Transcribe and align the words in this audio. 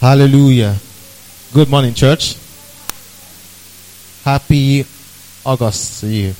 Hallelujah. 0.00 0.76
Good 1.52 1.68
morning, 1.68 1.92
church. 1.92 2.34
Happy 4.24 4.86
August 5.44 6.00
to 6.00 6.06
you. 6.06 6.32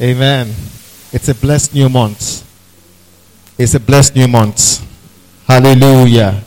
Amen. 0.00 0.48
It's 1.12 1.28
a 1.28 1.34
blessed 1.34 1.74
new 1.74 1.90
month. 1.90 2.42
It's 3.58 3.74
a 3.74 3.78
blessed 3.78 4.16
new 4.16 4.26
month. 4.26 4.80
Hallelujah. 5.46 6.42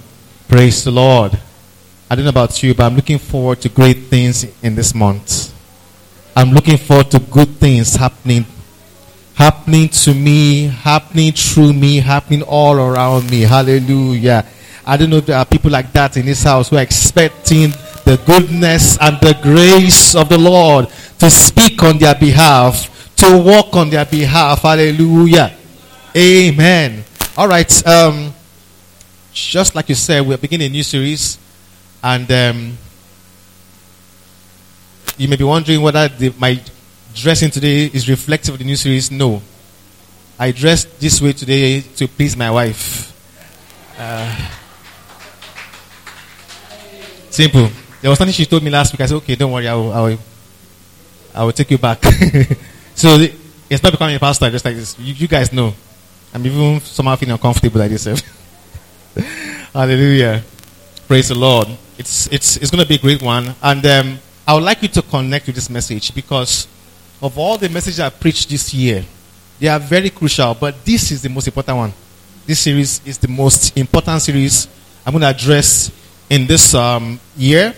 Praise 0.48 0.84
the 0.84 0.90
Lord. 0.90 1.38
I 2.10 2.16
don't 2.16 2.26
know 2.26 2.30
about 2.30 2.64
you, 2.64 2.74
but 2.74 2.86
I'm 2.86 2.96
looking 2.96 3.20
forward 3.20 3.62
to 3.62 3.70
great 3.70 4.10
things 4.10 4.48
in 4.64 4.74
this 4.74 4.96
month. 4.96 5.54
I'm 6.36 6.54
looking 6.54 6.78
forward 6.78 7.12
to 7.12 7.20
good 7.20 7.50
things 7.58 7.94
happening 7.96 8.48
happening 9.36 9.90
to 9.90 10.14
me, 10.14 10.64
happening 10.64 11.32
through 11.34 11.74
me, 11.74 11.98
happening 11.98 12.42
all 12.42 12.78
around 12.78 13.30
me. 13.30 13.42
Hallelujah. 13.42 14.44
I 14.86 14.98
don't 14.98 15.10
know 15.10 15.18
if 15.18 15.26
there 15.26 15.38
are 15.38 15.46
people 15.46 15.72
like 15.72 15.92
that 15.94 16.18
in 16.18 16.26
this 16.26 16.44
house 16.44 16.70
who 16.70 16.78
are 16.78 16.82
expecting 16.82 17.72
the 18.04 18.22
goodness 18.26 18.98
and 19.00 19.18
the 19.22 19.38
grace 19.42 20.14
of 20.14 20.28
the 20.28 20.38
Lord 20.38 20.90
to 21.20 21.30
speak 21.30 21.82
on 21.84 21.98
their 21.98 22.16
behalf, 22.16 23.16
to 23.16 23.38
walk 23.38 23.76
on 23.76 23.90
their 23.90 24.06
behalf. 24.06 24.62
Hallelujah. 24.64 25.56
Amen. 26.16 27.04
All 27.38 27.48
right. 27.48 27.88
Um, 27.88 28.34
just 29.32 29.74
like 29.74 29.90
you 29.90 29.96
said, 29.96 30.28
we're 30.28 30.38
beginning 30.38 30.68
a 30.68 30.70
new 30.70 30.84
series, 30.84 31.38
and 32.04 32.30
um, 32.32 32.78
you 35.18 35.28
may 35.28 35.38
be 35.38 35.44
wondering 35.44 35.82
whether 35.82 36.08
the, 36.10 36.34
my 36.38 36.62
dressing 37.16 37.50
today 37.50 37.86
is 37.86 38.10
reflective 38.10 38.54
of 38.56 38.60
the 38.60 38.66
new 38.66 38.76
series. 38.76 39.10
No. 39.12 39.42
I 40.38 40.52
dressed 40.52 41.00
this 41.00 41.22
way 41.22 41.32
today 41.34 41.82
to 41.82 42.08
please 42.08 42.36
my 42.36 42.52
wife. 42.52 43.12
Uh, 43.98 44.50
simple. 47.34 47.70
There 48.02 48.10
was 48.10 48.18
something 48.20 48.34
she 48.34 48.46
told 48.46 48.64
me 48.64 48.70
last 48.70 48.94
week. 48.94 49.02
I 49.02 49.06
said, 49.08 49.16
okay, 49.16 49.36
don't 49.36 49.52
worry, 49.52 49.68
I 49.68 49.74
will, 49.74 49.92
I 49.92 50.02
will, 50.02 50.20
I 51.34 51.44
will 51.44 51.52
take 51.52 51.72
you 51.72 51.78
back. 51.78 52.04
so 52.96 53.18
it's 53.70 53.82
not 53.82 53.92
becoming 53.92 54.16
a 54.16 54.20
pastor 54.20 54.50
just 54.52 54.64
like 54.64 54.76
this. 54.76 54.98
You, 55.00 55.14
you 55.14 55.28
guys 55.28 55.52
know. 55.52 55.74
I'm 56.34 56.46
even 56.46 56.80
somehow 56.82 57.16
feeling 57.16 57.34
uncomfortable 57.34 57.80
like 57.80 57.92
this. 57.92 58.06
Hallelujah. 59.74 60.44
Praise 61.08 61.30
the 61.30 61.36
Lord. 61.36 61.68
It's, 61.98 62.28
it's, 62.32 62.58
it's 62.58 62.72
going 62.72 62.84
to 62.84 62.88
be 62.88 62.96
a 62.96 63.00
great 63.00 63.22
one. 63.22 63.54
And 63.62 63.86
um, 63.86 64.20
I 64.48 64.54
would 64.54 64.64
like 64.64 64.82
you 64.82 64.88
to 64.90 65.02
connect 65.02 65.46
with 65.46 65.56
this 65.56 65.70
message 65.70 66.14
because 66.14 66.68
of 67.22 67.38
all 67.38 67.58
the 67.58 67.70
messages 67.70 68.00
I 68.00 68.10
preached 68.10 68.50
this 68.50 68.74
year, 68.74 69.06
they 69.60 69.68
are 69.68 69.80
very 69.80 70.10
crucial, 70.10 70.54
but 70.56 70.84
this 70.84 71.12
is 71.12 71.22
the 71.22 71.30
most 71.30 71.48
important 71.48 71.78
one. 71.78 71.94
This 72.46 72.60
series 72.60 73.00
is 73.06 73.18
the 73.18 73.28
most 73.28 73.78
important 73.78 74.22
series 74.22 74.68
I'm 75.06 75.14
going 75.14 75.22
to 75.22 75.28
address 75.28 75.92
in 76.30 76.48
this 76.48 76.74
um, 76.74 77.20
year. 77.38 77.74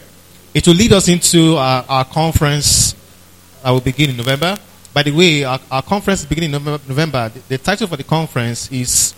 It 0.53 0.67
will 0.67 0.75
lead 0.75 0.93
us 0.93 1.07
into 1.07 1.57
our, 1.57 1.83
our 1.87 2.05
conference. 2.05 2.95
I 3.63 3.71
will 3.71 3.81
begin 3.81 4.11
in 4.11 4.17
November. 4.17 4.57
By 4.93 5.03
the 5.03 5.11
way, 5.11 5.43
our, 5.43 5.59
our 5.69 5.81
conference 5.81 6.21
is 6.21 6.25
beginning 6.25 6.53
in 6.53 6.63
November. 6.63 7.29
The, 7.29 7.39
the, 7.49 7.57
title 7.57 7.87
for 7.87 7.97
the 7.97 8.03
conference 8.03 8.71
is. 8.71 9.13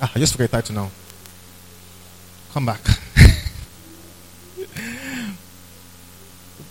Ah, 0.00 0.10
I 0.14 0.18
just 0.18 0.32
forget 0.32 0.50
the 0.50 0.56
title 0.56 0.74
now. 0.74 0.90
Come 2.52 2.66
back. 2.66 2.80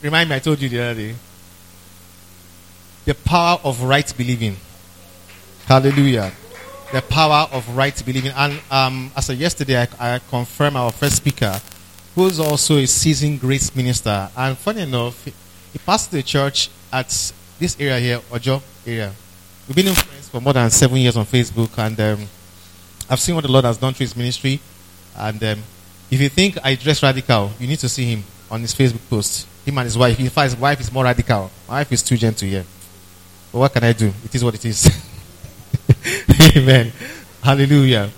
Remind 0.02 0.30
me, 0.30 0.36
I 0.36 0.40
told 0.40 0.60
you 0.60 0.70
the 0.70 0.80
other 0.82 0.94
day 0.96 1.16
the 3.08 3.16
power 3.16 3.58
of 3.64 3.82
right 3.84 4.14
believing. 4.18 4.58
Hallelujah. 5.66 6.34
The 6.94 7.02
power 7.02 7.48
of 7.52 7.68
right 7.76 8.02
believing. 8.06 8.32
And 8.32 8.62
um, 8.72 9.12
as 9.16 9.30
of 9.30 9.40
yesterday, 9.40 9.82
I, 10.00 10.16
I 10.16 10.20
confirmed 10.20 10.78
our 10.78 10.92
first 10.92 11.18
speaker, 11.18 11.60
who 12.16 12.28
is 12.28 12.40
also 12.40 12.78
a 12.78 12.88
seasoned 12.88 13.42
grace 13.42 13.76
minister. 13.76 14.30
And 14.38 14.58
funny 14.58 14.82
enough, 14.82 15.24
he, 15.26 15.34
he 15.74 15.80
passed 15.80 16.12
the 16.12 16.24
church 16.24 16.70
at 16.92 17.10
this 17.60 17.78
area 17.80 18.00
here, 18.00 18.22
Ojo 18.32 18.62
area. 18.86 19.12
We've 19.68 19.76
been 19.76 19.88
in 19.88 19.96
friends 19.96 20.30
for 20.30 20.40
more 20.40 20.54
than 20.54 20.70
seven 20.70 20.98
years 20.98 21.18
on 21.18 21.26
Facebook, 21.26 21.78
and 21.78 22.00
um, 22.00 22.28
I've 23.10 23.20
seen 23.20 23.36
what 23.36 23.44
the 23.44 23.52
Lord 23.52 23.66
has 23.66 23.78
done 23.78 23.94
through 23.94 24.06
his 24.06 24.16
ministry. 24.16 24.62
And 25.18 25.44
um, 25.44 25.60
if 26.10 26.22
you 26.22 26.30
think 26.30 26.58
I 26.64 26.76
dress 26.76 27.04
radical, 27.04 27.52
you 27.60 27.68
need 27.68 27.80
to 27.80 27.90
see 27.90 28.06
him 28.06 28.24
on 28.50 28.62
his 28.62 28.74
Facebook 28.74 29.10
post. 29.10 29.46
Him 29.66 29.78
and 29.78 29.86
his 29.86 29.98
wife. 29.98 30.18
In 30.20 30.30
fact, 30.30 30.52
his 30.52 30.60
wife 30.60 30.80
is 30.80 30.90
more 30.90 31.04
radical. 31.04 31.52
My 31.68 31.80
wife 31.80 31.92
is 31.92 32.02
too 32.02 32.16
gentle 32.16 32.48
here. 32.48 32.64
But 33.52 33.60
what 33.60 33.74
can 33.74 33.84
I 33.84 33.92
do? 33.92 34.14
It 34.24 34.34
is 34.34 34.42
what 34.44 34.56
it 34.56 34.64
is. 34.64 34.90
Amen. 36.56 36.92
Hallelujah. 37.42 38.10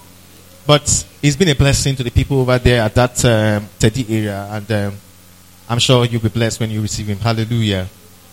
But 0.68 1.06
it's 1.22 1.36
been 1.36 1.50
a 1.50 1.56
blessing 1.56 1.96
to 1.96 2.04
the 2.04 2.12
people 2.12 2.42
over 2.42 2.60
there 2.60 2.84
at 2.84 2.94
that 2.94 3.26
um, 3.26 3.68
Teddy 3.80 4.06
area, 4.08 4.48
and 4.52 4.72
um, 4.72 4.94
I'm 5.68 5.80
sure 5.80 6.06
you'll 6.06 6.22
be 6.22 6.30
blessed 6.30 6.60
when 6.60 6.70
you 6.70 6.82
receive 6.82 7.08
him. 7.08 7.18
Hallelujah. 7.18 7.88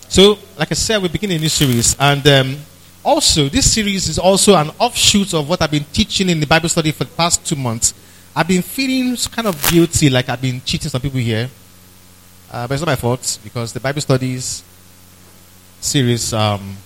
So, 0.09 0.39
like 0.59 0.71
I 0.71 0.75
said, 0.75 1.01
we're 1.01 1.09
beginning 1.09 1.39
a 1.39 1.41
new 1.41 1.49
series, 1.49 1.97
and 1.99 2.27
um, 2.29 2.57
also 3.05 3.49
this 3.49 3.73
series 3.73 4.09
is 4.09 4.19
also 4.19 4.55
an 4.57 4.71
offshoot 4.79 5.33
of 5.33 5.49
what 5.49 5.63
I've 5.63 5.71
been 5.71 5.87
teaching 5.93 6.29
in 6.29 6.41
the 6.41 6.47
Bible 6.47 6.69
study 6.69 6.93
for 6.93 7.05
the 7.05 7.15
past 7.15 7.47
two 7.47 7.57
months. 7.57 7.95
I've 8.35 8.49
been 8.49 8.63
feeling 8.63 9.17
kind 9.31 9.49
of 9.49 9.71
guilty, 9.71 10.11
like 10.11 10.29
I've 10.29 10.43
been 10.43 10.61
cheating 10.63 10.91
some 10.91 11.01
people 11.01 11.21
here, 11.21 11.49
uh, 12.51 12.67
but 12.67 12.75
it's 12.75 12.83
not 12.83 12.89
my 12.89 12.97
fault 12.97 13.39
because 13.43 13.73
the 13.73 13.81
Bible 13.81 14.03
studies 14.03 14.63
series 15.81 16.33
um, 16.33 16.77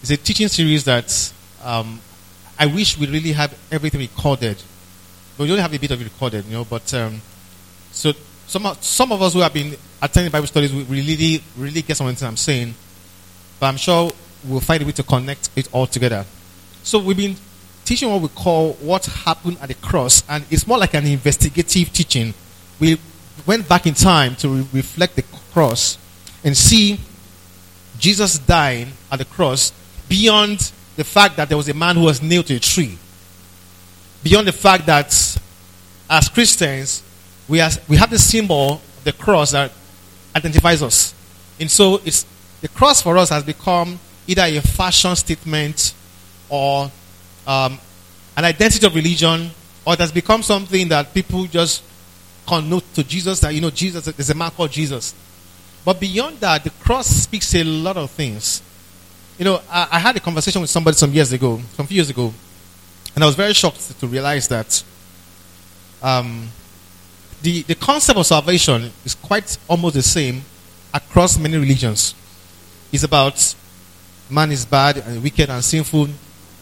it's 0.00 0.10
a 0.10 0.16
teaching 0.16 0.48
series 0.48 0.84
that 0.84 1.32
um, 1.62 2.00
I 2.58 2.66
wish 2.66 2.98
we 2.98 3.06
really 3.06 3.32
have 3.32 3.56
everything 3.72 4.00
recorded. 4.00 4.56
But 5.36 5.44
we 5.44 5.50
only 5.50 5.62
have 5.62 5.72
a 5.72 5.78
bit 5.78 5.90
of 5.90 6.00
it 6.00 6.04
recorded, 6.04 6.44
you 6.44 6.52
know. 6.52 6.64
But 6.64 6.92
um, 6.94 7.20
so 7.90 8.12
some 8.46 8.66
some 8.80 9.12
of 9.12 9.22
us 9.22 9.32
who 9.32 9.40
have 9.40 9.54
been 9.54 9.74
attending 10.02 10.30
Bible 10.30 10.46
studies 10.46 10.72
we 10.72 10.82
really 10.84 11.42
really 11.56 11.82
get 11.82 11.96
something 11.96 12.26
I'm 12.26 12.36
saying. 12.36 12.74
But 13.58 13.66
I'm 13.66 13.76
sure 13.76 14.10
we'll 14.44 14.60
find 14.60 14.82
a 14.82 14.86
way 14.86 14.92
to 14.92 15.02
connect 15.02 15.50
it 15.56 15.68
all 15.72 15.86
together. 15.86 16.24
So 16.82 16.98
we've 16.98 17.16
been 17.16 17.36
teaching 17.84 18.10
what 18.10 18.20
we 18.20 18.28
call 18.28 18.74
what 18.74 19.06
happened 19.06 19.58
at 19.60 19.68
the 19.68 19.74
cross, 19.74 20.22
and 20.28 20.44
it's 20.50 20.66
more 20.66 20.78
like 20.78 20.94
an 20.94 21.06
investigative 21.06 21.92
teaching. 21.92 22.34
We 22.78 22.98
went 23.46 23.68
back 23.68 23.86
in 23.86 23.94
time 23.94 24.36
to 24.36 24.48
re- 24.48 24.66
reflect 24.72 25.16
the 25.16 25.22
cross 25.52 25.98
and 26.44 26.56
see 26.56 26.98
Jesus 27.98 28.38
dying 28.38 28.92
at 29.10 29.18
the 29.18 29.24
cross 29.24 29.72
beyond 30.08 30.72
the 31.00 31.04
fact 31.04 31.38
that 31.38 31.48
there 31.48 31.56
was 31.56 31.66
a 31.66 31.72
man 31.72 31.96
who 31.96 32.02
was 32.02 32.20
nailed 32.20 32.44
to 32.44 32.54
a 32.54 32.60
tree, 32.60 32.98
beyond 34.22 34.46
the 34.46 34.52
fact 34.52 34.84
that 34.84 35.06
as 36.10 36.28
Christians, 36.28 37.02
we, 37.48 37.58
are, 37.58 37.70
we 37.88 37.96
have 37.96 38.10
the 38.10 38.18
symbol 38.18 38.72
of 38.72 39.04
the 39.04 39.14
cross 39.14 39.52
that 39.52 39.72
identifies 40.36 40.82
us. 40.82 41.14
And 41.58 41.70
so 41.70 42.02
it's, 42.04 42.26
the 42.60 42.68
cross 42.68 43.00
for 43.00 43.16
us 43.16 43.30
has 43.30 43.42
become 43.42 43.98
either 44.26 44.42
a 44.42 44.60
fashion 44.60 45.16
statement 45.16 45.94
or 46.50 46.92
um, 47.46 47.78
an 48.36 48.44
identity 48.44 48.86
of 48.86 48.94
religion, 48.94 49.50
or 49.86 49.94
it 49.94 50.00
has 50.00 50.12
become 50.12 50.42
something 50.42 50.86
that 50.88 51.14
people 51.14 51.46
just 51.46 51.82
connote 52.46 52.84
to 52.92 53.02
Jesus 53.02 53.40
that, 53.40 53.54
you 53.54 53.62
know, 53.62 53.70
Jesus, 53.70 54.04
there's 54.04 54.28
a 54.28 54.34
man 54.34 54.50
called 54.50 54.70
Jesus. 54.70 55.14
But 55.82 55.98
beyond 55.98 56.40
that, 56.40 56.62
the 56.62 56.70
cross 56.70 57.06
speaks 57.06 57.54
a 57.54 57.64
lot 57.64 57.96
of 57.96 58.10
things. 58.10 58.60
You 59.40 59.44
know, 59.46 59.62
I, 59.70 59.88
I, 59.92 59.98
had 59.98 60.14
a 60.18 60.20
conversation 60.20 60.60
with 60.60 60.68
somebody 60.68 60.98
some 60.98 61.10
years 61.14 61.32
ago, 61.32 61.58
some 61.72 61.86
few 61.86 61.94
years 61.94 62.10
ago, 62.10 62.30
and 63.14 63.24
I 63.24 63.26
was 63.26 63.34
very 63.34 63.54
shocked 63.54 63.98
to 63.98 64.06
realize 64.06 64.46
that 64.48 64.84
um, 66.02 66.46
the, 67.40 67.62
the 67.62 67.74
concept 67.74 68.18
of 68.18 68.26
salvation 68.26 68.90
is 69.02 69.14
quite 69.14 69.56
almost 69.66 69.94
the 69.94 70.02
same 70.02 70.42
across 70.92 71.38
many 71.38 71.56
religions. 71.56 72.14
It's 72.92 73.02
about 73.02 73.54
man 74.28 74.52
is 74.52 74.66
bad 74.66 74.98
and 74.98 75.22
wicked 75.22 75.48
and 75.48 75.64
sinful. 75.64 76.08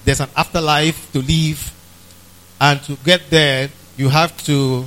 There's 0.04 0.20
an 0.20 0.28
afterlife 0.36 1.10
to 1.14 1.18
live, 1.18 1.74
and 2.60 2.80
to 2.84 2.94
get 3.04 3.28
there, 3.28 3.70
you 3.96 4.08
have 4.08 4.36
to 4.44 4.86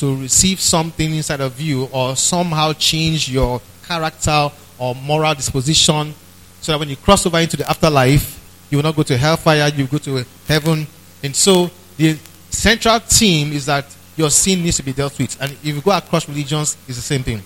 to 0.00 0.16
receive 0.16 0.60
something 0.60 1.14
inside 1.14 1.40
of 1.40 1.60
you, 1.60 1.84
or 1.92 2.16
somehow 2.16 2.72
change 2.72 3.28
your 3.28 3.60
character 3.86 4.50
or 4.76 4.96
moral 4.96 5.36
disposition 5.36 6.16
so 6.62 6.72
that 6.72 6.78
when 6.78 6.88
you 6.88 6.96
cross 6.96 7.26
over 7.26 7.38
into 7.38 7.56
the 7.56 7.68
afterlife, 7.68 8.38
you 8.70 8.78
will 8.78 8.84
not 8.84 8.94
go 8.94 9.02
to 9.02 9.16
hellfire, 9.18 9.68
you 9.74 9.86
go 9.86 9.98
to 9.98 10.24
heaven. 10.46 10.86
And 11.22 11.34
so 11.34 11.68
the 11.96 12.16
central 12.48 13.00
theme 13.00 13.52
is 13.52 13.66
that 13.66 13.84
your 14.16 14.30
sin 14.30 14.62
needs 14.62 14.76
to 14.76 14.84
be 14.84 14.92
dealt 14.92 15.18
with. 15.18 15.36
And 15.42 15.50
if 15.52 15.64
you 15.64 15.80
go 15.80 15.90
across 15.90 16.28
religions, 16.28 16.76
it's 16.86 16.96
the 16.96 17.02
same 17.02 17.24
thing. 17.24 17.42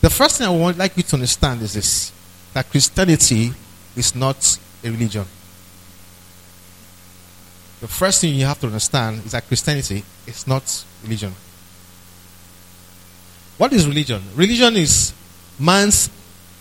The 0.00 0.10
first 0.10 0.38
thing 0.38 0.48
I 0.48 0.50
would 0.50 0.76
like 0.76 0.96
you 0.96 1.02
to 1.04 1.14
understand 1.14 1.62
is 1.62 1.74
this 1.74 2.12
that 2.52 2.68
Christianity 2.68 3.52
is 3.94 4.16
not 4.16 4.58
a 4.82 4.90
religion. 4.90 5.24
The 7.80 7.88
first 7.88 8.20
thing 8.20 8.34
you 8.34 8.46
have 8.46 8.58
to 8.60 8.66
understand 8.66 9.24
is 9.24 9.32
that 9.32 9.46
Christianity 9.46 10.02
is 10.26 10.46
not 10.46 10.84
religion. 11.04 11.32
What 13.58 13.72
is 13.72 13.86
religion? 13.86 14.22
Religion 14.34 14.74
is 14.76 15.14
man's 15.58 16.10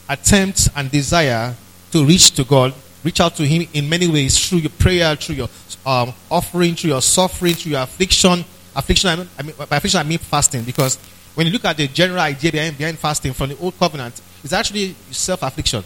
attempt 0.07 0.69
and 0.75 0.91
desire 0.91 1.55
to 1.91 2.05
reach 2.05 2.31
to 2.31 2.43
God, 2.43 2.73
reach 3.03 3.19
out 3.19 3.35
to 3.35 3.45
Him 3.45 3.67
in 3.73 3.89
many 3.89 4.07
ways 4.07 4.37
through 4.37 4.59
your 4.59 4.71
prayer, 4.71 5.15
through 5.15 5.35
your 5.35 5.49
um, 5.85 6.13
offering, 6.29 6.75
through 6.75 6.91
your 6.91 7.01
suffering, 7.01 7.53
through 7.53 7.71
your 7.73 7.81
affliction. 7.81 8.43
affliction, 8.75 9.27
I 9.37 9.43
mean, 9.43 9.55
by 9.57 9.77
affliction, 9.77 9.99
I 9.99 10.03
mean 10.03 10.19
fasting, 10.19 10.63
because 10.63 10.97
when 11.35 11.47
you 11.47 11.53
look 11.53 11.65
at 11.65 11.77
the 11.77 11.87
general 11.87 12.19
idea 12.19 12.51
behind, 12.51 12.77
behind 12.77 12.99
fasting 12.99 13.33
from 13.33 13.49
the 13.49 13.57
old 13.59 13.77
covenant, 13.77 14.21
it's 14.43 14.53
actually 14.53 14.95
self 15.11 15.43
affliction. 15.43 15.83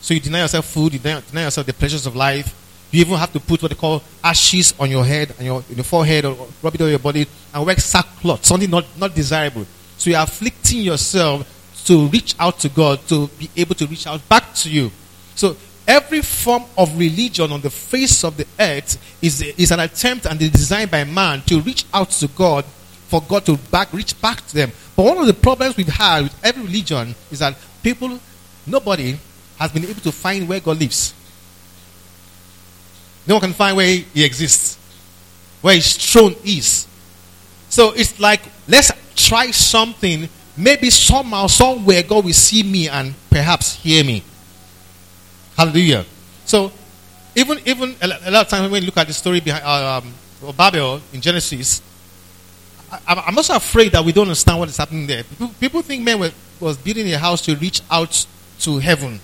So 0.00 0.14
you 0.14 0.20
deny 0.20 0.42
yourself 0.42 0.66
food, 0.66 0.92
you 0.92 0.98
deny, 0.98 1.20
deny, 1.20 1.44
yourself 1.44 1.66
the 1.66 1.72
pleasures 1.72 2.06
of 2.06 2.14
life. 2.14 2.54
You 2.92 3.00
even 3.00 3.16
have 3.16 3.32
to 3.32 3.40
put 3.40 3.60
what 3.62 3.70
they 3.70 3.74
call 3.74 4.02
ashes 4.22 4.72
on 4.78 4.90
your 4.90 5.04
head 5.04 5.34
and 5.38 5.46
your, 5.46 5.64
your 5.68 5.84
forehead 5.84 6.24
or 6.24 6.36
rub 6.62 6.74
it 6.74 6.80
on 6.80 6.88
your 6.90 7.00
body 7.00 7.26
and 7.52 7.66
wear 7.66 7.76
sackcloth, 7.76 8.44
something 8.44 8.70
not, 8.70 8.84
not 8.96 9.14
desirable. 9.14 9.66
So 9.98 10.10
you're 10.10 10.20
afflicting 10.20 10.82
yourself 10.82 11.55
to 11.86 12.06
reach 12.08 12.34
out 12.38 12.58
to 12.60 12.68
God, 12.68 13.00
to 13.08 13.28
be 13.38 13.50
able 13.56 13.74
to 13.76 13.86
reach 13.86 14.06
out 14.06 14.26
back 14.28 14.54
to 14.54 14.70
you. 14.70 14.90
So 15.34 15.56
every 15.86 16.22
form 16.22 16.64
of 16.76 16.98
religion 16.98 17.52
on 17.52 17.60
the 17.60 17.70
face 17.70 18.24
of 18.24 18.36
the 18.36 18.46
earth 18.58 19.18
is, 19.22 19.40
is 19.42 19.70
an 19.70 19.80
attempt 19.80 20.26
and 20.26 20.40
is 20.40 20.50
designed 20.50 20.90
by 20.90 21.04
man 21.04 21.42
to 21.42 21.60
reach 21.60 21.84
out 21.92 22.10
to 22.10 22.28
God 22.28 22.64
for 23.06 23.22
God 23.22 23.46
to 23.46 23.56
back 23.56 23.92
reach 23.92 24.20
back 24.20 24.44
to 24.48 24.54
them. 24.54 24.72
But 24.96 25.04
one 25.04 25.18
of 25.18 25.26
the 25.26 25.34
problems 25.34 25.76
we've 25.76 25.86
had 25.86 26.24
with 26.24 26.44
every 26.44 26.64
religion 26.64 27.14
is 27.30 27.38
that 27.38 27.56
people, 27.82 28.18
nobody 28.66 29.16
has 29.58 29.70
been 29.72 29.84
able 29.84 30.00
to 30.00 30.12
find 30.12 30.48
where 30.48 30.60
God 30.60 30.80
lives. 30.80 31.14
No 33.26 33.34
one 33.34 33.42
can 33.42 33.52
find 33.52 33.76
where 33.76 33.86
he 33.86 34.24
exists, 34.24 34.76
where 35.60 35.74
his 35.74 35.96
throne 35.96 36.34
is. 36.44 36.86
So 37.68 37.92
it's 37.92 38.18
like, 38.20 38.42
let's 38.68 38.90
try 39.14 39.50
something. 39.50 40.28
Maybe 40.56 40.90
somehow, 40.90 41.46
somewhere, 41.48 42.02
God 42.02 42.24
will 42.24 42.32
see 42.32 42.62
me 42.62 42.88
and 42.88 43.14
perhaps 43.30 43.74
hear 43.74 44.02
me. 44.04 44.22
Hallelujah. 45.56 46.04
So, 46.44 46.72
even 47.34 47.58
even 47.66 47.94
a 48.00 48.30
lot 48.30 48.46
of 48.46 48.48
times 48.48 48.70
when 48.70 48.82
you 48.82 48.86
look 48.86 48.96
at 48.96 49.06
the 49.06 49.12
story 49.12 49.40
behind 49.40 49.64
uh, 49.64 50.00
um, 50.02 50.54
Babel 50.56 51.00
in 51.12 51.20
Genesis, 51.20 51.82
I, 52.90 53.24
am 53.28 53.36
also 53.36 53.56
afraid 53.56 53.92
that 53.92 54.04
we 54.04 54.12
don't 54.12 54.26
understand 54.28 54.58
what 54.58 54.68
is 54.68 54.76
happening 54.76 55.06
there. 55.06 55.24
People, 55.24 55.48
people 55.60 55.82
think 55.82 56.02
man 56.02 56.20
was, 56.20 56.32
was 56.60 56.76
building 56.78 57.12
a 57.12 57.18
house 57.18 57.42
to 57.42 57.56
reach 57.56 57.82
out 57.90 58.26
to 58.60 58.78
heaven, 58.78 59.20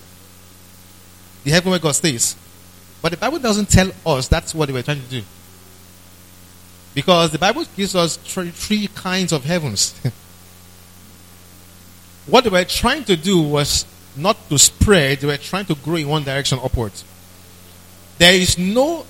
the 1.44 1.50
heaven 1.50 1.70
where 1.70 1.78
God 1.78 1.92
stays. 1.92 2.36
But 3.00 3.12
the 3.12 3.18
Bible 3.18 3.38
doesn't 3.38 3.68
tell 3.70 3.90
us 4.06 4.28
that's 4.28 4.54
what 4.54 4.66
they 4.66 4.72
were 4.72 4.82
trying 4.82 5.00
to 5.00 5.08
do. 5.08 5.22
Because 6.94 7.32
the 7.32 7.38
Bible 7.38 7.64
gives 7.74 7.94
us 7.94 8.16
three, 8.16 8.50
three 8.50 8.86
kinds 8.88 9.32
of 9.32 9.44
heavens. 9.44 9.94
what 12.26 12.44
they 12.44 12.50
were 12.50 12.64
trying 12.64 13.04
to 13.04 13.16
do 13.16 13.40
was 13.40 13.86
not 14.16 14.36
to 14.48 14.58
spread, 14.58 15.18
they 15.18 15.26
were 15.26 15.36
trying 15.36 15.64
to 15.66 15.74
grow 15.74 15.96
in 15.96 16.08
one 16.08 16.24
direction 16.24 16.58
upwards. 16.62 17.04
There 18.18 18.34
is 18.34 18.58
no 18.58 19.06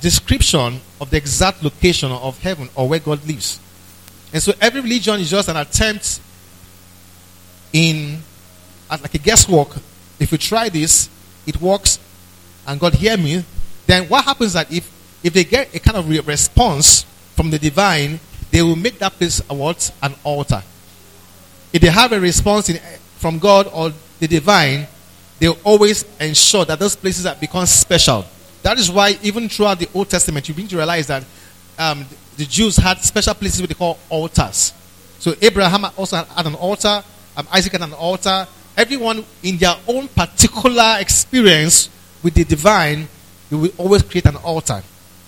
description 0.00 0.80
of 1.00 1.10
the 1.10 1.16
exact 1.16 1.62
location 1.62 2.10
of 2.12 2.38
heaven 2.40 2.68
or 2.74 2.88
where 2.88 2.98
God 2.98 3.26
lives. 3.26 3.60
And 4.32 4.42
so 4.42 4.52
every 4.60 4.80
religion 4.80 5.20
is 5.20 5.30
just 5.30 5.48
an 5.48 5.56
attempt 5.56 6.20
in 7.72 8.22
like 8.90 9.14
a 9.14 9.18
guesswork. 9.18 9.76
If 10.18 10.32
we 10.32 10.38
try 10.38 10.68
this, 10.68 11.08
it 11.46 11.60
works, 11.60 11.98
and 12.66 12.78
God 12.78 12.94
hear 12.94 13.16
me, 13.16 13.44
then 13.86 14.08
what 14.08 14.24
happens 14.24 14.52
that 14.52 14.70
if 14.72 14.90
if 15.22 15.32
they 15.32 15.44
get 15.44 15.74
a 15.74 15.80
kind 15.80 15.96
of 15.96 16.28
response 16.28 17.02
from 17.34 17.50
the 17.50 17.58
divine, 17.58 18.20
they 18.50 18.62
will 18.62 18.76
make 18.76 18.98
that 18.98 19.12
place 19.12 19.42
a 19.48 19.54
what? 19.54 19.90
An 20.02 20.14
altar. 20.22 20.62
If 21.72 21.82
they 21.82 21.88
have 21.88 22.12
a 22.12 22.20
response 22.20 22.68
in, 22.70 22.78
from 23.16 23.38
God 23.38 23.68
or 23.72 23.92
the 24.20 24.26
divine, 24.26 24.86
they 25.38 25.48
always 25.48 26.04
ensure 26.18 26.64
that 26.64 26.78
those 26.78 26.96
places 26.96 27.24
have 27.24 27.40
become 27.40 27.66
special. 27.66 28.24
That 28.62 28.78
is 28.78 28.90
why, 28.90 29.18
even 29.22 29.48
throughout 29.48 29.78
the 29.78 29.88
Old 29.94 30.08
Testament, 30.08 30.48
you 30.48 30.54
begin 30.54 30.68
to 30.70 30.76
realize 30.76 31.06
that 31.06 31.24
um, 31.78 32.04
the 32.36 32.44
Jews 32.44 32.76
had 32.76 32.98
special 32.98 33.34
places 33.34 33.60
what 33.60 33.68
they 33.68 33.74
call 33.74 33.98
altars. 34.08 34.72
So 35.18 35.34
Abraham 35.42 35.84
also 35.96 36.16
had 36.16 36.46
an 36.46 36.54
altar, 36.54 37.02
um, 37.36 37.46
Isaac 37.52 37.72
had 37.72 37.82
an 37.82 37.92
altar. 37.92 38.46
Everyone 38.76 39.24
in 39.42 39.56
their 39.56 39.74
own 39.88 40.08
particular 40.08 40.96
experience 41.00 41.90
with 42.22 42.34
the 42.34 42.44
divine, 42.44 43.08
they 43.50 43.56
will 43.56 43.72
always 43.76 44.02
create 44.02 44.26
an 44.26 44.36
altar. 44.36 44.82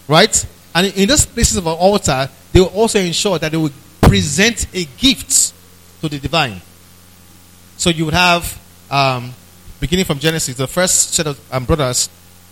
Right? 0.06 0.46
And 0.74 0.86
in 0.96 1.08
those 1.08 1.26
places 1.26 1.56
of 1.56 1.66
an 1.66 1.72
altar, 1.72 2.28
they 2.52 2.60
will 2.60 2.68
also 2.68 2.98
ensure 2.98 3.38
that 3.38 3.50
they 3.50 3.58
will 3.58 3.72
present 4.00 4.66
a 4.74 4.84
gift 4.98 5.52
to 6.00 6.08
the 6.08 6.18
divine. 6.18 6.60
So 7.76 7.90
you 7.90 8.04
would 8.04 8.14
have, 8.14 8.60
um, 8.90 9.32
beginning 9.80 10.04
from 10.04 10.18
Genesis, 10.18 10.56
the 10.56 10.66
first 10.66 11.14
set 11.14 11.26
of 11.26 11.40
um, 11.52 11.64
brothers, 11.64 12.08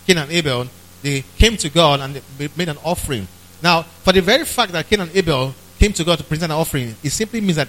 Cain 0.07 0.17
and 0.17 0.31
Abel, 0.31 0.67
they 1.01 1.23
came 1.37 1.55
to 1.57 1.69
God 1.69 1.99
and 1.99 2.15
they 2.15 2.49
made 2.57 2.69
an 2.69 2.77
offering. 2.83 3.27
Now, 3.61 3.83
for 3.83 4.13
the 4.13 4.21
very 4.21 4.45
fact 4.45 4.71
that 4.71 4.87
Cain 4.87 5.01
and 5.01 5.15
Abel 5.15 5.53
came 5.77 5.93
to 5.93 6.03
God 6.03 6.17
to 6.17 6.23
present 6.23 6.51
an 6.51 6.57
offering, 6.57 6.95
it 7.03 7.09
simply 7.11 7.41
means 7.41 7.57
that 7.57 7.67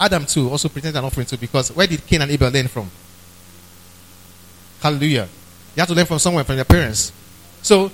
Adam 0.00 0.26
too 0.26 0.50
also 0.50 0.68
presented 0.68 0.98
an 0.98 1.04
offering 1.04 1.26
too, 1.26 1.36
because 1.36 1.70
where 1.72 1.86
did 1.86 2.04
Cain 2.06 2.22
and 2.22 2.30
Abel 2.30 2.50
learn 2.50 2.68
from? 2.68 2.90
Hallelujah. 4.80 5.28
You 5.76 5.80
have 5.80 5.88
to 5.88 5.94
learn 5.94 6.06
from 6.06 6.18
somewhere, 6.18 6.44
from 6.44 6.56
their 6.56 6.64
parents. 6.64 7.12
So, 7.62 7.90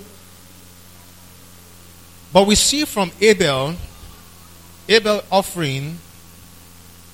but 2.33 2.47
we 2.47 2.55
see 2.55 2.85
from 2.85 3.11
Abel, 3.21 3.75
Abel 4.87 5.21
offering 5.31 5.97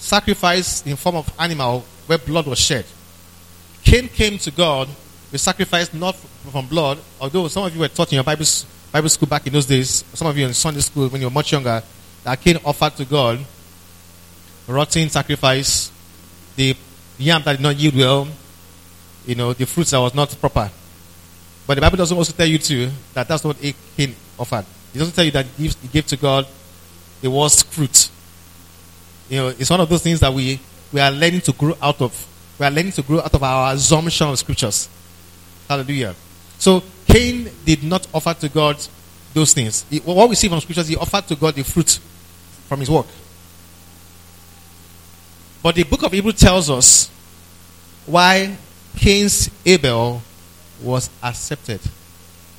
sacrifice 0.06 0.86
in 0.86 0.96
form 0.96 1.16
of 1.16 1.32
animal 1.40 1.84
where 2.06 2.20
blood 2.20 2.46
was 2.46 2.60
shed. 2.60 2.86
Cain 3.84 4.08
came 4.08 4.38
to 4.38 4.52
God 4.52 4.88
with 5.32 5.42
sacrifice 5.42 5.94
not 5.94 6.16
from 6.16 6.68
blood, 6.68 7.00
although 7.20 7.48
some 7.48 7.66
of 7.66 7.74
you 7.74 7.80
were 7.80 7.88
taught 7.88 8.12
in 8.12 8.16
your 8.16 8.24
Bible, 8.24 8.46
Bible 8.92 9.10
school 9.10 9.28
back 9.28 9.48
in 9.48 9.54
those 9.54 9.66
days, 9.66 10.06
some 10.14 10.28
of 10.28 10.38
you 10.38 10.46
in 10.46 10.54
Sunday 10.54 10.82
school 10.82 11.10
when 11.10 11.22
you 11.22 11.28
were 11.28 11.34
much 11.34 11.52
younger, 11.52 11.82
that 12.24 12.40
Cain 12.40 12.58
offered 12.64 12.96
to 12.98 13.06
God 13.06 13.40
rotten 14.68 15.10
sacrifice, 15.10 15.92
the 16.56 16.76
yam 17.18 17.42
that 17.44 17.54
did 17.54 17.62
not 17.62 17.76
yield 17.76 17.96
well, 17.96 18.28
you 19.26 19.36
know, 19.36 19.54
the 19.54 19.66
fruits 19.66 19.92
that 19.92 20.00
was 20.00 20.14
not 20.14 20.36
proper. 20.40 20.70
But 21.66 21.76
the 21.76 21.82
Bible 21.82 21.98
doesn't 21.98 22.16
also 22.16 22.34
tell 22.34 22.48
you 22.48 22.60
too 22.60 22.92
that 23.16 23.28
that's 23.28 23.44
what 23.44 23.58
Cain 23.98 24.16
offered. 24.38 24.66
It 24.94 25.00
doesn't 25.00 25.16
tell 25.16 25.26
you 25.26 25.32
that 25.32 25.46
he 25.58 25.70
gave 25.92 26.06
to 26.08 26.18
God 26.18 26.48
the 27.22 27.30
worst 27.30 27.66
fruit. 27.68 28.10
You 29.30 29.38
know, 29.38 29.48
it's 29.48 29.70
one 29.70 29.80
of 29.82 29.90
those 29.90 30.04
things 30.04 30.20
that 30.20 30.34
we, 30.34 30.60
we 30.94 31.00
are 31.00 31.12
learning 31.12 31.42
to 31.42 31.52
grow 31.54 31.76
out 31.82 32.02
of. 32.02 32.28
We 32.60 32.66
are 32.66 32.72
learning 32.72 32.94
to 32.94 33.02
grow 33.02 33.20
out 33.20 33.34
of 33.34 33.44
our 33.44 33.74
assumption 33.74 34.28
of 34.28 34.40
scriptures. 34.40 34.90
Hallelujah. 35.68 36.16
So 36.58 36.84
Cain 37.08 37.50
did 37.66 37.84
not 37.84 38.08
offer 38.14 38.34
to 38.34 38.50
God 38.50 38.78
those 39.34 39.54
things. 39.54 39.86
He, 39.90 40.00
what 40.00 40.30
we 40.30 40.36
see 40.36 40.48
from 40.48 40.60
scriptures, 40.62 40.88
he 40.88 40.96
offered 40.96 41.28
to 41.28 41.36
God 41.36 41.56
the 41.56 41.64
fruit 41.64 42.00
from 42.68 42.80
his 42.80 42.90
work. 42.90 43.08
But 45.62 45.76
the 45.76 45.84
book 45.84 46.04
of 46.04 46.12
Hebrews 46.12 46.40
tells 46.40 46.70
us 46.70 47.10
why 48.06 48.56
Cain's 48.96 49.50
Abel 49.66 50.22
was 50.82 51.10
accepted. 51.24 51.82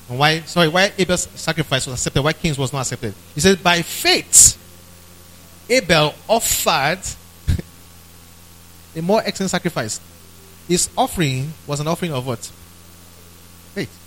And 0.09 0.19
why, 0.19 0.41
sorry, 0.41 0.69
why 0.69 0.93
Abel's 0.99 1.29
sacrifice 1.35 1.87
was 1.87 1.95
accepted, 1.95 2.23
why 2.23 2.33
Cain's 2.33 2.59
was 2.59 2.73
not 2.73 2.81
accepted. 2.81 3.15
He 3.35 3.41
says, 3.41 3.57
by 3.57 3.83
faith, 3.83 4.59
Abel 5.69 6.15
offered 6.29 7.01
a 8.97 9.03
more 9.03 9.23
excellent 9.25 9.51
sacrifice. 9.51 10.01
His 10.69 10.89
offering 10.97 11.53
was 11.67 11.81
an 11.81 11.89
offering 11.89 12.13
of 12.13 12.27
what? 12.27 12.51
Faith. 13.75 14.03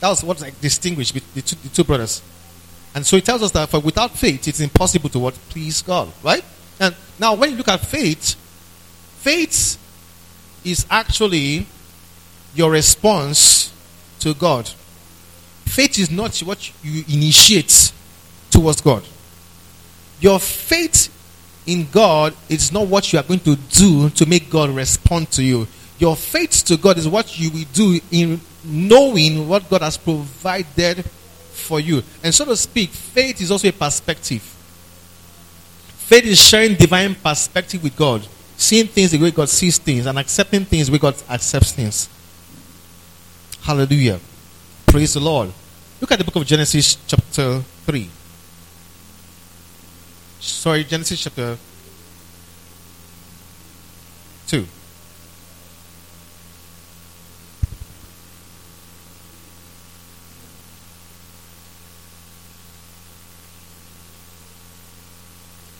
That 0.00 0.08
was 0.08 0.22
what 0.22 0.40
like, 0.40 0.60
distinguished 0.60 1.14
the 1.34 1.42
two, 1.42 1.56
the 1.56 1.68
two 1.68 1.84
brothers. 1.84 2.22
And 2.94 3.04
so 3.06 3.16
he 3.16 3.22
tells 3.22 3.42
us 3.42 3.50
that 3.52 3.68
for 3.68 3.80
without 3.80 4.12
faith, 4.12 4.48
it's 4.48 4.60
impossible 4.60 5.08
to 5.10 5.18
what 5.18 5.34
please 5.50 5.82
God, 5.82 6.12
right? 6.22 6.44
And 6.80 6.94
now, 7.18 7.34
when 7.34 7.50
you 7.50 7.56
look 7.56 7.68
at 7.68 7.80
faith, 7.80 8.34
faith 9.18 9.76
is 10.64 10.86
actually 10.90 11.66
your 12.54 12.70
response 12.70 13.72
to 14.20 14.34
God. 14.34 14.68
Faith 15.64 15.98
is 15.98 16.10
not 16.10 16.38
what 16.38 16.72
you 16.82 17.04
initiate 17.08 17.92
towards 18.50 18.80
God. 18.80 19.04
Your 20.20 20.40
faith 20.40 21.14
in 21.66 21.86
God 21.90 22.34
is 22.48 22.72
not 22.72 22.86
what 22.86 23.12
you 23.12 23.18
are 23.18 23.22
going 23.22 23.40
to 23.40 23.54
do 23.54 24.10
to 24.10 24.26
make 24.26 24.50
God 24.50 24.70
respond 24.70 25.30
to 25.32 25.42
you. 25.42 25.68
Your 25.98 26.16
faith 26.16 26.64
to 26.66 26.76
God 26.76 26.96
is 26.96 27.06
what 27.06 27.38
you 27.38 27.50
will 27.50 27.66
do 27.72 28.00
in 28.10 28.40
knowing 28.64 29.46
what 29.48 29.68
God 29.68 29.82
has 29.82 29.96
provided 29.96 31.04
for 31.04 31.78
you. 31.78 32.02
And 32.24 32.34
so 32.34 32.44
to 32.46 32.56
speak, 32.56 32.90
faith 32.90 33.40
is 33.40 33.50
also 33.50 33.68
a 33.68 33.72
perspective. 33.72 34.42
Faith 35.98 36.24
is 36.24 36.40
sharing 36.40 36.74
divine 36.74 37.14
perspective 37.14 37.82
with 37.82 37.94
God, 37.96 38.26
seeing 38.56 38.86
things 38.86 39.10
the 39.10 39.18
way 39.18 39.30
God 39.30 39.48
sees 39.48 39.76
things, 39.76 40.06
and 40.06 40.18
accepting 40.18 40.64
things 40.64 40.86
the 40.86 40.92
way 40.94 40.98
God 40.98 41.16
accepts 41.28 41.72
things. 41.72 42.08
Hallelujah. 43.60 44.18
Praise 44.86 45.12
the 45.12 45.20
Lord. 45.20 45.52
Look 46.00 46.12
at 46.12 46.18
the 46.18 46.24
book 46.24 46.36
of 46.36 46.46
Genesis, 46.46 46.96
chapter 47.06 47.60
3 47.60 48.08
sorry, 50.40 50.84
Genesis 50.84 51.22
chapter 51.22 51.56
2. 54.48 54.66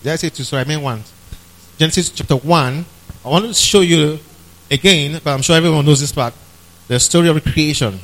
Did 0.02 0.12
I 0.12 0.16
say 0.16 0.28
two? 0.30 0.44
Sorry, 0.44 0.62
I 0.62 0.64
meant 0.64 0.82
one. 0.82 1.02
Genesis 1.76 2.08
chapter 2.10 2.36
1. 2.36 2.84
I 3.24 3.28
want 3.28 3.44
to 3.44 3.54
show 3.54 3.80
you 3.80 4.18
again, 4.70 5.20
but 5.22 5.32
I'm 5.34 5.42
sure 5.42 5.56
everyone 5.56 5.84
knows 5.84 6.00
this 6.00 6.12
part, 6.12 6.34
the 6.86 6.98
story 7.00 7.28
of 7.28 7.42
creation. 7.42 7.98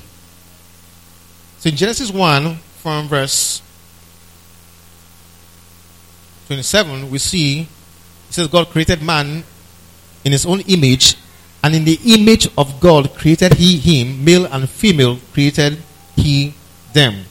So 1.61 1.71
in 1.71 1.77
Genesis 1.77 2.11
1, 2.11 2.57
from 2.83 3.09
verse 3.09 3.63
27, 6.47 7.11
we 7.11 7.19
see 7.19 7.63
it 7.63 7.69
says 8.35 8.49
God 8.49 8.69
created 8.69 9.03
man 9.03 9.45
in 10.25 10.33
his 10.33 10.45
own 10.47 10.61
image, 10.63 11.17
and 11.63 11.75
in 11.75 11.85
the 11.85 11.99
image 12.07 12.49
of 12.59 12.81
God 12.81 13.15
created 13.15 13.55
he 13.55 13.79
him, 13.79 14.25
male 14.25 14.47
and 14.47 14.69
female 14.69 15.19
created 15.33 15.79
he 16.17 16.53
them. 16.93 17.25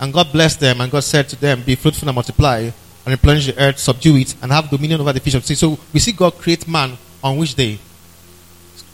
And 0.00 0.12
God 0.12 0.32
blessed 0.32 0.60
them, 0.60 0.80
and 0.80 0.92
God 0.92 1.02
said 1.02 1.28
to 1.30 1.36
them, 1.36 1.62
Be 1.62 1.74
fruitful 1.74 2.08
and 2.08 2.14
multiply, 2.14 2.60
and 2.60 3.06
replenish 3.06 3.46
the 3.46 3.60
earth, 3.60 3.78
subdue 3.78 4.16
it, 4.16 4.34
and 4.40 4.52
have 4.52 4.70
dominion 4.70 5.00
over 5.00 5.12
the 5.12 5.20
fish 5.20 5.34
of 5.34 5.42
the 5.42 5.48
sea. 5.48 5.54
So 5.54 5.78
we 5.92 5.98
see 5.98 6.12
God 6.12 6.34
create 6.38 6.68
man 6.68 6.96
on 7.22 7.36
which 7.36 7.54
day? 7.54 7.78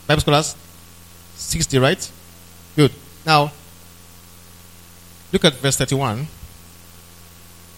Bible 0.06 0.22
scholars? 0.22 0.56
60, 1.36 1.78
right? 1.78 2.10
Good. 2.74 2.92
Now, 3.26 3.52
look 5.32 5.44
at 5.44 5.54
verse 5.54 5.76
31. 5.76 6.26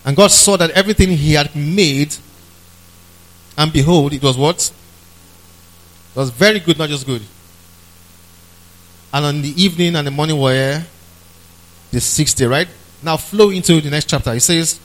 And 0.06 0.16
God 0.16 0.30
saw 0.30 0.56
that 0.56 0.70
everything 0.70 1.10
he 1.10 1.32
had 1.32 1.54
made, 1.56 2.14
and 3.58 3.72
behold, 3.72 4.12
it 4.12 4.22
was 4.22 4.38
what? 4.38 4.70
It 6.14 6.18
was 6.18 6.30
very 6.30 6.60
good, 6.60 6.78
not 6.78 6.88
just 6.88 7.04
good. 7.04 7.22
And 9.12 9.24
on 9.24 9.42
the 9.42 9.62
evening 9.62 9.96
and 9.96 10.06
the 10.06 10.12
morning 10.12 10.38
were 10.38 10.82
the 11.90 12.00
sixth 12.00 12.36
day, 12.36 12.46
right? 12.46 12.68
Now 13.02 13.16
flow 13.16 13.50
into 13.50 13.80
the 13.80 13.90
next 13.90 14.08
chapter. 14.08 14.32
It 14.32 14.40
says, 14.40 14.78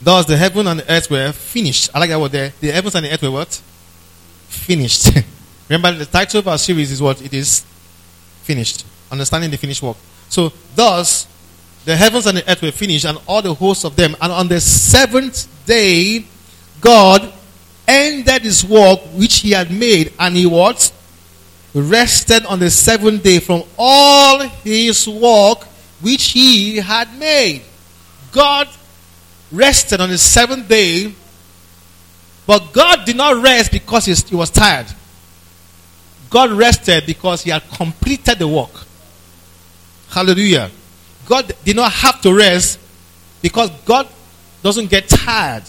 Thus 0.00 0.26
the 0.26 0.36
heaven 0.36 0.66
and 0.66 0.80
the 0.80 0.92
earth 0.92 1.10
were 1.10 1.32
finished. 1.32 1.90
I 1.94 1.98
like 1.98 2.10
that 2.10 2.20
word 2.20 2.32
there. 2.32 2.52
The 2.60 2.70
heavens 2.70 2.94
and 2.94 3.04
the 3.04 3.12
earth 3.12 3.22
were 3.22 3.30
what? 3.30 3.48
Finished. 4.48 5.10
Remember, 5.68 5.98
the 5.98 6.06
title 6.06 6.40
of 6.40 6.48
our 6.48 6.58
series 6.58 6.92
is 6.92 7.02
what? 7.02 7.20
It 7.20 7.34
is 7.34 7.64
finished. 8.42 8.86
Understanding 9.10 9.50
the 9.50 9.56
finished 9.56 9.82
work. 9.82 9.96
So, 10.28 10.52
thus, 10.74 11.26
the 11.86 11.96
heavens 11.96 12.26
and 12.26 12.36
the 12.36 12.50
earth 12.50 12.62
were 12.62 12.72
finished, 12.72 13.04
and 13.04 13.16
all 13.28 13.40
the 13.40 13.54
hosts 13.54 13.84
of 13.84 13.94
them. 13.94 14.16
And 14.20 14.32
on 14.32 14.48
the 14.48 14.60
seventh 14.60 15.46
day, 15.66 16.26
God 16.80 17.32
ended 17.86 18.42
his 18.42 18.64
work 18.64 18.98
which 19.14 19.36
he 19.36 19.52
had 19.52 19.70
made, 19.70 20.12
and 20.18 20.36
he 20.36 20.46
what? 20.46 20.92
Rested 21.72 22.44
on 22.46 22.58
the 22.58 22.70
seventh 22.70 23.22
day 23.22 23.38
from 23.38 23.62
all 23.78 24.40
his 24.40 25.08
work 25.08 25.62
which 26.00 26.32
he 26.32 26.78
had 26.78 27.16
made. 27.18 27.62
God 28.32 28.68
rested 29.52 30.00
on 30.00 30.08
the 30.08 30.18
seventh 30.18 30.68
day, 30.68 31.14
but 32.48 32.72
God 32.72 33.06
did 33.06 33.16
not 33.16 33.40
rest 33.40 33.70
because 33.70 34.06
he 34.06 34.34
was 34.34 34.50
tired. 34.50 34.86
God 36.30 36.50
rested 36.50 37.06
because 37.06 37.44
he 37.44 37.50
had 37.50 37.62
completed 37.70 38.40
the 38.40 38.48
work. 38.48 38.72
Hallelujah. 40.10 40.70
God 41.26 41.54
did 41.64 41.76
not 41.76 41.92
have 41.92 42.20
to 42.22 42.34
rest 42.34 42.78
because 43.42 43.70
God 43.84 44.08
doesn't 44.62 44.88
get 44.88 45.08
tired. 45.08 45.64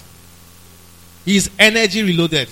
His 1.26 1.50
energy 1.60 2.04
reloaded. 2.04 2.50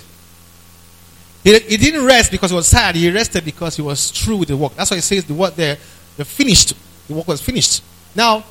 He, 1.43 1.59
he 1.59 1.77
didn't 1.77 2.05
rest 2.05 2.31
because 2.31 2.49
he 2.49 2.55
was 2.55 2.69
tired. 2.69 2.95
He 2.95 3.09
rested 3.11 3.45
because 3.45 3.75
he 3.75 3.81
was 3.81 4.11
through 4.11 4.37
with 4.37 4.49
the 4.49 4.57
work. 4.57 4.75
That's 4.75 4.91
why 4.91 4.97
he 4.97 5.01
says 5.01 5.25
the 5.25 5.33
word 5.33 5.55
there, 5.55 5.77
the 6.17 6.25
finished. 6.25 6.73
The 7.07 7.13
work 7.13 7.27
was 7.27 7.41
finished. 7.41 7.83
Now, 8.15 8.43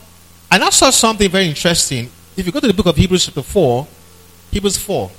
and 0.50 0.62
I 0.62 0.70
saw 0.70 0.90
something 0.90 1.28
very 1.28 1.48
interesting. 1.48 2.08
If 2.36 2.46
you 2.46 2.52
go 2.52 2.60
to 2.60 2.66
the 2.66 2.74
book 2.74 2.86
of 2.86 2.96
Hebrews 2.96 3.26
chapter 3.26 3.42
4, 3.42 3.86
Hebrews 4.52 4.78
4. 4.78 5.10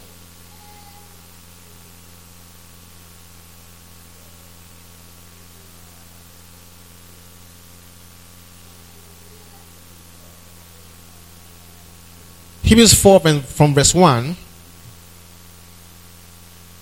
Hebrews 12.66 12.96
4 12.96 13.20
from 13.42 13.76
verse 13.76 13.94
1. 13.94 14.36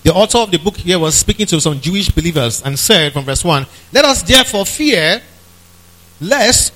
The 0.03 0.13
author 0.13 0.37
of 0.37 0.49
the 0.51 0.57
book 0.57 0.77
here 0.77 0.97
was 0.97 1.13
speaking 1.13 1.45
to 1.47 1.59
some 1.59 1.77
Jewish 1.81 2.07
believers 2.07 2.61
and 2.61 2.79
said 2.79 3.11
from 3.11 3.25
verse 3.25 3.43
1 3.43 3.65
Let 3.91 4.05
us 4.05 4.23
therefore 4.23 4.65
fear 4.65 5.21
lest 6.21 6.73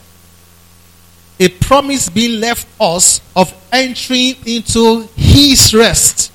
a 1.40 1.48
promise 1.48 2.10
be 2.10 2.38
left 2.38 2.68
us 2.82 3.22
of 3.34 3.54
entering 3.72 4.36
into 4.46 5.08
his 5.16 5.74
rest. 5.74 6.34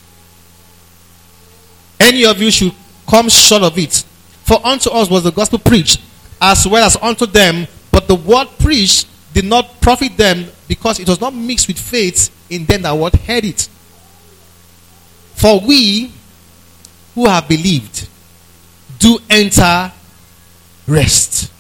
Any 2.00 2.24
of 2.24 2.40
you 2.40 2.50
should 2.50 2.72
come 3.06 3.28
short 3.28 3.62
of 3.62 3.76
it. 3.76 4.02
For 4.44 4.64
unto 4.64 4.88
us 4.90 5.10
was 5.10 5.24
the 5.24 5.30
gospel 5.32 5.58
preached, 5.58 6.00
as 6.40 6.66
well 6.66 6.84
as 6.84 6.96
unto 7.02 7.26
them, 7.26 7.66
but 7.90 8.08
the 8.08 8.14
word 8.14 8.48
preached 8.58 9.06
did 9.34 9.44
not 9.44 9.78
profit 9.82 10.16
them 10.16 10.46
because 10.72 10.98
it 10.98 11.06
was 11.06 11.20
not 11.20 11.34
mixed 11.34 11.68
with 11.68 11.78
faith 11.78 12.30
in 12.48 12.64
them 12.64 12.80
that 12.80 12.92
what 12.92 13.14
heard 13.14 13.44
it. 13.44 13.68
For 15.34 15.60
we 15.60 16.10
who 17.14 17.26
have 17.26 17.46
believed 17.46 18.08
do 18.98 19.18
enter 19.28 19.92
rest. 20.86 21.52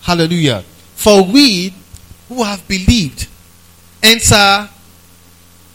Hallelujah. 0.00 0.64
For 0.94 1.22
we 1.22 1.74
who 2.30 2.42
have 2.42 2.66
believed 2.66 3.28
enter 4.02 4.70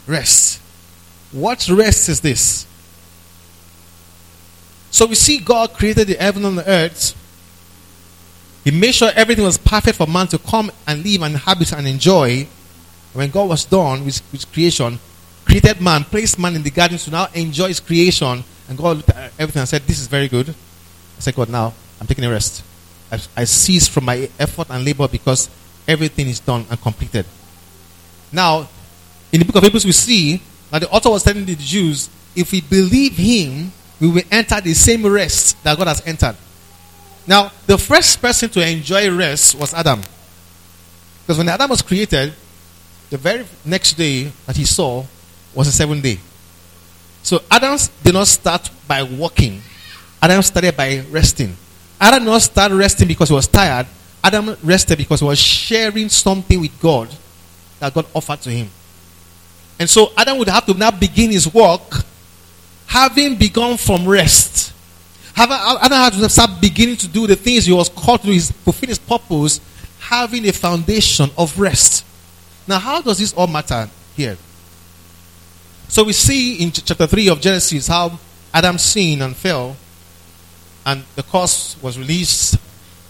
rest. 0.08 0.60
What 1.30 1.68
rest 1.68 2.08
is 2.08 2.20
this? 2.20 2.66
So 4.90 5.06
we 5.06 5.14
see 5.14 5.38
God 5.38 5.72
created 5.72 6.08
the 6.08 6.14
heaven 6.14 6.44
and 6.44 6.58
the 6.58 6.68
earth. 6.68 7.14
He 8.68 8.78
made 8.78 8.94
sure 8.94 9.10
everything 9.14 9.44
was 9.46 9.56
perfect 9.56 9.96
for 9.96 10.06
man 10.06 10.26
to 10.26 10.36
come 10.36 10.70
and 10.86 11.02
live 11.02 11.22
and 11.22 11.32
inhabit 11.32 11.72
and 11.72 11.88
enjoy. 11.88 12.46
When 13.14 13.30
God 13.30 13.48
was 13.48 13.64
done 13.64 14.04
with, 14.04 14.20
with 14.30 14.52
creation, 14.52 14.98
created 15.46 15.80
man, 15.80 16.04
placed 16.04 16.38
man 16.38 16.54
in 16.54 16.62
the 16.62 16.70
garden 16.70 16.98
to 16.98 17.10
now 17.10 17.28
enjoy 17.32 17.68
his 17.68 17.80
creation. 17.80 18.44
And 18.68 18.76
God 18.76 18.98
looked 18.98 19.08
at 19.08 19.32
everything 19.38 19.60
and 19.60 19.68
said, 19.70 19.80
This 19.84 19.98
is 19.98 20.06
very 20.06 20.28
good. 20.28 20.50
I 20.50 21.20
said, 21.20 21.34
God, 21.34 21.48
now 21.48 21.72
I'm 21.98 22.06
taking 22.06 22.26
a 22.26 22.30
rest. 22.30 22.62
I, 23.10 23.18
I 23.38 23.44
cease 23.44 23.88
from 23.88 24.04
my 24.04 24.28
effort 24.38 24.66
and 24.68 24.84
labor 24.84 25.08
because 25.08 25.48
everything 25.88 26.28
is 26.28 26.38
done 26.38 26.66
and 26.68 26.78
completed. 26.78 27.24
Now, 28.30 28.68
in 29.32 29.38
the 29.40 29.46
book 29.46 29.56
of 29.56 29.62
Hebrews, 29.62 29.86
we 29.86 29.92
see 29.92 30.42
that 30.70 30.80
the 30.80 30.90
author 30.90 31.08
was 31.08 31.22
telling 31.22 31.46
the 31.46 31.56
Jews, 31.56 32.10
if 32.36 32.52
we 32.52 32.60
believe 32.60 33.16
him, 33.16 33.72
we 33.98 34.10
will 34.10 34.24
enter 34.30 34.60
the 34.60 34.74
same 34.74 35.06
rest 35.06 35.56
that 35.64 35.78
God 35.78 35.86
has 35.86 36.06
entered. 36.06 36.36
Now, 37.28 37.52
the 37.66 37.76
first 37.76 38.22
person 38.22 38.48
to 38.48 38.66
enjoy 38.66 39.14
rest 39.14 39.54
was 39.54 39.74
Adam. 39.74 40.00
Because 41.20 41.36
when 41.36 41.48
Adam 41.50 41.68
was 41.68 41.82
created, 41.82 42.32
the 43.10 43.18
very 43.18 43.44
next 43.66 43.92
day 43.98 44.32
that 44.46 44.56
he 44.56 44.64
saw 44.64 45.04
was 45.54 45.66
the 45.66 45.72
seventh 45.72 46.02
day. 46.02 46.18
So 47.22 47.42
Adam 47.50 47.76
did 48.02 48.14
not 48.14 48.28
start 48.28 48.70
by 48.88 49.02
walking. 49.02 49.60
Adam 50.22 50.40
started 50.40 50.74
by 50.74 51.04
resting. 51.10 51.54
Adam 52.00 52.20
did 52.24 52.30
not 52.30 52.40
start 52.40 52.72
resting 52.72 53.06
because 53.06 53.28
he 53.28 53.34
was 53.34 53.46
tired. 53.46 53.86
Adam 54.24 54.56
rested 54.62 54.96
because 54.96 55.20
he 55.20 55.26
was 55.26 55.38
sharing 55.38 56.08
something 56.08 56.58
with 56.58 56.80
God 56.80 57.14
that 57.78 57.92
God 57.92 58.06
offered 58.14 58.40
to 58.40 58.50
him. 58.50 58.70
And 59.78 59.88
so 59.88 60.12
Adam 60.16 60.38
would 60.38 60.48
have 60.48 60.64
to 60.64 60.72
now 60.72 60.90
begin 60.90 61.30
his 61.30 61.52
work 61.52 62.04
having 62.86 63.36
begun 63.36 63.76
from 63.76 64.08
rest. 64.08 64.72
Adam 65.40 65.92
had 65.92 66.12
to 66.14 66.28
start 66.28 66.60
beginning 66.60 66.96
to 66.96 67.08
do 67.08 67.26
the 67.26 67.36
things 67.36 67.66
he 67.66 67.72
was 67.72 67.88
called 67.88 68.20
to 68.22 68.26
do, 68.26 68.32
his, 68.32 68.50
fulfill 68.50 68.88
his 68.88 68.98
purpose, 68.98 69.60
having 70.00 70.48
a 70.48 70.52
foundation 70.52 71.30
of 71.38 71.58
rest. 71.58 72.04
Now, 72.66 72.78
how 72.78 73.00
does 73.00 73.18
this 73.18 73.32
all 73.34 73.46
matter 73.46 73.88
here? 74.16 74.36
So 75.88 76.04
we 76.04 76.12
see 76.12 76.62
in 76.62 76.72
chapter 76.72 77.06
3 77.06 77.28
of 77.28 77.40
Genesis 77.40 77.86
how 77.86 78.18
Adam 78.52 78.78
sinned 78.78 79.22
and 79.22 79.36
fell, 79.36 79.76
and 80.84 81.04
the 81.14 81.22
curse 81.22 81.76
was 81.80 81.98
released, 81.98 82.56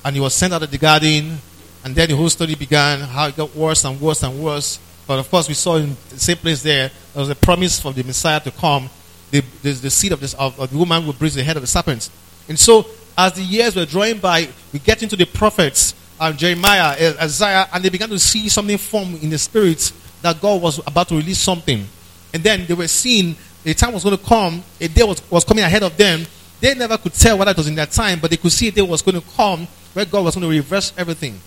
and 0.04 0.14
he 0.14 0.20
was 0.20 0.34
sent 0.34 0.52
out 0.52 0.62
of 0.62 0.70
the 0.70 0.78
garden, 0.78 1.38
and 1.84 1.94
then 1.94 2.08
the 2.08 2.16
whole 2.16 2.28
story 2.28 2.54
began, 2.54 3.00
how 3.00 3.28
it 3.28 3.36
got 3.36 3.54
worse 3.56 3.84
and 3.84 4.00
worse 4.00 4.22
and 4.22 4.38
worse. 4.38 4.78
But 5.06 5.18
of 5.18 5.30
course, 5.30 5.48
we 5.48 5.54
saw 5.54 5.76
in 5.76 5.96
the 6.10 6.18
same 6.18 6.36
place 6.36 6.62
there, 6.62 6.90
there 7.14 7.20
was 7.20 7.30
a 7.30 7.34
promise 7.34 7.80
for 7.80 7.92
the 7.92 8.02
Messiah 8.02 8.40
to 8.40 8.50
come. 8.50 8.90
The, 9.30 9.42
the, 9.62 9.72
the 9.72 9.90
seed 9.90 10.12
of, 10.12 10.20
this, 10.20 10.34
of, 10.34 10.58
of 10.58 10.70
the 10.70 10.78
woman 10.78 11.06
will 11.06 11.12
bruise 11.12 11.34
the 11.34 11.44
head 11.44 11.56
of 11.56 11.62
the 11.62 11.66
serpent. 11.66 12.10
And 12.48 12.58
so, 12.58 12.86
as 13.16 13.34
the 13.34 13.42
years 13.42 13.76
were 13.76 13.84
drawing 13.84 14.18
by, 14.18 14.48
we 14.72 14.78
get 14.78 15.02
into 15.02 15.16
the 15.16 15.26
prophets, 15.26 15.94
uh, 16.18 16.32
Jeremiah, 16.32 16.96
Isaiah, 17.20 17.68
and 17.72 17.84
they 17.84 17.88
began 17.88 18.08
to 18.08 18.18
see 18.18 18.48
something 18.48 18.78
form 18.78 19.16
in 19.16 19.30
the 19.30 19.38
spirit 19.38 19.92
that 20.22 20.40
God 20.40 20.62
was 20.62 20.78
about 20.86 21.08
to 21.08 21.16
release 21.16 21.38
something. 21.38 21.84
And 22.32 22.42
then 22.42 22.66
they 22.66 22.74
were 22.74 22.88
seeing 22.88 23.36
a 23.64 23.74
time 23.74 23.92
was 23.92 24.04
going 24.04 24.16
to 24.16 24.24
come, 24.24 24.62
a 24.80 24.88
day 24.88 25.02
was, 25.02 25.22
was 25.30 25.44
coming 25.44 25.64
ahead 25.64 25.82
of 25.82 25.96
them. 25.96 26.24
They 26.60 26.74
never 26.74 26.96
could 26.98 27.14
tell 27.14 27.38
whether 27.38 27.50
it 27.50 27.56
was 27.56 27.68
in 27.68 27.74
that 27.76 27.90
time, 27.90 28.18
but 28.20 28.30
they 28.30 28.36
could 28.36 28.52
see 28.52 28.68
a 28.68 28.72
day 28.72 28.82
was 28.82 29.02
going 29.02 29.20
to 29.20 29.26
come 29.36 29.66
where 29.94 30.04
God 30.04 30.24
was 30.24 30.34
going 30.34 30.48
to 30.48 30.56
reverse 30.56 30.92
everything 30.96 31.38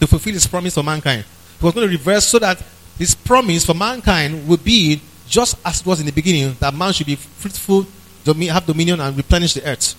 to 0.00 0.06
fulfill 0.06 0.34
his 0.34 0.46
promise 0.46 0.74
for 0.74 0.82
mankind. 0.82 1.24
He 1.58 1.64
was 1.64 1.74
going 1.74 1.88
to 1.88 1.92
reverse 1.92 2.26
so 2.26 2.38
that 2.38 2.62
his 2.98 3.14
promise 3.14 3.64
for 3.64 3.74
mankind 3.74 4.46
would 4.48 4.64
be 4.64 5.00
just 5.28 5.56
as 5.64 5.80
it 5.80 5.86
was 5.86 6.00
in 6.00 6.06
the 6.06 6.12
beginning 6.12 6.56
that 6.60 6.74
man 6.74 6.92
should 6.92 7.06
be 7.06 7.16
fruitful, 7.16 7.86
have 8.24 8.66
dominion, 8.66 9.00
and 9.00 9.16
replenish 9.16 9.54
the 9.54 9.64
earth. 9.68 9.94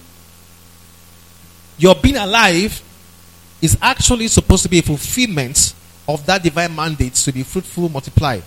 Your 1.78 1.96
being 1.96 2.18
alive 2.18 2.82
is 3.62 3.78
actually 3.82 4.28
supposed 4.28 4.64
to 4.64 4.70
be 4.70 4.80
a 4.80 4.82
fulfillment 4.82 5.74
of 6.08 6.26
that 6.26 6.44
divine 6.44 6.76
mandate 6.76 7.14
to 7.14 7.32
be 7.32 7.44
fruitful, 7.44 7.90
multiply. 7.90 8.40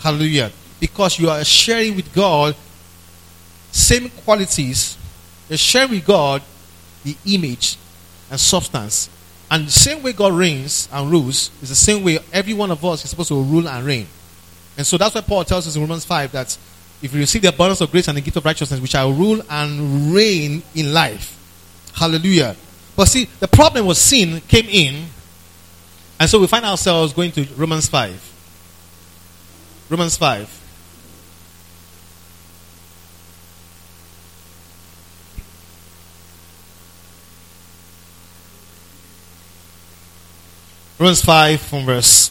Hallelujah. 0.00 0.50
Because 0.80 1.18
you 1.18 1.28
are 1.28 1.44
sharing 1.44 1.96
with 1.96 2.12
God 2.14 2.54
same 3.72 4.10
qualities. 4.10 4.96
You're 5.48 5.58
sharing 5.58 5.90
with 5.90 6.06
God 6.06 6.42
the 7.04 7.16
image 7.26 7.76
and 8.30 8.38
substance. 8.38 9.08
And 9.50 9.66
the 9.66 9.72
same 9.72 10.02
way 10.02 10.12
God 10.12 10.32
reigns 10.32 10.88
and 10.92 11.10
rules 11.10 11.50
is 11.62 11.70
the 11.70 11.74
same 11.74 12.04
way 12.04 12.18
every 12.32 12.54
one 12.54 12.70
of 12.70 12.84
us 12.84 13.04
is 13.04 13.10
supposed 13.10 13.28
to 13.28 13.40
rule 13.40 13.68
and 13.68 13.84
reign. 13.84 14.06
And 14.78 14.86
so 14.86 14.96
that's 14.96 15.12
why 15.12 15.20
Paul 15.22 15.44
tells 15.44 15.66
us 15.66 15.74
in 15.74 15.82
Romans 15.82 16.04
5 16.04 16.30
that 16.32 16.56
if 17.02 17.12
we 17.12 17.18
receive 17.18 17.42
the 17.42 17.48
abundance 17.48 17.80
of 17.80 17.90
grace 17.90 18.06
and 18.06 18.16
the 18.16 18.20
gift 18.20 18.36
of 18.36 18.44
righteousness, 18.44 18.80
we 18.80 18.86
shall 18.86 19.12
rule 19.12 19.42
and 19.50 20.14
reign 20.14 20.62
in 20.74 20.94
life. 20.94 21.34
Hallelujah. 21.94 22.54
But 22.96 23.06
see, 23.06 23.24
the 23.40 23.48
problem 23.48 23.86
was 23.86 23.98
sin 23.98 24.40
came 24.42 24.66
in, 24.68 25.06
and 26.20 26.30
so 26.30 26.40
we 26.40 26.46
find 26.46 26.64
ourselves 26.64 27.12
going 27.12 27.32
to 27.32 27.44
Romans 27.56 27.88
5. 27.88 28.34
Romans 29.90 30.16
5. 30.16 30.54
Romans 41.00 41.24
5 41.24 41.60
from 41.60 41.84
verse 41.84 42.30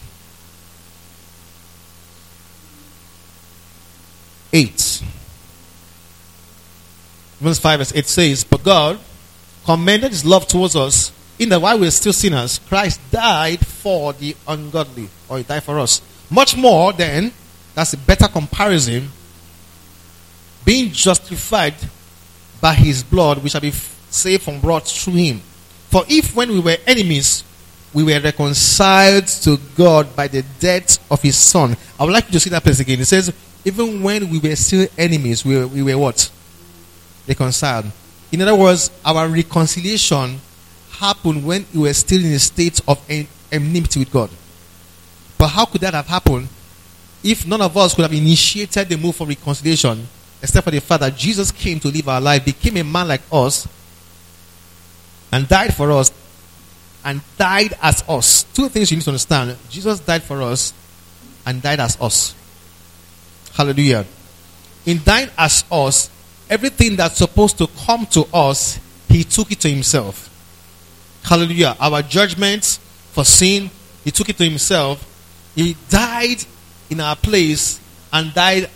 8. 4.54 5.04
Romans 7.40 7.60
5 7.60 7.80
verse 7.80 7.94
8 7.96 8.06
says, 8.08 8.44
But 8.44 8.64
God 8.64 9.00
commended 9.66 10.12
his 10.12 10.26
love 10.26 10.48
towards 10.48 10.76
us 10.76 11.12
in 11.40 11.50
that 11.50 11.62
while 11.62 11.78
we 11.78 11.86
were 11.86 11.92
still 11.92 12.14
sinners, 12.14 12.60
Christ 12.68 13.00
died 13.12 13.66
for 13.66 14.14
the 14.14 14.36
ungodly, 14.48 15.10
or 15.30 15.38
he 15.38 15.44
died 15.44 15.64
for 15.64 15.80
us. 15.80 16.02
Much 16.30 16.58
more 16.58 16.94
than, 16.94 17.32
that's 17.76 17.94
a 17.94 17.98
better 17.98 18.28
comparison, 18.28 19.10
being 20.66 20.92
justified 20.92 21.76
by 22.60 22.74
his 22.74 23.04
blood, 23.04 23.44
we 23.44 23.50
shall 23.50 23.62
be 23.62 23.72
saved 23.72 24.44
from 24.44 24.60
wrath 24.62 24.90
through 24.90 25.14
him. 25.14 25.40
For 25.90 26.04
if 26.10 26.36
when 26.36 26.50
we 26.50 26.60
were 26.60 26.78
enemies, 26.86 27.44
we 27.94 28.04
were 28.04 28.20
reconciled 28.20 29.28
to 29.28 29.58
God 29.76 30.16
by 30.16 30.28
the 30.28 30.44
death 30.60 31.00
of 31.12 31.22
his 31.22 31.38
son. 31.38 31.78
I 32.00 32.04
would 32.04 32.14
like 32.14 32.26
you 32.26 32.34
to 32.34 32.40
see 32.40 32.50
that 32.50 32.64
place 32.64 32.80
again. 32.80 33.00
It 33.00 33.06
says, 33.06 33.34
even 33.68 34.02
when 34.02 34.30
we 34.30 34.40
were 34.40 34.56
still 34.56 34.88
enemies, 34.98 35.44
we 35.44 35.58
were, 35.58 35.68
we 35.68 35.84
were 35.84 35.98
what? 35.98 36.32
Reconciled. 37.28 37.86
In 38.32 38.42
other 38.42 38.56
words, 38.56 38.90
our 39.04 39.28
reconciliation 39.28 40.40
happened 40.92 41.46
when 41.46 41.66
we 41.74 41.82
were 41.82 41.94
still 41.94 42.24
in 42.24 42.32
a 42.32 42.40
state 42.40 42.80
of 42.88 42.98
enmity 43.52 44.00
with 44.00 44.10
God. 44.10 44.30
But 45.38 45.50
how 45.50 45.66
could 45.66 45.82
that 45.82 45.94
have 45.94 46.08
happened 46.08 46.48
if 47.22 47.46
none 47.46 47.62
of 47.62 47.76
us 47.76 47.94
could 47.94 48.04
have 48.04 48.14
initiated 48.14 48.88
the 48.88 48.98
move 48.98 49.18
for 49.18 49.28
reconciliation, 49.28 50.08
except 50.42 50.64
for 50.64 50.72
the 50.72 50.80
fact 50.80 51.02
that 51.02 51.18
Jesus 51.18 51.52
came 51.52 51.78
to 51.82 51.90
live 51.90 52.08
our 52.08 52.22
life, 52.22 52.46
became 52.46 52.78
a 52.78 52.84
man 52.86 53.10
like 53.10 53.22
us, 53.34 53.68
and 55.34 55.46
died 55.46 55.74
for 55.74 55.92
us, 55.92 56.10
and 57.04 57.20
died 57.38 57.74
as 57.82 58.02
us. 58.08 58.44
Two 58.44 58.70
things 58.70 58.92
you 58.92 58.98
need 58.98 59.04
to 59.04 59.10
understand 59.10 59.58
Jesus 59.70 60.00
died 60.00 60.24
for 60.24 60.42
us 60.42 60.74
and 61.46 61.62
died 61.62 61.82
as 61.82 62.00
us. 62.00 62.34
Hallelujah. 63.58 64.06
In 64.86 65.02
dying 65.04 65.32
as 65.36 65.66
us, 65.72 66.12
everything 66.48 66.96
that's 66.96 67.18
supposed 67.18 67.58
to 67.58 67.66
come 67.86 68.06
to 68.06 68.28
us, 68.32 68.80
he 69.10 69.24
took 69.24 69.52
it 69.52 69.60
to 69.62 69.70
himself. 69.70 70.30
Hallelujah. 71.24 71.76
Our 71.80 72.04
judgments 72.04 72.78
for 73.14 73.26
sin, 73.26 73.72
he 74.04 74.12
took 74.12 74.30
it 74.30 74.38
to 74.38 74.44
himself. 74.44 75.04
He 75.56 75.76
died 75.90 76.38
in 76.92 77.02
our 77.02 77.16
place 77.16 77.80
and 78.14 78.32
died 78.32 78.70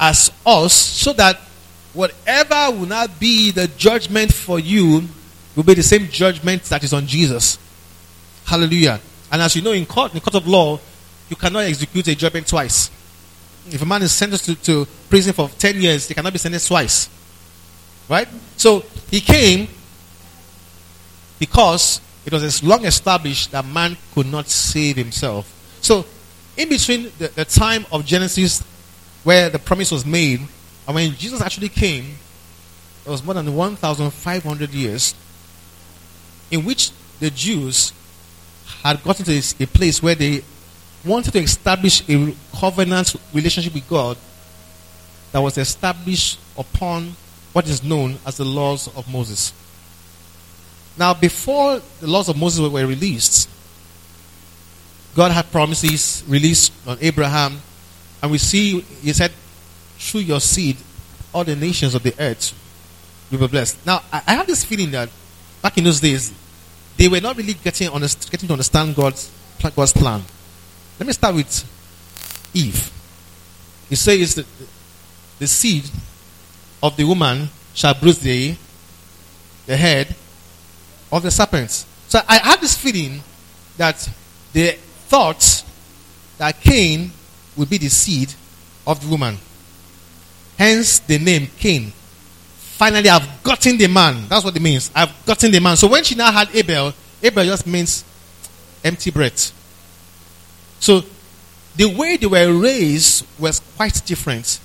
as 0.00 0.32
us 0.44 0.72
so 0.74 1.12
that 1.12 1.36
whatever 1.94 2.76
will 2.76 2.86
not 2.86 3.20
be 3.20 3.52
the 3.52 3.68
judgment 3.78 4.34
for 4.34 4.58
you 4.58 5.04
will 5.54 5.62
be 5.62 5.74
the 5.74 5.84
same 5.84 6.08
judgment 6.08 6.64
that 6.64 6.82
is 6.82 6.92
on 6.92 7.06
Jesus. 7.06 7.60
Hallelujah. 8.44 9.00
And 9.30 9.40
as 9.40 9.54
you 9.54 9.62
know, 9.62 9.70
in 9.70 9.86
court, 9.86 10.14
in 10.14 10.20
court 10.20 10.34
of 10.34 10.48
law, 10.48 10.80
you 11.30 11.36
cannot 11.36 11.60
execute 11.60 12.08
a 12.08 12.16
judgment 12.16 12.48
twice. 12.48 12.90
If 13.70 13.82
a 13.82 13.86
man 13.86 14.02
is 14.02 14.12
sentenced 14.12 14.44
to, 14.46 14.54
to 14.54 14.86
prison 15.08 15.32
for 15.32 15.48
10 15.48 15.80
years, 15.80 16.08
he 16.08 16.14
cannot 16.14 16.32
be 16.32 16.38
sentenced 16.38 16.68
twice. 16.68 17.08
Right? 18.08 18.28
So 18.56 18.84
he 19.10 19.20
came 19.20 19.68
because 21.38 22.00
it 22.24 22.32
was 22.32 22.42
as 22.42 22.62
long 22.62 22.84
established 22.84 23.52
that 23.52 23.64
man 23.64 23.96
could 24.14 24.26
not 24.26 24.48
save 24.48 24.96
himself. 24.96 25.52
So, 25.80 26.04
in 26.56 26.68
between 26.68 27.12
the, 27.18 27.28
the 27.28 27.44
time 27.44 27.86
of 27.92 28.04
Genesis, 28.04 28.64
where 29.22 29.50
the 29.50 29.58
promise 29.58 29.92
was 29.92 30.04
made, 30.04 30.40
and 30.86 30.94
when 30.94 31.12
Jesus 31.14 31.40
actually 31.40 31.68
came, 31.68 32.16
it 33.04 33.10
was 33.10 33.22
more 33.22 33.34
than 33.34 33.54
1,500 33.54 34.70
years 34.70 35.14
in 36.50 36.64
which 36.64 36.90
the 37.20 37.30
Jews 37.30 37.92
had 38.82 39.02
gotten 39.04 39.24
to 39.24 39.38
a 39.60 39.66
place 39.66 40.02
where 40.02 40.14
they 40.14 40.42
wanted 41.06 41.32
to 41.32 41.38
establish 41.38 42.02
a 42.08 42.34
covenant 42.54 43.14
relationship 43.32 43.74
with 43.74 43.88
God 43.88 44.16
that 45.32 45.40
was 45.40 45.56
established 45.58 46.38
upon 46.58 47.14
what 47.52 47.68
is 47.68 47.82
known 47.82 48.18
as 48.26 48.36
the 48.36 48.44
laws 48.44 48.88
of 48.96 49.10
Moses. 49.10 49.52
Now, 50.98 51.14
before 51.14 51.80
the 52.00 52.06
laws 52.06 52.28
of 52.28 52.36
Moses 52.36 52.68
were 52.68 52.86
released, 52.86 53.48
God 55.14 55.32
had 55.32 55.50
promises 55.50 56.22
released 56.26 56.72
on 56.86 56.98
Abraham, 57.00 57.60
and 58.22 58.30
we 58.30 58.38
see 58.38 58.80
He 59.02 59.12
said, 59.12 59.32
"Through 59.98 60.22
your 60.22 60.40
seed, 60.40 60.76
all 61.32 61.44
the 61.44 61.56
nations 61.56 61.94
of 61.94 62.02
the 62.02 62.14
earth 62.18 62.52
will 63.30 63.38
be 63.38 63.46
blessed." 63.46 63.76
Now, 63.86 64.02
I 64.12 64.34
have 64.34 64.46
this 64.46 64.64
feeling 64.64 64.90
that 64.92 65.08
back 65.62 65.78
in 65.78 65.84
those 65.84 66.00
days, 66.00 66.32
they 66.96 67.08
were 67.08 67.20
not 67.20 67.36
really 67.36 67.54
getting, 67.54 67.90
getting 67.90 68.48
to 68.48 68.52
understand 68.52 68.94
God's, 68.94 69.30
God's 69.74 69.92
plan. 69.92 70.24
Let 70.98 71.06
me 71.06 71.12
start 71.12 71.34
with 71.34 72.50
Eve. 72.54 72.90
He 73.88 73.94
says 73.94 74.34
that 74.34 74.46
the 75.38 75.46
seed 75.46 75.84
of 76.82 76.96
the 76.96 77.04
woman 77.04 77.48
shall 77.74 77.94
bruise 77.94 78.18
the, 78.18 78.56
the 79.66 79.76
head 79.76 80.14
of 81.12 81.22
the 81.22 81.30
serpent. 81.30 81.70
So 82.08 82.20
I 82.28 82.38
have 82.38 82.60
this 82.60 82.76
feeling 82.76 83.20
that 83.76 84.08
the 84.52 84.72
thought 85.08 85.64
that 86.38 86.60
Cain 86.60 87.10
would 87.56 87.68
be 87.68 87.78
the 87.78 87.88
seed 87.88 88.32
of 88.86 89.00
the 89.00 89.08
woman. 89.08 89.38
Hence 90.58 91.00
the 91.00 91.18
name 91.18 91.48
Cain. 91.58 91.92
Finally, 92.56 93.08
I've 93.08 93.42
gotten 93.42 93.76
the 93.76 93.86
man. 93.86 94.28
That's 94.28 94.44
what 94.44 94.54
it 94.56 94.62
means. 94.62 94.90
I've 94.94 95.24
gotten 95.24 95.50
the 95.50 95.60
man. 95.60 95.76
So 95.76 95.88
when 95.88 96.04
she 96.04 96.14
now 96.14 96.30
had 96.30 96.54
Abel, 96.54 96.92
Abel 97.22 97.44
just 97.44 97.66
means 97.66 98.04
empty 98.84 99.10
breath. 99.10 99.52
So 100.80 101.02
the 101.76 101.86
way 101.86 102.16
they 102.16 102.26
were 102.26 102.52
raised 102.58 103.26
was 103.38 103.60
quite 103.76 104.02
different. 104.06 104.60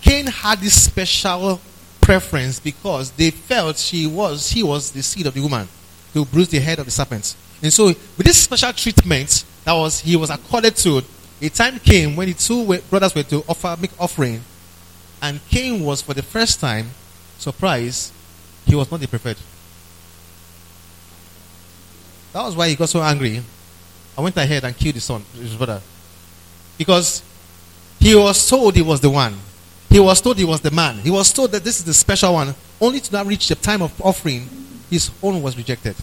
Cain 0.00 0.26
had 0.26 0.60
this 0.60 0.84
special 0.84 1.60
preference 2.00 2.58
because 2.58 3.12
they 3.12 3.30
felt 3.30 3.76
she 3.76 4.06
was 4.06 4.50
he 4.50 4.62
was 4.62 4.90
the 4.90 5.02
seed 5.02 5.26
of 5.26 5.34
the 5.34 5.40
woman 5.40 5.68
who 6.12 6.24
bruised 6.24 6.50
the 6.50 6.58
head 6.58 6.78
of 6.78 6.86
the 6.86 6.90
serpent. 6.90 7.36
And 7.62 7.72
so 7.72 7.86
with 7.86 8.24
this 8.24 8.38
special 8.38 8.72
treatment 8.72 9.44
that 9.64 9.72
was 9.72 10.00
he 10.00 10.16
was 10.16 10.30
accorded 10.30 10.76
to, 10.76 11.02
a 11.42 11.48
time 11.50 11.78
came 11.78 12.16
when 12.16 12.28
the 12.28 12.34
two 12.34 12.64
brothers 12.90 13.14
were 13.14 13.22
to 13.24 13.44
offer 13.48 13.76
make 13.80 13.92
offering, 14.00 14.42
and 15.22 15.40
Cain 15.48 15.84
was 15.84 16.02
for 16.02 16.14
the 16.14 16.22
first 16.22 16.60
time 16.60 16.90
surprised 17.38 18.12
he 18.66 18.74
was 18.74 18.90
not 18.90 19.00
the 19.00 19.08
preferred. 19.08 19.36
That 22.32 22.42
was 22.42 22.56
why 22.56 22.68
he 22.68 22.76
got 22.76 22.88
so 22.88 23.02
angry. 23.02 23.42
I 24.16 24.20
went 24.20 24.36
ahead 24.36 24.64
and 24.64 24.76
killed 24.76 24.94
his 24.94 25.04
son, 25.04 25.22
his 25.34 25.54
brother. 25.54 25.80
Because 26.76 27.22
he 27.98 28.14
was 28.14 28.48
told 28.48 28.74
he 28.74 28.82
was 28.82 29.00
the 29.00 29.10
one. 29.10 29.34
He 29.88 29.98
was 29.98 30.20
told 30.20 30.38
he 30.38 30.44
was 30.44 30.60
the 30.60 30.70
man. 30.70 30.98
He 30.98 31.10
was 31.10 31.32
told 31.32 31.52
that 31.52 31.64
this 31.64 31.78
is 31.78 31.84
the 31.84 31.94
special 31.94 32.34
one. 32.34 32.54
Only 32.80 33.00
to 33.00 33.12
not 33.12 33.26
reach 33.26 33.48
the 33.48 33.56
time 33.56 33.82
of 33.82 34.00
offering, 34.00 34.48
his 34.88 35.10
own 35.22 35.42
was 35.42 35.56
rejected. 35.56 35.96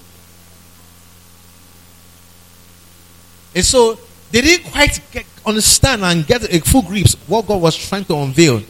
And 3.55 3.65
so 3.65 3.97
they 4.31 4.41
didn't 4.41 4.71
quite 4.71 4.99
get, 5.11 5.25
understand 5.45 6.03
and 6.03 6.25
get 6.27 6.43
a 6.43 6.59
full 6.59 6.83
grasp 6.83 7.17
what 7.27 7.47
God 7.47 7.61
was 7.61 7.75
trying 7.75 8.05
to 8.05 8.15
unveil. 8.15 8.61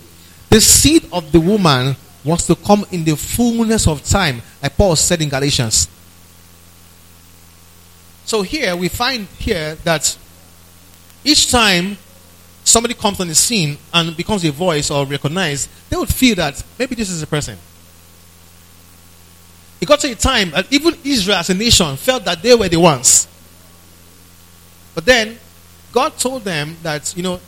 The 0.49 0.61
seed 0.61 1.07
of 1.11 1.31
the 1.31 1.39
woman 1.39 1.95
was 2.23 2.45
to 2.47 2.55
come 2.55 2.85
in 2.91 3.03
the 3.03 3.15
fullness 3.15 3.87
of 3.87 4.03
time, 4.03 4.41
like 4.61 4.77
Paul 4.77 4.95
said 4.95 5.21
in 5.21 5.29
Galatians. 5.29 5.87
So 8.27 8.41
here 8.41 8.75
we 8.75 8.89
find 8.89 9.25
here 9.39 9.75
that 9.85 10.17
each 11.23 11.49
time 11.49 11.97
somebody 12.61 12.93
comes 12.93 13.21
on 13.21 13.29
the 13.29 13.35
scene 13.35 13.77
and 13.93 14.17
becomes 14.17 14.43
a 14.43 14.51
voice 14.51 14.91
or 14.91 15.05
recognized, 15.05 15.69
they 15.89 15.95
would 15.95 16.13
feel 16.13 16.35
that 16.35 16.61
maybe 16.77 16.93
this 16.93 17.09
is 17.09 17.23
a 17.23 17.27
person. 17.27 17.57
It 19.79 19.87
got 19.87 20.01
to 20.01 20.11
a 20.11 20.15
time 20.15 20.51
that 20.51 20.67
even 20.73 20.95
Israel 21.05 21.37
as 21.37 21.49
a 21.51 21.53
nation 21.53 21.95
felt 21.95 22.25
that 22.25 22.41
they 22.41 22.53
were 22.53 22.67
the 22.67 22.81
ones. 22.81 23.29
But 24.93 25.05
then 25.05 25.39
God 25.93 26.17
told 26.17 26.43
them 26.43 26.75
that, 26.83 27.15
you 27.15 27.23
know, 27.23 27.39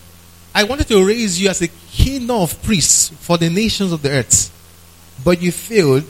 I 0.56 0.64
wanted 0.64 0.88
to 0.88 1.06
raise 1.06 1.42
you 1.42 1.50
as 1.50 1.62
a 1.62 1.68
kingdom 1.68 2.38
of 2.38 2.64
priests 2.64 3.10
for 3.20 3.38
the 3.38 3.50
nations 3.50 3.92
of 3.92 4.02
the 4.02 4.12
earth. 4.12 4.50
But 5.26 5.42
you 5.42 5.52
failed. 5.52 6.06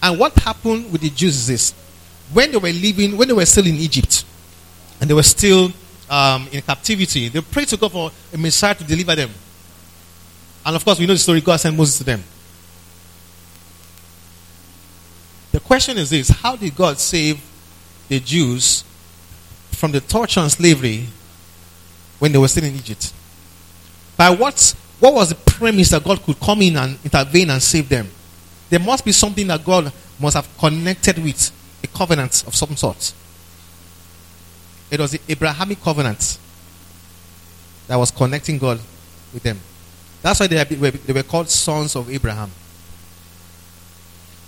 And 0.00 0.16
what 0.16 0.32
happened 0.34 0.92
with 0.92 1.00
the 1.00 1.10
Jews 1.10 1.34
is 1.34 1.46
this. 1.48 1.85
When 2.32 2.50
they 2.50 2.58
were 2.58 2.72
living, 2.72 3.16
when 3.16 3.28
they 3.28 3.34
were 3.34 3.46
still 3.46 3.66
in 3.66 3.76
Egypt, 3.76 4.24
and 5.00 5.08
they 5.08 5.14
were 5.14 5.22
still 5.22 5.70
um, 6.10 6.48
in 6.52 6.62
captivity, 6.62 7.28
they 7.28 7.40
prayed 7.40 7.68
to 7.68 7.76
God 7.76 7.92
for 7.92 8.10
a 8.32 8.38
Messiah 8.38 8.74
to 8.74 8.84
deliver 8.84 9.14
them. 9.14 9.30
And 10.64 10.74
of 10.74 10.84
course, 10.84 10.98
we 10.98 11.06
know 11.06 11.12
the 11.12 11.18
story 11.18 11.40
God 11.40 11.58
sent 11.58 11.76
Moses 11.76 11.98
to 11.98 12.04
them. 12.04 12.22
The 15.52 15.60
question 15.60 15.96
is 15.96 16.10
this 16.10 16.28
How 16.28 16.56
did 16.56 16.74
God 16.74 16.98
save 16.98 17.40
the 18.08 18.20
Jews 18.20 18.84
from 19.70 19.92
the 19.92 20.00
torture 20.00 20.40
and 20.40 20.50
slavery 20.50 21.06
when 22.18 22.32
they 22.32 22.38
were 22.38 22.48
still 22.48 22.64
in 22.64 22.74
Egypt? 22.74 23.12
By 24.16 24.30
what, 24.30 24.74
what 24.98 25.14
was 25.14 25.28
the 25.28 25.34
premise 25.34 25.90
that 25.90 26.02
God 26.02 26.22
could 26.22 26.40
come 26.40 26.62
in 26.62 26.76
and 26.76 26.98
intervene 27.04 27.50
and 27.50 27.62
save 27.62 27.88
them? 27.88 28.08
There 28.68 28.80
must 28.80 29.04
be 29.04 29.12
something 29.12 29.46
that 29.46 29.64
God 29.64 29.92
must 30.18 30.34
have 30.36 30.48
connected 30.58 31.22
with, 31.22 31.50
covenant 31.96 32.44
of 32.46 32.54
some 32.54 32.76
sort. 32.76 33.12
It 34.90 35.00
was 35.00 35.12
the 35.12 35.20
Abrahamic 35.28 35.82
covenant 35.82 36.38
that 37.88 37.96
was 37.96 38.10
connecting 38.10 38.58
God 38.58 38.80
with 39.32 39.42
them. 39.42 39.58
That's 40.22 40.40
why 40.40 40.46
they, 40.46 41.12
were, 41.12 41.22
called 41.22 41.48
sons 41.48 41.96
of 41.96 42.10
Abraham. 42.10 42.50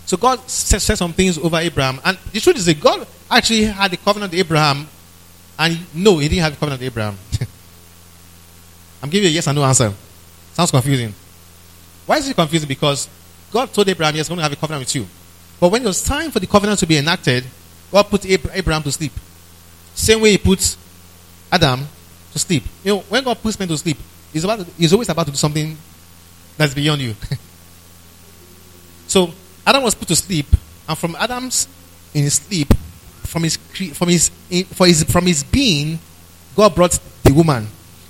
So 0.06 0.16
God 0.16 0.40
said, 0.48 0.80
said 0.80 0.96
some 0.96 1.12
things 1.12 1.38
over 1.38 1.56
Abraham. 1.56 2.00
And 2.04 2.18
the 2.32 2.40
truth 2.40 2.56
is 2.56 2.66
that 2.66 2.80
God 2.80 3.06
actually 3.30 3.64
had 3.64 3.92
a 3.92 3.96
covenant 3.96 4.32
with 4.32 4.40
Abraham. 4.40 4.88
And 5.58 5.78
no, 5.94 6.18
he 6.18 6.28
didn't 6.28 6.42
have 6.42 6.54
a 6.54 6.56
covenant 6.56 6.80
with 6.80 6.92
Abraham. 6.92 7.16
I'm 9.02 9.10
giving 9.10 9.24
you 9.26 9.30
a 9.30 9.34
yes 9.34 9.46
and 9.46 9.56
no 9.56 9.64
answer. 9.64 9.92
Sounds 10.54 10.70
confusing. 10.70 11.12
Why 12.06 12.16
is 12.16 12.28
it 12.28 12.34
confusing? 12.34 12.68
Because 12.68 13.08
God 13.52 13.72
told 13.72 13.88
Abraham, 13.88 14.14
He's 14.14 14.28
going 14.28 14.38
to 14.38 14.42
have 14.42 14.52
a 14.52 14.56
covenant 14.56 14.80
with 14.80 14.94
you. 14.94 15.06
But 15.60 15.70
when 15.70 15.82
it 15.82 15.86
was 15.86 16.02
time 16.02 16.30
for 16.30 16.40
the 16.40 16.46
covenant 16.46 16.78
to 16.80 16.86
be 16.86 16.96
enacted, 16.96 17.44
God 17.90 18.04
put 18.04 18.24
Abraham 18.26 18.82
to 18.82 18.92
sleep. 18.92 19.12
Same 19.94 20.20
way 20.20 20.32
He 20.32 20.38
put 20.38 20.76
Adam 21.50 21.86
to 22.32 22.38
sleep. 22.38 22.64
You 22.84 22.94
know, 22.94 23.00
when 23.00 23.24
God 23.24 23.42
puts 23.42 23.58
men 23.58 23.68
to 23.68 23.78
sleep, 23.78 23.98
He's, 24.32 24.44
about 24.44 24.60
to, 24.60 24.66
he's 24.76 24.92
always 24.92 25.08
about 25.08 25.24
to 25.24 25.32
do 25.32 25.38
something 25.38 25.76
that's 26.58 26.74
beyond 26.74 27.00
you. 27.00 27.14
so 29.06 29.30
Adam 29.66 29.82
was 29.82 29.94
put 29.94 30.08
to 30.08 30.16
sleep, 30.16 30.46
and 30.86 30.98
from 30.98 31.16
Adam's 31.16 31.66
in 32.12 32.24
his 32.24 32.34
sleep, 32.34 32.68
from 33.24 33.42
his 33.42 33.56
from 33.56 34.08
his 34.08 34.28
for 34.74 34.86
his 34.86 35.04
from 35.04 35.24
his 35.24 35.42
being, 35.44 35.98
God 36.54 36.74
brought 36.74 36.98
the 37.22 37.32
woman 37.32 37.68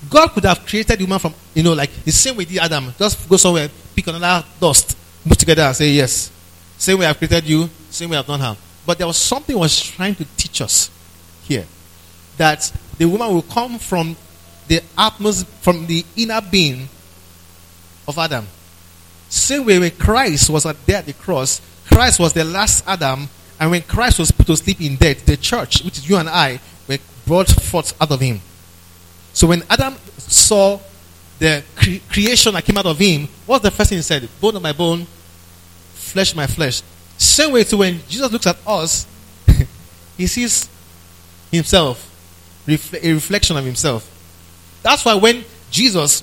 God 0.09 0.29
could 0.29 0.45
have 0.45 0.65
created 0.65 0.99
the 0.99 1.05
woman 1.05 1.19
from, 1.19 1.35
you 1.55 1.63
know, 1.63 1.73
like 1.73 1.91
the 2.05 2.13
same 2.13 2.37
way 2.37 2.45
did 2.45 2.59
Adam. 2.59 2.93
Just 2.99 3.29
go 3.29 3.37
somewhere, 3.37 3.69
pick 3.95 4.07
another 4.07 4.47
dust, 4.61 4.97
put 5.27 5.39
together 5.39 5.63
and 5.63 5.77
say, 5.77 5.91
yes. 5.91 6.31
Same 6.79 6.99
way 6.99 7.07
I've 7.07 7.19
created 7.19 7.45
you, 7.45 7.69
same 7.91 8.11
way 8.11 8.17
I've 8.17 8.27
done 8.27 8.41
her. 8.41 8.57
But 8.87 8.99
there 8.99 9.07
was 9.07 9.17
something 9.17 9.59
was 9.59 9.79
trying 9.81 10.15
to 10.15 10.25
teach 10.37 10.63
us 10.63 10.91
here. 11.43 11.67
That 12.37 12.73
the 12.97 13.05
woman 13.07 13.35
will 13.35 13.43
come 13.43 13.79
from 13.79 14.17
the 14.69 14.81
atmosphere, 14.97 15.53
from 15.61 15.87
the 15.87 16.05
inner 16.17 16.41
being 16.41 16.89
of 18.07 18.17
Adam. 18.19 18.47
Same 19.29 19.67
way 19.67 19.79
when 19.79 19.91
Christ 19.91 20.49
was 20.49 20.63
there 20.63 20.99
at 20.99 21.07
the 21.07 21.13
cross, 21.13 21.61
Christ 21.91 22.21
was 22.21 22.33
the 22.33 22.45
last 22.45 22.87
Adam, 22.87 23.29
and 23.61 23.71
when 23.71 23.83
Christ 23.83 24.19
was 24.19 24.31
put 24.31 24.47
to 24.47 24.57
sleep 24.57 24.81
in 24.81 24.97
death, 24.97 25.27
the 25.27 25.37
church, 25.37 25.83
which 25.83 25.99
is 25.99 26.09
you 26.09 26.17
and 26.17 26.29
I, 26.29 26.61
were 26.89 26.99
brought 27.27 27.49
forth 27.49 28.01
out 28.01 28.11
of 28.11 28.21
him. 28.21 28.41
So 29.33 29.49
when 29.49 29.63
Adam 29.69 29.97
saw 30.17 30.81
the 31.39 31.63
cre- 31.77 31.99
creation 32.11 32.55
that 32.55 32.65
came 32.65 32.79
out 32.79 32.87
of 32.87 32.99
him, 32.99 33.29
what's 33.47 33.63
the 33.63 33.71
first 33.71 33.91
thing 33.91 33.99
he 33.99 34.03
said? 34.03 34.29
Bone 34.41 34.57
of 34.57 34.63
my 34.63 34.73
bone, 34.73 35.07
flesh 36.09 36.35
my 36.35 36.47
flesh. 36.47 36.83
Same 37.17 37.53
way 37.53 37.65
to 37.65 37.77
when 37.77 38.01
Jesus 38.09 38.31
looks 38.33 38.47
at 38.47 38.57
us, 38.67 39.07
he 40.17 40.27
sees 40.27 40.69
himself, 41.51 42.05
a 42.67 43.13
reflection 43.13 43.57
of 43.57 43.65
himself. 43.65 44.09
That's 44.83 45.05
why 45.05 45.15
when 45.15 45.45
Jesus 45.71 46.23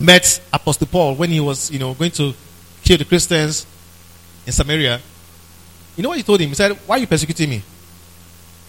met 0.00 0.40
Apostle 0.52 0.86
Paul 0.86 1.14
when 1.14 1.30
he 1.30 1.40
was, 1.40 1.70
you 1.70 1.78
know, 1.78 1.94
going 1.94 2.10
to 2.12 2.34
kill 2.82 2.98
the 2.98 3.04
Christians 3.04 3.66
in 4.46 4.52
Samaria, 4.52 5.00
you 5.96 6.02
know 6.02 6.10
what 6.10 6.18
he 6.18 6.24
told 6.24 6.40
him? 6.40 6.48
He 6.48 6.54
said, 6.54 6.72
Why 6.86 6.96
are 6.96 6.98
you 7.00 7.06
persecuting 7.06 7.50
me? 7.50 7.62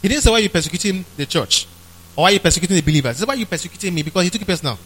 He 0.02 0.08
didn't 0.08 0.24
say, 0.24 0.32
Why 0.32 0.38
are 0.38 0.42
you 0.42 0.50
persecuting 0.50 1.06
the 1.18 1.26
church? 1.26 1.68
Or 2.20 2.24
why 2.24 2.32
are 2.32 2.34
you 2.34 2.40
persecuting 2.42 2.76
the 2.76 2.82
believers? 2.82 3.16
He 3.16 3.20
said, 3.20 3.28
why 3.30 3.36
are 3.36 3.38
you 3.38 3.46
persecuting 3.46 3.94
me? 3.94 4.04
Because 4.04 4.24
he 4.26 4.30
took 4.30 4.42
it 4.42 4.46
personal. 4.46 4.78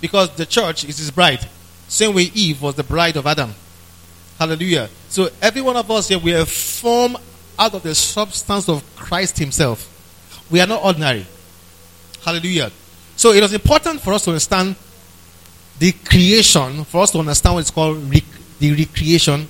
Because 0.00 0.34
the 0.34 0.46
church 0.46 0.84
is 0.84 0.96
his 0.96 1.10
bride. 1.10 1.46
Same 1.88 2.14
way 2.14 2.30
Eve 2.32 2.62
was 2.62 2.74
the 2.74 2.84
bride 2.84 3.16
of 3.16 3.26
Adam. 3.26 3.54
Hallelujah. 4.38 4.88
So 5.08 5.28
every 5.40 5.62
one 5.62 5.76
of 5.76 5.90
us 5.90 6.08
here, 6.08 6.18
we 6.18 6.34
are 6.34 6.44
formed 6.44 7.16
out 7.58 7.74
of 7.74 7.82
the 7.82 7.94
substance 7.94 8.68
of 8.68 8.84
Christ 8.96 9.38
himself. 9.38 9.92
We 10.50 10.60
are 10.60 10.66
not 10.66 10.84
ordinary. 10.84 11.26
Hallelujah. 12.24 12.70
So 13.16 13.32
it 13.32 13.40
was 13.40 13.54
important 13.54 14.00
for 14.00 14.12
us 14.12 14.24
to 14.24 14.30
understand 14.30 14.76
the 15.78 15.92
creation, 15.92 16.84
for 16.84 17.02
us 17.02 17.12
to 17.12 17.18
understand 17.18 17.54
what 17.54 17.60
is 17.60 17.70
called 17.70 18.10
the 18.10 18.74
recreation, 18.74 19.48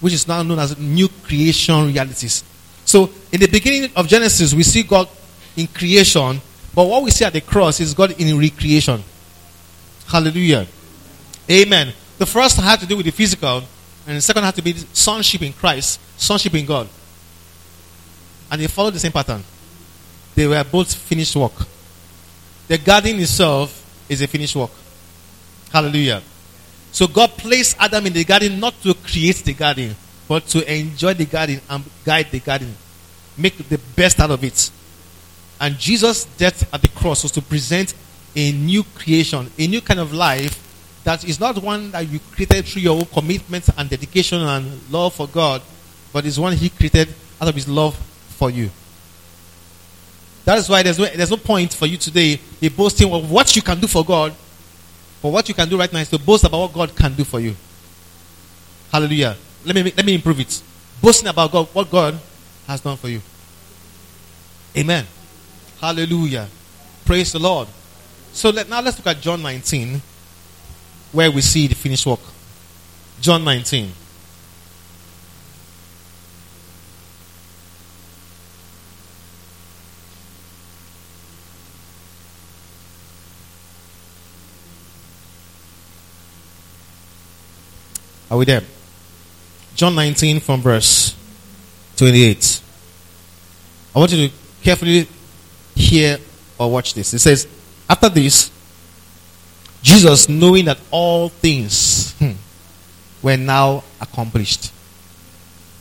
which 0.00 0.12
is 0.12 0.28
now 0.28 0.42
known 0.42 0.58
as 0.58 0.78
new 0.78 1.08
creation 1.24 1.86
realities. 1.86 2.44
So 2.84 3.10
in 3.32 3.40
the 3.40 3.48
beginning 3.48 3.90
of 3.96 4.06
Genesis, 4.06 4.54
we 4.54 4.62
see 4.62 4.82
God 4.82 5.08
in 5.56 5.66
creation, 5.66 6.40
but 6.74 6.84
what 6.84 7.02
we 7.02 7.10
see 7.10 7.24
at 7.24 7.32
the 7.32 7.40
cross 7.40 7.80
is 7.80 7.92
God 7.94 8.12
in 8.20 8.38
recreation. 8.38 9.02
Hallelujah. 10.06 10.66
Amen. 11.50 11.92
The 12.18 12.26
first 12.26 12.56
had 12.56 12.80
to 12.80 12.86
do 12.86 12.96
with 12.96 13.06
the 13.06 13.12
physical, 13.12 13.62
and 14.08 14.16
the 14.16 14.22
second 14.22 14.42
had 14.42 14.54
to 14.54 14.62
be 14.62 14.72
sonship 14.72 15.42
in 15.42 15.52
Christ, 15.52 16.00
sonship 16.18 16.54
in 16.54 16.64
God. 16.64 16.88
And 18.50 18.58
they 18.58 18.66
followed 18.66 18.94
the 18.94 18.98
same 18.98 19.12
pattern. 19.12 19.44
They 20.34 20.46
were 20.46 20.64
both 20.64 20.94
finished 20.94 21.36
work. 21.36 21.52
The 22.68 22.78
garden 22.78 23.20
itself 23.20 23.84
is 24.08 24.22
a 24.22 24.26
finished 24.26 24.56
work. 24.56 24.70
Hallelujah. 25.70 26.22
So 26.90 27.06
God 27.06 27.32
placed 27.32 27.76
Adam 27.78 28.06
in 28.06 28.14
the 28.14 28.24
garden 28.24 28.58
not 28.58 28.80
to 28.82 28.94
create 28.94 29.44
the 29.44 29.52
garden, 29.52 29.94
but 30.26 30.46
to 30.46 30.72
enjoy 30.72 31.12
the 31.12 31.26
garden 31.26 31.60
and 31.68 31.84
guide 32.02 32.30
the 32.30 32.40
garden. 32.40 32.74
Make 33.36 33.58
the 33.68 33.78
best 33.94 34.20
out 34.20 34.30
of 34.30 34.42
it. 34.42 34.70
And 35.60 35.78
Jesus' 35.78 36.24
death 36.24 36.72
at 36.72 36.80
the 36.80 36.88
cross 36.88 37.24
was 37.24 37.32
to 37.32 37.42
present 37.42 37.92
a 38.34 38.52
new 38.52 38.84
creation, 38.84 39.50
a 39.58 39.66
new 39.66 39.82
kind 39.82 40.00
of 40.00 40.14
life 40.14 40.64
that 41.04 41.24
is 41.24 41.40
not 41.40 41.62
one 41.62 41.90
that 41.92 42.08
you 42.08 42.20
created 42.32 42.64
through 42.66 42.82
your 42.82 42.96
own 42.96 43.06
commitment 43.06 43.68
and 43.76 43.88
dedication 43.88 44.40
and 44.40 44.80
love 44.90 45.14
for 45.14 45.26
God, 45.26 45.62
but 46.12 46.26
is 46.26 46.38
one 46.38 46.52
He 46.54 46.68
created 46.68 47.08
out 47.40 47.48
of 47.48 47.54
His 47.54 47.68
love 47.68 47.96
for 47.96 48.50
you. 48.50 48.70
That 50.44 50.58
is 50.58 50.68
why 50.68 50.82
there's 50.82 50.98
no, 50.98 51.04
there's 51.04 51.30
no 51.30 51.36
point 51.36 51.74
for 51.74 51.86
you 51.86 51.98
today 51.98 52.40
in 52.60 52.72
boasting 52.72 53.12
of 53.12 53.30
what 53.30 53.54
you 53.54 53.62
can 53.62 53.78
do 53.78 53.86
for 53.86 54.04
God. 54.04 54.34
But 55.20 55.30
what 55.30 55.48
you 55.48 55.54
can 55.54 55.68
do 55.68 55.78
right 55.78 55.92
now 55.92 55.98
is 55.98 56.08
to 56.10 56.18
boast 56.18 56.44
about 56.44 56.58
what 56.58 56.72
God 56.72 56.96
can 56.96 57.12
do 57.14 57.24
for 57.24 57.40
you. 57.40 57.54
Hallelujah. 58.90 59.36
Let 59.64 59.74
me, 59.74 59.82
let 59.82 60.06
me 60.06 60.14
improve 60.14 60.40
it. 60.40 60.62
Boasting 61.02 61.28
about 61.28 61.52
God, 61.52 61.66
what 61.74 61.90
God 61.90 62.18
has 62.66 62.80
done 62.80 62.96
for 62.96 63.08
you. 63.08 63.20
Amen. 64.76 65.04
Hallelujah. 65.80 66.48
Praise 67.04 67.32
the 67.32 67.38
Lord. 67.38 67.68
So 68.32 68.50
let, 68.50 68.68
now 68.68 68.80
let's 68.80 68.96
look 68.98 69.06
at 69.06 69.20
John 69.20 69.42
19, 69.42 70.00
where 71.12 71.30
we 71.30 71.40
see 71.40 71.66
the 71.66 71.74
finished 71.74 72.06
work. 72.06 72.20
John 73.20 73.44
19. 73.44 73.92
Are 88.30 88.36
we 88.36 88.44
there? 88.44 88.62
John 89.74 89.94
19 89.94 90.40
from 90.40 90.60
verse 90.60 91.16
28. 91.96 92.60
I 93.94 93.98
want 93.98 94.12
you 94.12 94.28
to 94.28 94.34
carefully 94.62 95.08
hear 95.74 96.18
or 96.58 96.70
watch 96.70 96.94
this. 96.94 97.14
It 97.14 97.20
says, 97.20 97.48
After 97.88 98.08
this, 98.08 98.50
Jesus, 99.82 100.28
knowing 100.28 100.64
that 100.66 100.78
all 100.90 101.28
things 101.28 102.14
hmm, 102.18 102.32
were 103.22 103.36
now 103.36 103.84
accomplished. 104.00 104.72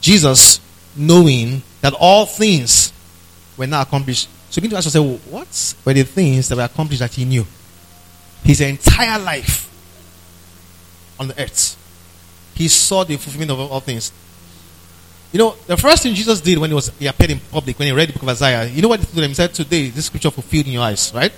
Jesus, 0.02 0.60
knowing 0.96 1.62
that 1.82 1.94
all 1.94 2.26
things 2.26 2.94
were 3.58 3.68
now 3.68 3.82
accomplished. 3.82 4.30
So 4.50 4.62
begin 4.62 4.72
to 4.72 4.78
ask 4.78 4.86
yourself, 4.86 5.28
what 5.28 5.76
were 5.84 5.94
the 5.94 6.04
things 6.04 6.50
that 6.50 6.56
were 6.56 6.64
accomplished 6.64 7.00
that 7.00 7.14
he 7.14 7.26
knew? 7.26 7.46
His 8.44 8.62
entire 8.62 9.20
life 9.20 9.68
on 11.20 11.28
the 11.28 11.42
earth. 11.42 11.76
He 12.56 12.68
saw 12.68 13.04
the 13.04 13.18
fulfillment 13.18 13.52
of 13.52 13.60
all 13.60 13.80
things. 13.80 14.12
You 15.32 15.40
know, 15.40 15.56
the 15.68 15.76
first 15.76 16.04
thing 16.04 16.14
Jesus 16.16 16.40
did 16.40 16.58
when 16.58 16.70
he 16.70 16.74
was 16.74 16.90
he 16.98 17.08
appeared 17.08 17.32
in 17.32 17.40
public, 17.52 17.78
when 17.78 17.88
he 17.88 17.92
read 17.92 18.10
the 18.10 18.14
book 18.14 18.24
of 18.24 18.30
Isaiah, 18.30 18.66
you 18.66 18.82
know 18.82 18.88
what 18.88 19.00
he 19.00 19.06
told? 19.06 19.28
He 19.28 19.34
said, 19.34 19.54
Today, 19.54 19.90
this 19.90 20.06
scripture 20.06 20.32
fulfilled 20.32 20.68
in 20.68 20.74
your 20.74 20.84
eyes, 20.84 21.12
right? 21.14 21.34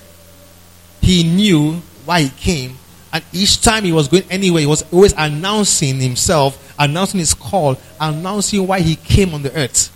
He 1.02 1.24
knew 1.24 1.82
why 2.10 2.24
he 2.24 2.30
came, 2.30 2.76
and 3.14 3.24
each 3.32 3.62
time 3.62 3.84
he 3.84 3.92
was 3.92 4.08
going 4.08 4.24
anywhere, 4.32 4.62
he 4.62 4.66
was 4.66 4.84
always 4.92 5.14
announcing 5.16 6.00
himself, 6.00 6.74
announcing 6.80 7.20
his 7.20 7.36
call, 7.36 7.78
announcing 8.02 8.66
why 8.66 8.80
he 8.80 8.96
came 8.96 9.32
on 9.36 9.44
the 9.44 9.56
earth. 9.56 9.92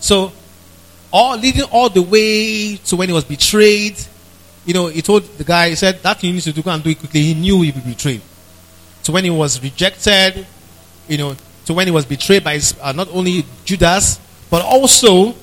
So, 0.00 0.32
all 1.12 1.36
leading 1.36 1.64
all 1.64 1.90
the 1.90 2.00
way 2.00 2.76
to 2.76 2.96
when 2.96 3.10
he 3.10 3.12
was 3.12 3.24
betrayed, 3.24 4.00
you 4.64 4.72
know, 4.72 4.86
he 4.86 5.02
told 5.02 5.24
the 5.36 5.44
guy, 5.44 5.68
he 5.68 5.74
said, 5.74 6.02
That 6.02 6.22
you 6.22 6.32
need 6.32 6.40
to 6.40 6.52
do, 6.52 6.62
go 6.62 6.70
and 6.70 6.82
do 6.82 6.88
it 6.88 7.00
quickly. 7.00 7.20
He 7.20 7.34
knew 7.34 7.60
he 7.60 7.72
would 7.72 7.84
be 7.84 7.90
betrayed. 7.90 8.22
So 9.02 9.12
when 9.12 9.24
he 9.24 9.30
was 9.30 9.62
rejected, 9.62 10.46
you 11.06 11.18
know, 11.18 11.36
to 11.66 11.74
when 11.74 11.86
he 11.86 11.90
was 11.90 12.06
betrayed 12.06 12.42
by 12.42 12.54
his, 12.54 12.74
uh, 12.80 12.92
not 12.92 13.08
only 13.12 13.44
Judas, 13.66 14.18
but 14.48 14.62
also 14.62 15.34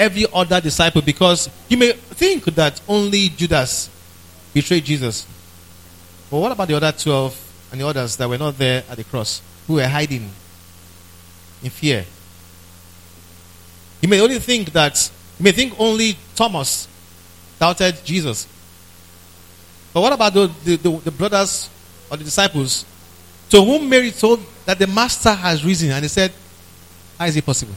every 0.00 0.24
other 0.32 0.60
disciple. 0.60 1.02
Because 1.02 1.48
you 1.68 1.76
may 1.76 1.92
think 1.92 2.44
that 2.56 2.80
only 2.88 3.28
Judas 3.28 3.90
betrayed 4.52 4.84
Jesus. 4.84 5.26
But 6.30 6.38
what 6.38 6.52
about 6.52 6.68
the 6.68 6.74
other 6.74 6.90
12 6.90 7.68
and 7.72 7.80
the 7.80 7.86
others 7.86 8.16
that 8.16 8.28
were 8.28 8.38
not 8.38 8.56
there 8.56 8.82
at 8.88 8.96
the 8.96 9.04
cross, 9.04 9.42
who 9.66 9.74
were 9.74 9.86
hiding 9.86 10.30
in 11.62 11.70
fear? 11.70 12.04
You 14.00 14.08
may 14.08 14.20
only 14.20 14.38
think 14.38 14.72
that, 14.72 15.10
you 15.38 15.44
may 15.44 15.52
think 15.52 15.74
only 15.78 16.16
Thomas 16.34 16.88
doubted 17.58 18.02
Jesus. 18.04 18.48
But 19.92 20.00
what 20.00 20.12
about 20.12 20.32
the, 20.32 20.50
the, 20.64 20.76
the, 20.76 20.90
the 20.90 21.10
brothers 21.10 21.68
or 22.10 22.16
the 22.16 22.24
disciples 22.24 22.86
to 23.50 23.62
whom 23.62 23.88
Mary 23.88 24.12
told 24.12 24.40
that 24.64 24.78
the 24.78 24.86
master 24.86 25.32
has 25.32 25.64
risen, 25.64 25.90
and 25.90 26.02
he 26.04 26.08
said, 26.08 26.32
How 27.18 27.26
is 27.26 27.36
it 27.36 27.44
possible? 27.44 27.74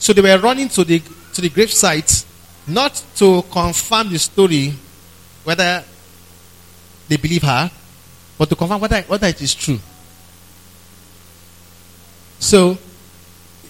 So 0.00 0.12
they 0.12 0.22
were 0.22 0.38
running 0.38 0.68
to 0.70 0.82
the 0.82 1.00
to 1.34 1.40
the 1.40 1.48
grave 1.48 1.70
site 1.70 2.24
not 2.66 3.02
to 3.16 3.42
confirm 3.50 4.10
the 4.10 4.18
story 4.18 4.74
whether 5.44 5.84
they 7.08 7.16
believe 7.16 7.42
her, 7.42 7.70
but 8.38 8.48
to 8.48 8.56
confirm 8.56 8.80
whether, 8.80 9.02
whether 9.02 9.26
it 9.26 9.40
is 9.40 9.54
true. 9.54 9.78
So 12.38 12.78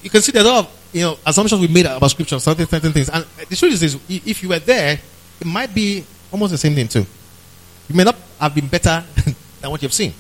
you 0.03 0.11
can 0.11 0.23
see 0.23 0.33
there's 0.33 0.47
a 0.47 0.49
lot 0.49 0.65
of 0.67 0.89
you 0.93 1.03
know 1.03 1.19
assumptions 1.27 1.61
we 1.61 1.69
made 1.69 1.87
about 1.87 2.11
scripture, 2.11 2.39
certain, 2.39 2.67
certain 2.67 2.93
things. 2.93 3.09
And 3.09 3.25
the 3.49 3.57
truth 3.57 3.73
is, 3.75 3.83
is 3.83 3.99
if 4.09 4.43
you 4.43 4.51
were 4.51 4.59
there, 4.59 4.99
it 5.41 5.47
might 5.47 5.75
be 5.75 6.05
almost 6.31 6.53
the 6.53 6.59
same 6.59 6.75
thing 6.75 6.89
too. 6.89 7.05
You 7.89 7.97
may 7.97 8.05
not 8.05 8.17
have 8.39 8.55
been 8.55 8.69
better 8.69 9.03
than 9.61 9.71
what 9.71 9.83
you've 9.83 9.93
seen. 9.93 10.15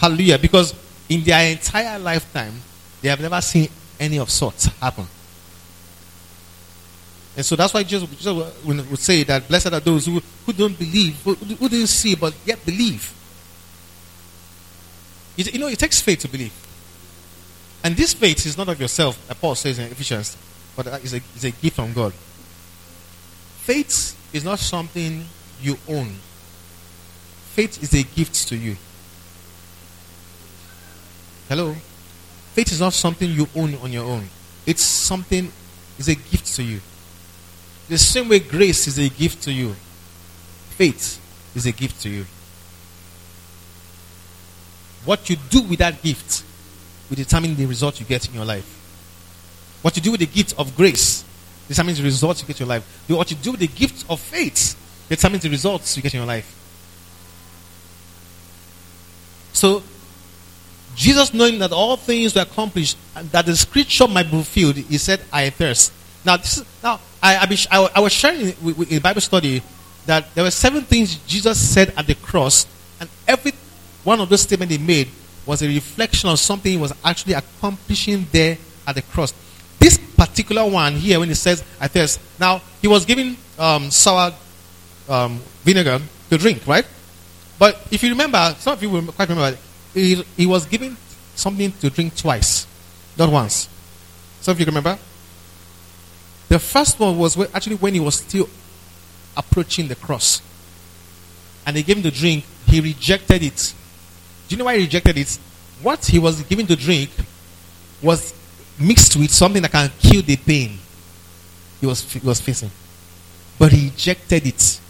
Hallelujah. 0.00 0.38
Because 0.38 0.74
in 1.08 1.22
their 1.22 1.50
entire 1.52 1.98
lifetime, 1.98 2.54
they 3.00 3.08
have 3.08 3.20
never 3.20 3.40
seen 3.40 3.68
any 3.98 4.18
of 4.18 4.30
sorts 4.30 4.66
happen. 4.80 5.06
And 7.36 7.44
so 7.44 7.54
that's 7.54 7.74
why 7.74 7.82
Jesus, 7.82 8.08
Jesus 8.08 8.64
would 8.64 8.98
say 8.98 9.22
that 9.24 9.46
blessed 9.46 9.72
are 9.72 9.80
those 9.80 10.06
who, 10.06 10.22
who 10.46 10.52
don't 10.52 10.78
believe, 10.78 11.20
who, 11.22 11.34
who 11.34 11.68
didn't 11.68 11.88
see, 11.88 12.14
but 12.14 12.34
yet 12.46 12.64
believe. 12.64 13.12
You 15.36 15.58
know, 15.58 15.68
it 15.68 15.78
takes 15.78 16.00
faith 16.00 16.20
to 16.20 16.28
believe. 16.28 16.54
And 17.84 17.94
this 17.94 18.14
faith 18.14 18.46
is 18.46 18.56
not 18.56 18.68
of 18.68 18.80
yourself, 18.80 19.18
Paul 19.40 19.54
says 19.54 19.78
in 19.78 19.86
Ephesians, 19.86 20.36
but 20.74 20.86
it's 20.86 21.12
a, 21.12 21.16
it's 21.16 21.44
a 21.44 21.50
gift 21.50 21.76
from 21.76 21.92
God. 21.92 22.12
Faith 22.12 24.16
is 24.32 24.42
not 24.42 24.58
something 24.58 25.26
you 25.60 25.76
own, 25.88 26.14
faith 27.52 27.82
is 27.82 27.92
a 27.92 28.02
gift 28.02 28.48
to 28.48 28.56
you. 28.56 28.76
Hello? 31.48 31.76
Faith 32.56 32.72
is 32.72 32.80
not 32.80 32.94
something 32.94 33.30
you 33.30 33.46
own 33.54 33.74
on 33.82 33.92
your 33.92 34.06
own. 34.06 34.26
It's 34.64 34.80
something, 34.82 35.52
it's 35.98 36.08
a 36.08 36.14
gift 36.14 36.46
to 36.56 36.62
you. 36.62 36.80
The 37.90 37.98
same 37.98 38.30
way 38.30 38.38
grace 38.38 38.86
is 38.86 38.96
a 38.98 39.10
gift 39.10 39.42
to 39.42 39.52
you, 39.52 39.74
faith 40.70 41.20
is 41.54 41.66
a 41.66 41.72
gift 41.72 42.00
to 42.04 42.08
you. 42.08 42.24
What 45.04 45.28
you 45.28 45.36
do 45.50 45.60
with 45.60 45.80
that 45.80 46.00
gift 46.02 46.44
will 47.10 47.16
determine 47.16 47.56
the 47.56 47.66
result 47.66 48.00
you 48.00 48.06
get 48.06 48.26
in 48.26 48.32
your 48.32 48.46
life. 48.46 48.64
What 49.82 49.94
you 49.94 50.02
do 50.02 50.12
with 50.12 50.20
the 50.20 50.26
gift 50.26 50.54
of 50.58 50.74
grace 50.74 51.26
determines 51.68 51.98
the 51.98 52.04
results 52.04 52.40
you 52.40 52.46
get 52.46 52.58
in 52.58 52.66
your 52.66 52.74
life. 52.74 53.04
What 53.06 53.30
you 53.30 53.36
do 53.36 53.50
with 53.50 53.60
the 53.60 53.66
gift 53.66 54.06
of 54.08 54.18
faith 54.18 54.74
determines 55.10 55.42
the 55.42 55.50
results 55.50 55.94
you 55.94 56.02
get 56.02 56.14
in 56.14 56.20
your 56.20 56.26
life. 56.26 56.50
So 59.52 59.82
Jesus, 60.96 61.34
knowing 61.34 61.58
that 61.58 61.72
all 61.72 61.96
things 61.96 62.34
were 62.34 62.40
accomplished, 62.40 62.96
and 63.14 63.30
that 63.30 63.46
the 63.46 63.54
scripture 63.54 64.08
might 64.08 64.24
be 64.24 64.30
fulfilled, 64.30 64.76
he 64.76 64.98
said, 64.98 65.20
I 65.32 65.50
thirst. 65.50 65.92
Now, 66.24 66.38
this 66.38 66.58
is, 66.58 66.64
now 66.82 66.98
I, 67.22 67.46
I, 67.70 67.88
I 67.94 68.00
was 68.00 68.12
sharing 68.12 68.54
in 68.90 69.02
Bible 69.02 69.20
study 69.20 69.62
that 70.06 70.34
there 70.34 70.42
were 70.42 70.50
seven 70.50 70.82
things 70.82 71.16
Jesus 71.26 71.58
said 71.58 71.92
at 71.96 72.06
the 72.06 72.14
cross, 72.14 72.66
and 72.98 73.08
every 73.28 73.52
one 74.04 74.20
of 74.20 74.28
those 74.28 74.40
statements 74.40 74.74
he 74.74 74.80
made 74.82 75.08
was 75.44 75.62
a 75.62 75.68
reflection 75.68 76.30
of 76.30 76.38
something 76.38 76.72
he 76.72 76.78
was 76.78 76.92
actually 77.04 77.34
accomplishing 77.34 78.26
there 78.32 78.56
at 78.86 78.94
the 78.94 79.02
cross. 79.02 79.34
This 79.78 79.98
particular 79.98 80.68
one 80.68 80.94
here, 80.94 81.20
when 81.20 81.28
he 81.28 81.34
says, 81.34 81.62
I 81.80 81.88
thirst, 81.88 82.20
now 82.40 82.62
he 82.80 82.88
was 82.88 83.04
giving 83.04 83.36
um, 83.58 83.90
sour 83.90 84.32
um, 85.08 85.40
vinegar 85.62 86.00
to 86.30 86.38
drink, 86.38 86.66
right? 86.66 86.86
But 87.58 87.86
if 87.90 88.02
you 88.02 88.10
remember, 88.10 88.54
some 88.58 88.72
of 88.72 88.82
you 88.82 88.90
will 88.90 89.12
quite 89.12 89.28
remember, 89.28 89.56
he, 90.00 90.22
he 90.36 90.46
was 90.46 90.66
given 90.66 90.96
something 91.34 91.72
to 91.72 91.90
drink 91.90 92.16
twice, 92.16 92.66
not 93.16 93.30
once. 93.30 93.68
Some 94.40 94.52
of 94.52 94.60
you 94.60 94.66
remember? 94.66 94.98
The 96.48 96.58
first 96.58 96.98
one 97.00 97.18
was 97.18 97.38
actually 97.54 97.76
when 97.76 97.94
he 97.94 98.00
was 98.00 98.16
still 98.16 98.48
approaching 99.36 99.88
the 99.88 99.96
cross. 99.96 100.40
And 101.66 101.76
they 101.76 101.82
gave 101.82 101.96
him 101.96 102.02
the 102.02 102.10
drink, 102.10 102.44
he 102.66 102.80
rejected 102.80 103.42
it. 103.42 103.74
Do 104.48 104.54
you 104.54 104.58
know 104.58 104.66
why 104.66 104.76
he 104.76 104.84
rejected 104.84 105.18
it? 105.18 105.38
What 105.82 106.04
he 106.04 106.18
was 106.18 106.42
given 106.42 106.66
to 106.66 106.76
drink 106.76 107.10
was 108.02 108.32
mixed 108.78 109.16
with 109.16 109.32
something 109.32 109.62
that 109.62 109.72
can 109.72 109.90
kill 109.98 110.22
the 110.22 110.36
pain 110.36 110.78
he 111.80 111.86
was, 111.86 112.12
he 112.12 112.18
was 112.20 112.40
facing. 112.40 112.70
But 113.58 113.72
he 113.72 113.90
rejected 113.90 114.46
it. 114.46 114.80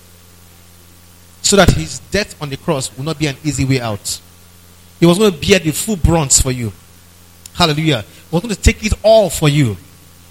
So 1.42 1.56
that 1.56 1.70
his 1.70 2.00
death 2.10 2.40
on 2.42 2.50
the 2.50 2.56
cross 2.56 2.96
would 2.96 3.04
not 3.04 3.18
be 3.18 3.26
an 3.26 3.36
easy 3.44 3.64
way 3.64 3.80
out. 3.80 4.20
He 5.00 5.06
was 5.06 5.18
going 5.18 5.32
to 5.32 5.38
bear 5.38 5.58
the 5.58 5.72
full 5.72 5.96
bronze 5.96 6.40
for 6.40 6.50
you. 6.50 6.72
Hallelujah. 7.54 8.02
He 8.02 8.34
was 8.34 8.42
going 8.42 8.54
to 8.54 8.60
take 8.60 8.84
it 8.84 8.92
all 9.02 9.30
for 9.30 9.48
you. 9.48 9.76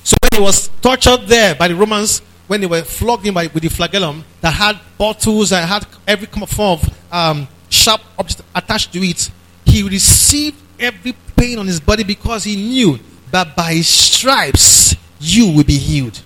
So 0.04 0.16
when 0.22 0.40
he 0.40 0.44
was 0.44 0.70
tortured 0.82 1.28
there 1.28 1.56
by 1.56 1.68
the 1.68 1.76
Romans, 1.76 2.22
when 2.48 2.62
they 2.62 2.68
were 2.68 2.84
flogged 2.84 3.26
him 3.26 3.34
by, 3.34 3.48
with 3.48 3.64
the 3.64 3.70
flagellum 3.70 4.24
that 4.42 4.52
had 4.52 4.80
bottles 4.98 5.52
and 5.52 5.68
had 5.68 5.86
every 6.08 6.28
form 6.28 6.80
of 6.80 6.98
um, 7.12 7.48
sharp 7.70 8.02
object 8.18 8.42
attached 8.54 8.94
to 8.94 9.00
it, 9.00 9.32
he 9.66 9.84
received 9.84 10.62
every 10.80 11.14
pain 11.36 11.58
on 11.60 11.66
his 11.66 11.80
body 11.80 12.04
because 12.04 12.44
he 12.44 12.56
knew 12.56 13.00
that 13.32 13.56
by 13.56 13.74
his 13.74 13.88
stripes 13.88 14.96
you 15.20 15.52
will 15.52 15.64
be 15.64 15.78
healed. 15.78 16.22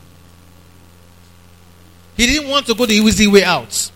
He 2.17 2.25
didn't 2.27 2.49
want 2.49 2.65
to 2.67 2.75
go 2.75 2.85
the 2.85 2.95
easy 2.95 3.27
way 3.27 3.43
out. 3.43 3.91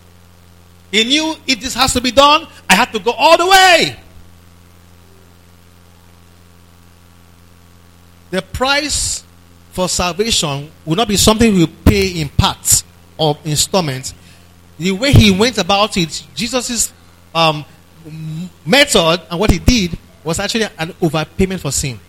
He 0.92 1.04
knew 1.04 1.36
if 1.46 1.60
this 1.60 1.74
has 1.74 1.92
to 1.94 2.02
be 2.02 2.12
done, 2.12 2.48
I 2.70 2.76
have 2.76 2.92
to 2.94 3.00
go 3.00 3.12
all 3.12 3.38
the 3.38 3.48
way. 3.48 4.00
The 8.34 8.42
price 8.42 9.24
for 9.74 9.88
salvation 9.88 10.72
will 10.86 10.96
not 10.96 11.08
be 11.08 11.18
something 11.18 11.54
we 11.54 11.68
pay 11.68 12.20
in 12.20 12.30
parts 12.30 12.84
or 13.16 13.38
installments. 13.46 14.16
The 14.80 14.92
way 14.92 15.12
he 15.12 15.30
went 15.30 15.60
about 15.60 15.96
it, 15.98 16.24
Jesus' 16.34 16.92
um, 17.36 17.64
method 18.66 19.22
and 19.30 19.40
what 19.40 19.52
he 19.52 19.60
did 19.60 19.96
was 20.24 20.40
actually 20.40 20.64
an 20.80 20.94
overpayment 20.94 21.60
for 21.60 21.70
sin. 21.70 22.00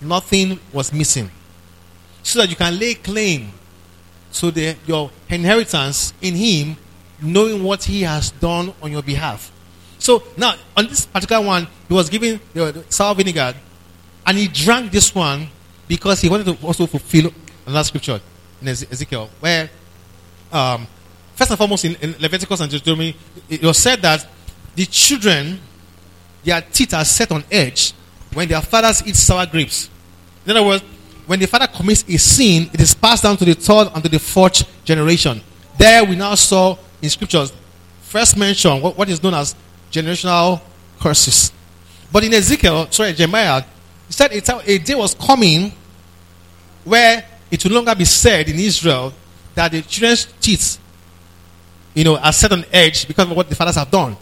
Nothing 0.00 0.60
was 0.72 0.92
missing. 0.92 1.28
So 2.22 2.38
that 2.38 2.48
you 2.48 2.54
can 2.54 2.78
lay 2.78 2.94
claim 2.94 3.50
to 4.34 4.52
the, 4.52 4.76
your 4.86 5.10
inheritance 5.28 6.14
in 6.22 6.36
him, 6.36 6.76
knowing 7.20 7.60
what 7.64 7.82
he 7.82 8.02
has 8.02 8.30
done 8.30 8.72
on 8.80 8.92
your 8.92 9.02
behalf. 9.02 9.50
So 9.98 10.22
now, 10.36 10.54
on 10.76 10.86
this 10.86 11.06
particular 11.06 11.44
one, 11.44 11.66
he 11.88 11.94
was 11.94 12.08
given 12.08 12.38
the 12.52 12.84
sour 12.88 13.16
vinegar 13.16 13.52
and 14.26 14.38
he 14.38 14.48
drank 14.48 14.90
this 14.90 15.14
one 15.14 15.48
because 15.86 16.20
he 16.20 16.28
wanted 16.28 16.46
to 16.46 16.66
also 16.66 16.86
fulfill 16.86 17.30
another 17.66 17.84
scripture 17.84 18.20
in 18.60 18.68
Ezekiel, 18.68 19.28
where, 19.40 19.68
um, 20.52 20.86
first 21.34 21.50
and 21.50 21.58
foremost, 21.58 21.84
in, 21.84 21.94
in 21.96 22.14
Leviticus 22.18 22.60
and 22.60 22.70
Deuteronomy, 22.70 23.14
it 23.48 23.62
was 23.62 23.78
said 23.78 24.00
that 24.02 24.26
the 24.74 24.86
children, 24.86 25.60
their 26.42 26.60
teeth 26.60 26.94
are 26.94 27.04
set 27.04 27.30
on 27.32 27.44
edge 27.50 27.92
when 28.32 28.48
their 28.48 28.60
fathers 28.60 29.06
eat 29.06 29.16
sour 29.16 29.46
grapes. 29.46 29.90
In 30.44 30.52
other 30.52 30.64
words, 30.64 30.82
when 31.26 31.38
the 31.38 31.46
father 31.46 31.66
commits 31.66 32.04
a 32.08 32.18
sin, 32.18 32.68
it 32.72 32.80
is 32.80 32.94
passed 32.94 33.22
down 33.22 33.36
to 33.36 33.44
the 33.44 33.54
third 33.54 33.88
and 33.94 34.02
to 34.02 34.08
the 34.08 34.18
fourth 34.18 34.84
generation. 34.84 35.40
There 35.78 36.04
we 36.04 36.16
now 36.16 36.34
saw 36.34 36.76
in 37.00 37.08
scriptures, 37.10 37.52
first 38.02 38.36
mention 38.36 38.80
what, 38.80 38.96
what 38.96 39.08
is 39.08 39.22
known 39.22 39.34
as 39.34 39.54
generational 39.90 40.60
curses. 41.00 41.52
But 42.12 42.24
in 42.24 42.32
Ezekiel, 42.34 42.88
sorry, 42.90 43.12
Jeremiah, 43.12 43.64
he 44.06 44.12
said 44.12 44.32
a 44.32 44.78
day 44.78 44.94
was 44.94 45.14
coming 45.14 45.72
where 46.84 47.24
it 47.50 47.62
will 47.64 47.70
no 47.70 47.76
longer 47.76 47.94
be 47.94 48.04
said 48.04 48.48
in 48.48 48.58
Israel 48.58 49.12
that 49.54 49.72
the 49.72 49.82
children's 49.82 50.26
teeth, 50.40 50.78
you 51.94 52.04
know, 52.04 52.16
are 52.18 52.32
set 52.32 52.52
on 52.52 52.64
edge 52.72 53.06
because 53.06 53.30
of 53.30 53.36
what 53.36 53.48
the 53.48 53.54
fathers 53.54 53.76
have 53.76 53.90
done. 53.90 54.16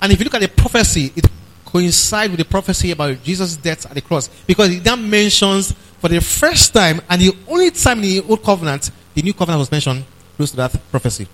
And 0.00 0.12
if 0.12 0.18
you 0.18 0.24
look 0.24 0.34
at 0.34 0.40
the 0.40 0.48
prophecy, 0.48 1.12
it 1.16 1.26
coincides 1.64 2.30
with 2.30 2.38
the 2.38 2.44
prophecy 2.44 2.92
about 2.92 3.22
Jesus' 3.22 3.56
death 3.56 3.86
at 3.86 3.94
the 3.94 4.00
cross 4.00 4.28
because 4.46 4.70
it 4.70 4.82
then 4.84 5.08
mentions 5.08 5.72
for 6.00 6.08
the 6.08 6.20
first 6.20 6.72
time 6.72 7.00
and 7.10 7.20
the 7.20 7.36
only 7.48 7.70
time 7.70 7.98
in 7.98 8.02
the 8.02 8.20
old 8.22 8.42
covenant 8.42 8.90
the 9.14 9.22
new 9.22 9.34
covenant 9.34 9.58
was 9.58 9.70
mentioned 9.70 10.04
close 10.36 10.50
to 10.50 10.56
that 10.56 10.74
prophecy. 10.90 11.26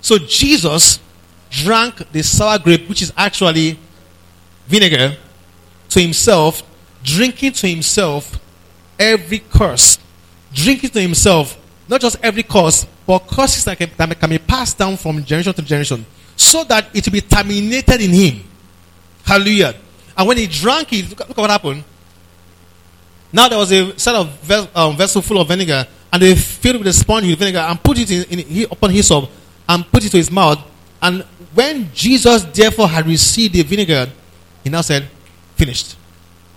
So 0.00 0.18
Jesus 0.18 1.00
drank 1.50 2.12
the 2.12 2.22
sour 2.22 2.58
grape, 2.58 2.88
which 2.88 3.02
is 3.02 3.12
actually 3.16 3.78
vinegar, 4.66 5.16
to 5.90 6.00
himself, 6.00 6.62
drinking 7.02 7.52
to 7.52 7.68
himself 7.68 8.38
every 8.98 9.38
curse. 9.38 9.98
Drinking 10.52 10.90
to 10.90 11.00
himself, 11.00 11.58
not 11.88 12.00
just 12.00 12.16
every 12.22 12.42
curse, 12.42 12.86
but 13.06 13.20
curses 13.20 13.64
that 13.64 13.78
can, 13.78 13.90
that 13.96 14.18
can 14.18 14.30
be 14.30 14.38
passed 14.38 14.78
down 14.78 14.96
from 14.96 15.22
generation 15.24 15.52
to 15.54 15.62
generation, 15.62 16.04
so 16.34 16.64
that 16.64 16.88
it 16.94 17.04
will 17.06 17.12
be 17.12 17.20
terminated 17.20 18.00
in 18.00 18.10
him. 18.10 18.44
Hallelujah. 19.24 19.74
And 20.16 20.26
when 20.26 20.38
he 20.38 20.46
drank 20.46 20.92
it, 20.92 21.10
look, 21.10 21.20
look 21.20 21.30
at 21.30 21.36
what 21.38 21.50
happened. 21.50 21.84
Now 23.32 23.48
there 23.48 23.58
was 23.58 23.70
a 23.70 23.98
set 23.98 24.14
of 24.14 24.30
ves- 24.40 24.68
um, 24.74 24.96
vessel 24.96 25.20
full 25.20 25.40
of 25.40 25.48
vinegar, 25.48 25.86
and 26.12 26.22
they 26.22 26.34
filled 26.34 26.78
with 26.78 26.86
a 26.86 26.92
sponge 26.92 27.26
with 27.26 27.38
vinegar 27.38 27.58
and 27.58 27.82
put 27.82 27.98
it 27.98 28.10
in, 28.10 28.40
in, 28.40 28.64
upon 28.70 28.90
his 28.90 29.08
hyssop 29.08 29.28
and 29.68 29.84
put 29.90 30.04
it 30.04 30.10
to 30.10 30.16
his 30.16 30.30
mouth. 30.30 30.58
And 31.02 31.22
when 31.52 31.92
Jesus 31.92 32.44
therefore 32.44 32.88
had 32.88 33.06
received 33.06 33.54
the 33.54 33.62
vinegar, 33.62 34.08
he 34.64 34.70
now 34.70 34.80
said, 34.80 35.08
Finished. 35.56 35.96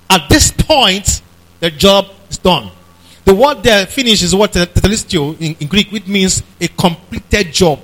At 0.09 0.29
this 0.29 0.51
point, 0.51 1.21
the 1.59 1.71
job 1.71 2.07
is 2.29 2.37
done. 2.37 2.71
The 3.25 3.35
word 3.35 3.63
there, 3.63 3.85
finish, 3.85 4.23
is 4.23 4.35
what 4.35 4.51
tetelestai 4.51 5.39
in, 5.39 5.55
in 5.59 5.67
Greek, 5.67 5.91
which 5.91 6.07
means 6.07 6.43
a 6.59 6.67
completed 6.67 7.51
job. 7.53 7.79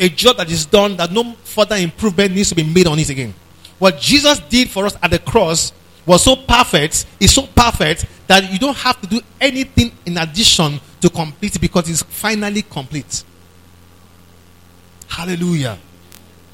A 0.00 0.08
job 0.08 0.36
that 0.36 0.50
is 0.50 0.66
done, 0.66 0.96
that 0.96 1.10
no 1.10 1.32
further 1.44 1.76
improvement 1.76 2.34
needs 2.34 2.50
to 2.50 2.54
be 2.54 2.62
made 2.62 2.86
on 2.86 2.98
it 2.98 3.08
again. 3.08 3.34
What 3.78 3.98
Jesus 3.98 4.38
did 4.40 4.70
for 4.70 4.86
us 4.86 4.96
at 5.02 5.10
the 5.10 5.18
cross 5.18 5.72
was 6.06 6.22
so 6.22 6.36
perfect, 6.36 7.04
is 7.18 7.34
so 7.34 7.46
perfect 7.46 8.06
that 8.26 8.52
you 8.52 8.58
don't 8.58 8.76
have 8.76 9.00
to 9.00 9.06
do 9.06 9.20
anything 9.40 9.92
in 10.04 10.18
addition 10.18 10.80
to 11.00 11.10
complete 11.10 11.56
it 11.56 11.60
because 11.60 11.88
it's 11.90 12.02
finally 12.02 12.62
complete. 12.62 13.24
Hallelujah. 15.08 15.78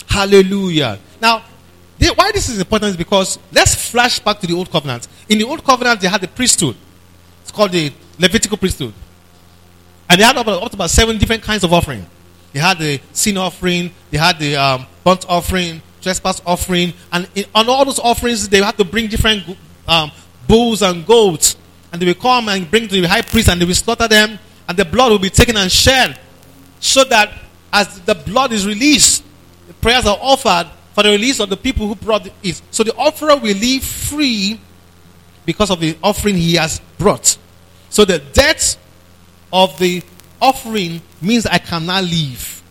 Hallelujah. 0.09 0.99
Now, 1.21 1.43
why 2.11 2.33
this 2.33 2.49
is 2.49 2.59
important 2.59 2.91
is 2.91 2.97
because 2.97 3.39
let's 3.53 3.75
flash 3.75 4.19
back 4.19 4.41
to 4.41 4.47
the 4.47 4.55
old 4.55 4.71
covenant. 4.71 5.09
In 5.29 5.39
the 5.39 5.45
old 5.45 5.65
covenant, 5.65 6.01
they 6.01 6.09
had 6.09 6.21
the 6.21 6.29
priesthood. 6.29 6.77
It's 7.43 7.51
called 7.51 7.73
the 7.73 7.93
Levitical 8.19 8.57
priesthood. 8.57 8.93
And 10.09 10.21
they 10.21 10.25
had 10.25 10.37
up, 10.37 10.47
up 10.47 10.71
to 10.71 10.77
about 10.77 10.91
seven 10.91 11.19
different 11.19 11.43
kinds 11.43 11.65
of 11.65 11.73
offering. 11.73 12.07
They 12.53 12.61
had 12.61 12.79
the 12.79 13.01
sin 13.13 13.39
offering, 13.39 13.91
they 14.11 14.19
had 14.19 14.39
the 14.39 14.57
um, 14.57 14.87
burnt 15.05 15.25
offering, 15.29 15.81
trespass 16.03 16.43
offering, 16.45 16.93
and 17.11 17.29
in, 17.35 17.45
on 17.55 17.69
all 17.69 17.85
those 17.85 17.99
offerings, 17.99 18.49
they 18.49 18.61
had 18.61 18.77
to 18.77 18.85
bring 18.85 19.09
different 19.09 19.57
um, 19.89 20.11
bulls 20.47 20.83
and 20.83 21.07
goats. 21.07 21.57
And 21.93 22.01
they 22.01 22.07
will 22.07 22.15
come 22.15 22.49
and 22.49 22.71
bring 22.71 22.89
to 22.89 23.01
the 23.01 23.09
high 23.09 23.23
priest, 23.23 23.49
and 23.49 23.61
they 23.61 23.65
will 23.65 23.75
slaughter 23.75 24.09
them, 24.09 24.39
and 24.69 24.77
the 24.77 24.85
blood 24.85 25.13
will 25.13 25.19
be 25.19 25.31
taken 25.31 25.57
and 25.57 25.71
shed. 25.71 26.19
So 26.81 27.05
that 27.05 27.33
as 27.73 28.01
the 28.01 28.15
blood 28.15 28.53
is 28.53 28.67
released, 28.67 29.25
the 29.67 29.75
prayers 29.75 30.05
are 30.05 30.19
offered 30.21 30.69
for 30.95 31.03
the 31.03 31.11
release 31.11 31.41
of 31.41 31.49
the 31.49 31.57
people 31.57 31.87
who 31.87 31.95
brought 31.95 32.29
it. 32.43 32.63
So 32.71 32.85
the 32.85 32.95
offerer 32.97 33.37
will 33.37 33.57
live 33.57 33.83
free 33.83 34.61
because 35.45 35.71
of 35.71 35.81
the 35.81 35.97
offering 36.03 36.37
he 36.37 36.55
has 36.55 36.81
brought. 36.99 37.37
So 37.89 38.05
the 38.05 38.19
death 38.19 38.77
of 39.53 39.79
the 39.79 40.03
offering 40.41 41.01
means 41.21 41.47
I 41.47 41.59
cannot 41.59 42.05
leave. 42.05 42.63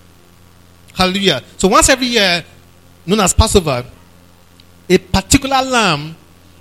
Hallelujah. 0.93 1.41
So 1.57 1.67
once 1.67 1.89
every 1.89 2.07
year, 2.07 2.43
known 3.05 3.21
as 3.21 3.33
Passover, 3.33 3.85
a 4.89 4.97
particular 4.97 5.61
lamb 5.61 6.15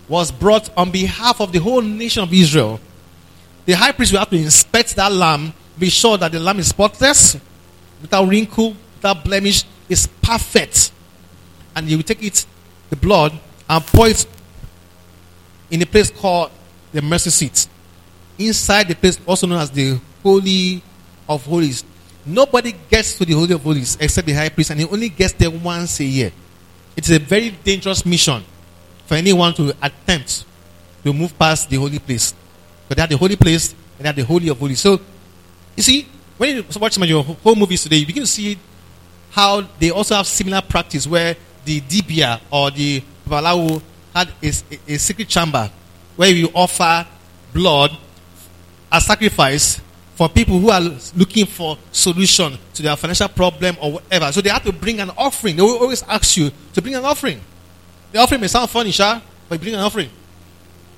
was 0.08 0.30
brought 0.30 0.70
on 0.76 0.90
behalf 0.90 1.40
of 1.40 1.52
the 1.52 1.58
whole 1.58 1.82
nation 1.82 2.22
of 2.22 2.32
Israel. 2.32 2.80
The 3.66 3.72
high 3.74 3.92
priest 3.92 4.12
will 4.12 4.20
have 4.20 4.30
to 4.30 4.36
inspect 4.36 4.96
that 4.96 5.12
lamb, 5.12 5.52
be 5.78 5.90
sure 5.90 6.16
that 6.16 6.32
the 6.32 6.40
lamb 6.40 6.58
is 6.58 6.68
spotless, 6.68 7.36
without 8.00 8.26
wrinkle, 8.26 8.74
without 8.96 9.24
blemish, 9.24 9.64
is 9.88 10.06
perfect 10.22 10.92
and 11.80 11.88
he 11.88 11.96
will 11.96 12.02
take 12.02 12.22
it, 12.22 12.44
the 12.90 12.96
blood, 12.96 13.32
and 13.68 13.86
pour 13.86 14.06
it 14.06 14.26
in 15.70 15.80
a 15.80 15.86
place 15.86 16.10
called 16.10 16.50
the 16.92 17.00
mercy 17.00 17.30
seat. 17.30 17.68
Inside 18.38 18.88
the 18.88 18.94
place, 18.94 19.18
also 19.26 19.46
known 19.46 19.60
as 19.60 19.70
the 19.70 19.98
Holy 20.22 20.82
of 21.26 21.44
Holies. 21.46 21.84
Nobody 22.26 22.74
gets 22.90 23.16
to 23.16 23.24
the 23.24 23.32
Holy 23.32 23.54
of 23.54 23.62
Holies 23.62 23.96
except 23.98 24.26
the 24.26 24.34
high 24.34 24.50
priest, 24.50 24.70
and 24.70 24.80
he 24.80 24.86
only 24.86 25.08
gets 25.08 25.32
there 25.32 25.50
once 25.50 26.00
a 26.00 26.04
year. 26.04 26.32
It's 26.96 27.10
a 27.10 27.18
very 27.18 27.50
dangerous 27.50 28.04
mission 28.04 28.44
for 29.06 29.14
anyone 29.14 29.54
to 29.54 29.74
attempt 29.82 30.44
to 31.02 31.12
move 31.14 31.36
past 31.38 31.70
the 31.70 31.76
holy 31.76 31.98
place. 31.98 32.34
But 32.88 32.96
they 32.96 33.00
have 33.02 33.10
the 33.10 33.16
holy 33.16 33.36
place 33.36 33.72
and 33.96 34.04
they 34.04 34.08
have 34.08 34.16
the 34.16 34.24
Holy 34.24 34.48
of 34.48 34.58
Holies. 34.58 34.80
So, 34.80 35.00
you 35.76 35.82
see, 35.82 36.06
when 36.36 36.56
you 36.56 36.64
watch 36.78 36.92
some 36.92 37.02
of 37.02 37.08
your 37.08 37.22
home 37.22 37.58
movies 37.58 37.82
today, 37.82 37.96
you 37.96 38.06
begin 38.06 38.24
to 38.24 38.26
see 38.26 38.58
how 39.30 39.62
they 39.78 39.90
also 39.90 40.14
have 40.16 40.26
similar 40.26 40.60
practice 40.60 41.06
where 41.06 41.36
the 41.64 41.80
dibia 41.80 42.40
or 42.50 42.70
the 42.70 43.02
babalawo 43.26 43.82
had 44.14 44.28
a, 44.42 44.48
a, 44.48 44.94
a 44.94 44.98
secret 44.98 45.28
chamber 45.28 45.70
where 46.16 46.30
you 46.30 46.50
offer 46.54 47.06
blood 47.52 47.96
as 48.90 49.06
sacrifice 49.06 49.80
for 50.14 50.28
people 50.28 50.58
who 50.58 50.70
are 50.70 50.80
looking 51.16 51.46
for 51.46 51.78
solution 51.92 52.58
to 52.74 52.82
their 52.82 52.96
financial 52.96 53.28
problem 53.28 53.76
or 53.80 53.92
whatever. 53.92 54.30
So 54.32 54.40
they 54.40 54.50
have 54.50 54.64
to 54.64 54.72
bring 54.72 55.00
an 55.00 55.10
offering. 55.16 55.56
They 55.56 55.62
will 55.62 55.78
always 55.78 56.02
ask 56.02 56.36
you 56.36 56.50
to 56.74 56.82
bring 56.82 56.94
an 56.94 57.04
offering. 57.04 57.40
The 58.12 58.18
offering 58.18 58.40
may 58.40 58.48
sound 58.48 58.68
funny, 58.68 58.90
sure, 58.90 59.22
but 59.48 59.60
bring 59.60 59.74
an 59.74 59.80
offering. 59.80 60.10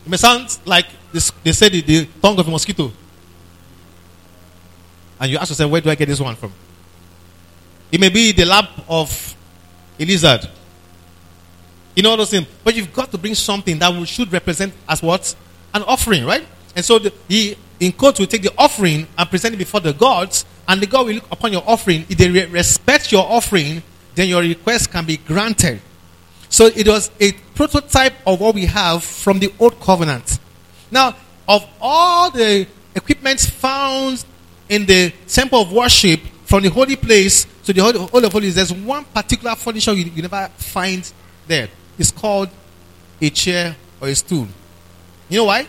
It 0.04 0.10
may 0.10 0.16
sound 0.16 0.58
like 0.64 0.86
this, 1.12 1.30
they 1.44 1.52
said 1.52 1.70
the, 1.72 1.82
the 1.82 2.08
tongue 2.20 2.38
of 2.38 2.48
a 2.48 2.50
mosquito. 2.50 2.90
And 5.20 5.30
you 5.30 5.38
ask 5.38 5.50
yourself, 5.50 5.70
where 5.70 5.80
do 5.80 5.90
I 5.90 5.94
get 5.94 6.08
this 6.08 6.18
one 6.18 6.34
from? 6.34 6.52
It 7.92 8.00
may 8.00 8.08
be 8.08 8.32
the 8.32 8.44
lap 8.44 8.70
of 8.88 9.36
a 10.02 10.06
lizard. 10.06 10.48
You 11.94 12.02
know 12.02 12.16
those 12.16 12.30
things. 12.30 12.46
But 12.64 12.74
you've 12.74 12.92
got 12.92 13.10
to 13.10 13.18
bring 13.18 13.34
something 13.34 13.78
that 13.78 14.06
should 14.06 14.32
represent 14.32 14.72
as 14.88 15.02
what? 15.02 15.34
An 15.74 15.82
offering, 15.82 16.24
right? 16.24 16.46
And 16.74 16.84
so 16.84 16.98
the, 16.98 17.12
he, 17.28 17.56
in 17.80 17.92
quotes, 17.92 18.18
will 18.18 18.26
take 18.26 18.42
the 18.42 18.52
offering 18.56 19.06
and 19.16 19.30
present 19.30 19.54
it 19.54 19.58
before 19.58 19.80
the 19.80 19.92
gods, 19.92 20.44
and 20.66 20.80
the 20.80 20.86
God 20.86 21.06
will 21.06 21.14
look 21.14 21.30
upon 21.30 21.52
your 21.52 21.62
offering. 21.66 22.06
If 22.08 22.18
they 22.18 22.30
re- 22.30 22.46
respect 22.46 23.12
your 23.12 23.26
offering, 23.26 23.82
then 24.14 24.28
your 24.28 24.40
request 24.40 24.90
can 24.90 25.04
be 25.04 25.16
granted. 25.18 25.80
So 26.48 26.66
it 26.66 26.86
was 26.86 27.10
a 27.20 27.32
prototype 27.54 28.14
of 28.26 28.40
what 28.40 28.54
we 28.54 28.66
have 28.66 29.02
from 29.02 29.38
the 29.38 29.52
old 29.58 29.80
covenant. 29.80 30.38
Now, 30.90 31.16
of 31.48 31.66
all 31.80 32.30
the 32.30 32.66
equipment 32.94 33.40
found 33.40 34.24
in 34.68 34.86
the 34.86 35.12
temple 35.26 35.62
of 35.62 35.72
worship, 35.72 36.20
from 36.44 36.62
the 36.62 36.68
holy 36.68 36.96
place 36.96 37.46
to 37.64 37.72
the 37.72 37.80
holy 37.80 38.24
of 38.26 38.32
holies, 38.32 38.54
there's 38.54 38.72
one 38.72 39.04
particular 39.04 39.54
furniture 39.54 39.92
you, 39.92 40.04
you 40.04 40.22
never 40.22 40.48
find 40.56 41.10
there. 41.46 41.68
It's 41.98 42.10
called 42.10 42.48
a 43.20 43.30
chair 43.30 43.76
or 44.00 44.08
a 44.08 44.14
stool. 44.14 44.48
You 45.28 45.38
know 45.38 45.44
why? 45.44 45.66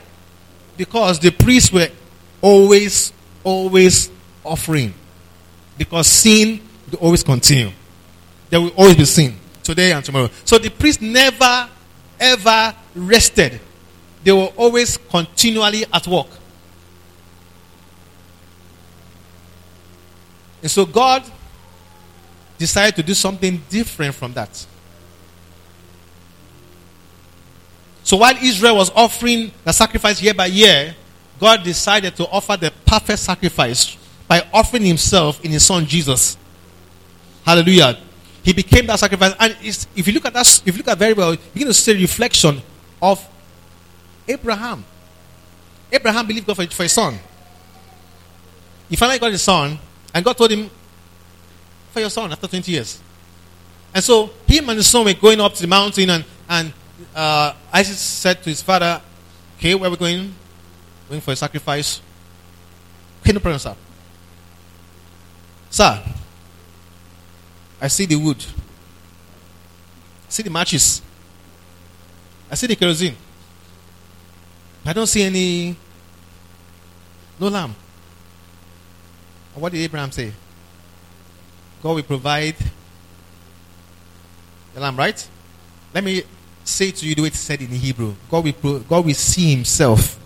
Because 0.75 1.19
the 1.19 1.31
priests 1.31 1.71
were 1.71 1.87
always, 2.41 3.13
always 3.43 4.11
offering. 4.43 4.93
Because 5.77 6.07
sin 6.07 6.59
will 6.91 6.99
always 6.99 7.23
continue. 7.23 7.71
There 8.49 8.59
will 8.59 8.69
always 8.69 8.95
be 8.95 9.05
sin 9.05 9.35
today 9.63 9.91
and 9.91 10.03
tomorrow. 10.03 10.29
So 10.45 10.57
the 10.57 10.69
priests 10.69 11.01
never, 11.01 11.69
ever 12.19 12.75
rested. 12.95 13.59
They 14.23 14.31
were 14.31 14.51
always 14.57 14.97
continually 14.97 15.85
at 15.91 16.07
work. 16.07 16.27
And 20.61 20.71
so 20.71 20.85
God 20.85 21.23
decided 22.63 22.95
to 22.95 23.03
do 23.03 23.13
something 23.13 23.61
different 23.69 24.15
from 24.15 24.33
that. 24.33 24.65
So 28.03 28.15
while 28.17 28.35
Israel 28.41 28.77
was 28.77 28.89
offering 28.95 29.51
the 29.65 29.73
sacrifice 29.73 30.21
year 30.21 30.33
by 30.33 30.45
year, 30.45 30.95
God 31.39 31.63
decided 31.63 32.15
to 32.15 32.27
offer 32.29 32.55
the 32.55 32.71
perfect 32.85 33.19
sacrifice 33.19 33.97
by 34.29 34.47
offering 34.53 34.85
himself 34.85 35.43
in 35.43 35.51
his 35.51 35.65
son 35.65 35.85
Jesus. 35.85 36.37
Hallelujah. 37.45 37.97
He 38.43 38.53
became 38.53 38.87
that 38.87 38.99
sacrifice. 38.99 39.33
And 39.37 39.57
if 39.61 40.07
you 40.07 40.13
look 40.13 40.25
at 40.25 40.33
that, 40.33 40.47
if 40.65 40.73
you 40.73 40.77
look 40.77 40.87
at 40.87 40.97
very 40.97 41.13
well, 41.13 41.33
you 41.33 41.39
begin 41.53 41.67
to 41.67 41.73
see 41.73 41.91
a 41.91 41.95
reflection 41.95 42.61
of 43.01 43.25
Abraham. 44.25 44.85
Abraham 45.91 46.25
believed 46.25 46.47
God 46.47 46.55
for, 46.55 46.67
for 46.67 46.83
a 46.83 46.89
son. 46.89 47.19
He 48.89 48.95
finally 48.95 49.19
got 49.19 49.31
his 49.31 49.41
son, 49.41 49.77
and 50.13 50.23
God 50.23 50.37
told 50.37 50.51
him, 50.51 50.69
For 51.93 51.99
your 51.99 52.09
son 52.09 52.31
after 52.31 52.47
20 52.47 52.71
years. 52.71 52.99
And 53.93 54.03
so 54.03 54.31
him 54.47 54.67
and 54.69 54.77
his 54.77 54.87
son 54.87 55.05
were 55.05 55.13
going 55.13 55.39
up 55.39 55.53
to 55.53 55.61
the 55.61 55.67
mountain, 55.67 56.09
and, 56.09 56.25
and 56.49 56.73
uh, 57.15 57.53
Isaac 57.71 57.95
said 57.95 58.43
to 58.43 58.49
his 58.49 58.61
father, 58.61 58.99
Okay, 59.57 59.75
where 59.75 59.87
are 59.87 59.91
we 59.91 59.97
going? 59.97 60.33
Going 61.07 61.21
for 61.21 61.31
a 61.31 61.35
sacrifice. 61.35 62.01
Okay, 63.21 63.31
no 63.31 63.39
problem, 63.39 63.59
sir. 63.59 63.75
Sir, 65.69 66.03
I 67.79 67.87
see 67.87 68.05
the 68.05 68.15
wood. 68.15 68.43
I 70.27 70.29
see 70.29 70.43
the 70.43 70.49
matches. 70.49 71.01
I 72.51 72.55
see 72.55 72.67
the 72.67 72.75
kerosene. 72.75 73.15
I 74.85 74.93
don't 74.93 75.07
see 75.07 75.23
any, 75.23 75.75
no 77.39 77.47
lamb. 77.47 77.73
what 79.55 79.71
did 79.71 79.81
Abraham 79.81 80.11
say? 80.11 80.33
God 81.83 81.95
will 81.95 82.03
provide 82.03 82.55
the 84.73 84.79
lamb, 84.79 84.95
right? 84.95 85.29
Let 85.93 86.03
me 86.05 86.23
say 86.63 86.91
to 86.91 87.05
you 87.05 87.13
the 87.13 87.21
way 87.23 87.27
it's 87.27 87.39
said 87.39 87.61
in 87.61 87.67
Hebrew. 87.67 88.15
God 88.31 88.45
will, 88.45 88.53
pro- 88.53 88.79
God 88.79 89.05
will 89.05 89.13
see 89.13 89.53
himself 89.53 90.17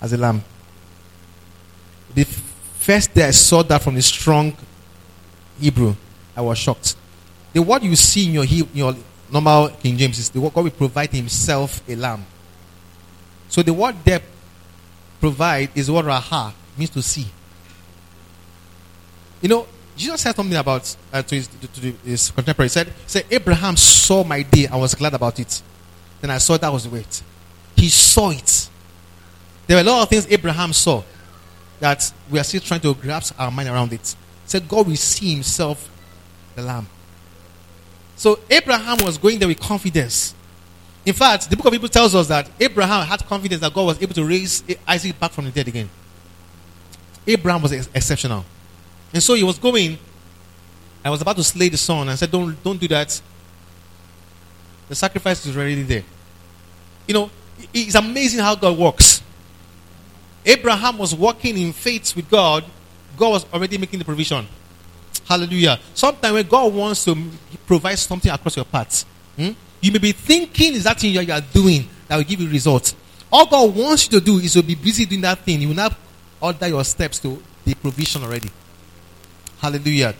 as 0.00 0.12
a 0.12 0.16
lamb. 0.16 0.42
The 2.14 2.24
first 2.24 3.12
day 3.12 3.24
I 3.24 3.32
saw 3.32 3.64
that 3.64 3.82
from 3.82 3.96
the 3.96 4.02
strong 4.02 4.56
Hebrew, 5.60 5.96
I 6.36 6.42
was 6.42 6.58
shocked. 6.58 6.94
The 7.52 7.60
word 7.60 7.82
you 7.82 7.96
see 7.96 8.26
in 8.26 8.34
your, 8.34 8.44
your 8.44 8.94
normal 9.32 9.68
King 9.68 9.96
James 9.96 10.18
is 10.18 10.30
the 10.30 10.40
word 10.40 10.54
God 10.54 10.64
will 10.64 10.70
provide 10.70 11.10
himself 11.10 11.82
a 11.88 11.96
lamb. 11.96 12.24
So 13.48 13.62
the 13.62 13.74
word 13.74 13.96
there 14.04 14.22
provide 15.20 15.70
is 15.74 15.90
what 15.90 16.04
raha 16.04 16.52
means 16.78 16.90
to 16.90 17.02
see. 17.02 17.26
You 19.42 19.48
know, 19.48 19.66
Jesus 19.96 20.22
said 20.22 20.34
something 20.34 20.56
about 20.56 20.96
uh, 21.12 21.22
to, 21.22 21.34
his, 21.34 21.48
to, 21.48 21.92
his 22.04 22.30
contemporary. 22.30 22.66
He 22.66 22.70
said, 22.70 22.92
said, 23.06 23.26
Abraham 23.30 23.76
saw 23.76 24.24
my 24.24 24.42
day. 24.42 24.68
I 24.68 24.76
was 24.76 24.94
glad 24.94 25.12
about 25.12 25.38
it. 25.38 25.60
Then 26.20 26.30
I 26.30 26.38
saw 26.38 26.56
that 26.56 26.72
was 26.72 26.84
the 26.84 26.90
wait. 26.90 27.22
He 27.76 27.88
saw 27.88 28.30
it. 28.30 28.70
There 29.66 29.76
were 29.76 29.82
a 29.82 29.84
lot 29.84 30.02
of 30.04 30.08
things 30.08 30.26
Abraham 30.30 30.72
saw 30.72 31.02
that 31.80 32.12
we 32.30 32.38
are 32.38 32.44
still 32.44 32.60
trying 32.60 32.80
to 32.80 32.94
grasp 32.94 33.34
our 33.38 33.50
mind 33.50 33.68
around 33.68 33.92
it. 33.92 34.14
He 34.44 34.48
said 34.48 34.68
God 34.68 34.86
will 34.86 34.96
see 34.96 35.34
himself 35.34 35.90
the 36.54 36.62
lamb. 36.62 36.86
So 38.16 38.38
Abraham 38.48 38.98
was 39.04 39.18
going 39.18 39.38
there 39.40 39.48
with 39.48 39.58
confidence. 39.58 40.34
In 41.04 41.12
fact, 41.12 41.50
the 41.50 41.56
book 41.56 41.66
of 41.66 41.72
Hebrews 41.72 41.90
tells 41.90 42.14
us 42.14 42.28
that 42.28 42.48
Abraham 42.60 43.04
had 43.04 43.26
confidence 43.26 43.60
that 43.62 43.74
God 43.74 43.86
was 43.86 44.00
able 44.00 44.14
to 44.14 44.24
raise 44.24 44.62
Isaac 44.86 45.18
back 45.18 45.32
from 45.32 45.46
the 45.46 45.50
dead 45.50 45.66
again. 45.66 45.90
Abraham 47.26 47.62
was 47.62 47.72
ex- 47.72 47.88
exceptional. 47.92 48.44
And 49.12 49.22
so 49.22 49.34
he 49.34 49.42
was 49.42 49.58
going. 49.58 49.98
I 51.04 51.10
was 51.10 51.20
about 51.20 51.36
to 51.36 51.44
slay 51.44 51.68
the 51.68 51.76
son. 51.76 52.08
I 52.08 52.14
said, 52.14 52.30
Don't, 52.30 52.62
don't 52.62 52.80
do 52.80 52.88
that. 52.88 53.20
The 54.88 54.94
sacrifice 54.94 55.44
is 55.46 55.56
already 55.56 55.82
there. 55.82 56.04
You 57.06 57.14
know, 57.14 57.30
it's 57.72 57.94
amazing 57.94 58.40
how 58.40 58.54
God 58.54 58.78
works. 58.78 59.22
Abraham 60.44 60.98
was 60.98 61.14
walking 61.14 61.56
in 61.56 61.72
faith 61.72 62.14
with 62.16 62.28
God, 62.28 62.64
God 63.16 63.30
was 63.30 63.52
already 63.52 63.78
making 63.78 63.98
the 63.98 64.04
provision. 64.04 64.46
Hallelujah. 65.28 65.78
Sometimes 65.94 66.34
when 66.34 66.46
God 66.46 66.74
wants 66.74 67.04
to 67.04 67.16
provide 67.66 67.98
something 67.98 68.30
across 68.30 68.56
your 68.56 68.64
path, 68.64 69.04
hmm, 69.36 69.50
you 69.80 69.92
may 69.92 69.98
be 69.98 70.12
thinking 70.12 70.74
is 70.74 70.84
that 70.84 70.98
thing 70.98 71.12
you 71.12 71.32
are 71.32 71.40
doing 71.40 71.88
that 72.08 72.16
will 72.16 72.24
give 72.24 72.40
you 72.40 72.48
results. 72.48 72.94
All 73.30 73.46
God 73.46 73.74
wants 73.74 74.10
you 74.10 74.18
to 74.18 74.24
do 74.24 74.38
is 74.38 74.52
to 74.54 74.62
be 74.62 74.74
busy 74.74 75.06
doing 75.06 75.22
that 75.22 75.38
thing. 75.38 75.60
You 75.60 75.68
will 75.68 75.76
not 75.76 75.96
order 76.40 76.68
your 76.68 76.84
steps 76.84 77.18
to 77.20 77.42
the 77.64 77.74
provision 77.74 78.22
already. 78.24 78.50
Hallelujah. 79.62 80.12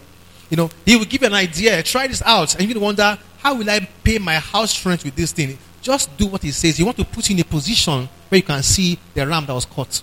You 0.48 0.56
know, 0.56 0.70
He 0.86 0.96
will 0.96 1.04
give 1.04 1.20
you 1.20 1.26
an 1.26 1.34
idea. 1.34 1.82
Try 1.82 2.06
this 2.06 2.22
out. 2.22 2.54
And 2.54 2.72
you 2.72 2.78
wonder, 2.80 3.18
how 3.38 3.56
will 3.56 3.68
I 3.68 3.80
pay 4.04 4.18
my 4.18 4.36
house 4.36 4.86
rent 4.86 5.02
with 5.02 5.16
this 5.16 5.32
thing? 5.32 5.58
Just 5.80 6.16
do 6.16 6.28
what 6.28 6.42
He 6.42 6.52
says. 6.52 6.76
He 6.76 6.84
want 6.84 6.96
to 6.98 7.04
put 7.04 7.28
you 7.28 7.34
in 7.34 7.40
a 7.40 7.44
position 7.44 8.08
where 8.28 8.36
you 8.36 8.44
can 8.44 8.62
see 8.62 8.96
the 9.14 9.26
ram 9.26 9.44
that 9.46 9.52
was 9.52 9.64
caught. 9.64 10.00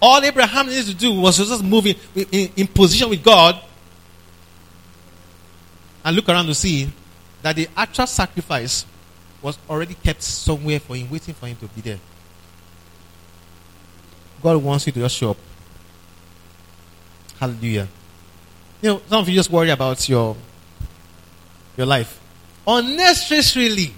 All 0.00 0.24
Abraham 0.24 0.66
needed 0.66 0.86
to 0.86 0.94
do 0.94 1.12
was 1.12 1.36
just 1.36 1.62
move 1.62 1.86
in, 1.86 1.96
in, 2.14 2.50
in 2.56 2.66
position 2.68 3.10
with 3.10 3.22
God 3.22 3.60
and 6.04 6.16
look 6.16 6.28
around 6.28 6.46
to 6.46 6.54
see 6.54 6.88
that 7.42 7.54
the 7.54 7.68
actual 7.76 8.06
sacrifice 8.06 8.86
was 9.42 9.58
already 9.68 9.94
kept 9.94 10.22
somewhere 10.22 10.80
for 10.80 10.96
him, 10.96 11.10
waiting 11.10 11.34
for 11.34 11.46
him 11.46 11.56
to 11.56 11.66
be 11.66 11.80
there. 11.82 11.98
God 14.42 14.56
wants 14.62 14.86
you 14.86 14.92
to 14.92 15.00
just 15.00 15.16
show 15.16 15.32
up. 15.32 15.36
Hallelujah. 17.40 17.88
You 18.82 18.90
know, 18.90 19.02
some 19.08 19.20
of 19.20 19.28
you 19.28 19.34
just 19.34 19.50
worry 19.50 19.70
about 19.70 20.08
your 20.08 20.36
your 21.76 21.86
life. 21.86 22.20
Unnecessarily. 22.66 23.94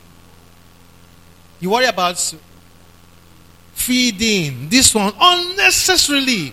You 1.60 1.70
worry 1.70 1.86
about 1.86 2.34
feeding 3.74 4.68
this 4.68 4.94
one 4.94 5.12
unnecessarily. 5.18 6.52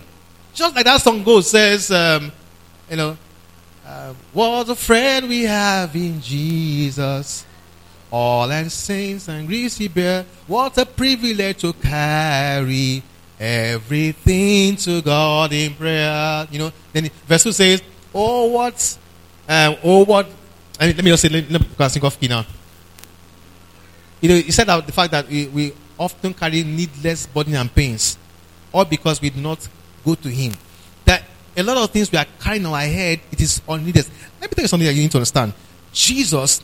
Just 0.54 0.74
like 0.74 0.84
that 0.84 1.00
song 1.00 1.22
goes, 1.22 1.50
says, 1.50 1.90
um, 1.90 2.32
you 2.90 2.96
know, 2.96 3.16
uh, 3.86 4.12
what 4.32 4.68
a 4.68 4.74
friend 4.74 5.28
we 5.28 5.44
have 5.44 5.94
in 5.94 6.20
Jesus. 6.20 7.44
All 8.10 8.50
and 8.50 8.72
saints 8.72 9.28
and 9.28 9.46
griefs 9.46 9.76
he 9.76 9.88
bear. 9.88 10.24
What 10.46 10.76
a 10.78 10.86
privilege 10.86 11.60
to 11.60 11.72
carry 11.74 13.02
everything 13.38 14.76
to 14.76 15.02
God 15.02 15.52
in 15.52 15.74
prayer. 15.74 16.46
You 16.50 16.58
know, 16.58 16.72
then 16.92 17.10
verse 17.26 17.44
2 17.44 17.52
says, 17.52 17.82
Oh, 18.14 18.46
what, 18.46 18.98
uh, 19.48 19.74
oh, 19.84 20.04
what, 20.04 20.26
let 20.80 20.96
me 20.96 21.10
just 21.10 21.22
say, 21.22 21.28
let, 21.28 21.50
let 21.50 21.60
me 21.60 21.88
think 21.88 22.04
of 22.04 22.18
key 22.18 22.28
now. 22.28 22.44
You 24.20 24.28
know, 24.30 24.34
he 24.36 24.50
said 24.50 24.66
that 24.66 24.84
the 24.86 24.92
fact 24.92 25.12
that 25.12 25.28
we, 25.28 25.46
we 25.46 25.72
often 25.98 26.34
carry 26.34 26.64
needless 26.64 27.26
burden 27.26 27.54
and 27.54 27.72
pains, 27.72 28.18
all 28.72 28.84
because 28.84 29.20
we 29.20 29.30
do 29.30 29.40
not 29.40 29.66
go 30.04 30.14
to 30.14 30.28
Him. 30.28 30.52
That 31.04 31.22
a 31.56 31.62
lot 31.62 31.76
of 31.76 31.90
things 31.90 32.10
we 32.10 32.18
are 32.18 32.26
carrying 32.40 32.66
on 32.66 32.72
our 32.72 32.80
head, 32.80 33.20
it 33.30 33.40
is 33.40 33.60
unneeded. 33.68 34.06
Let 34.40 34.50
me 34.50 34.54
tell 34.54 34.64
you 34.64 34.68
something 34.68 34.86
that 34.86 34.94
you 34.94 35.02
need 35.02 35.10
to 35.12 35.18
understand. 35.18 35.52
Jesus 35.92 36.62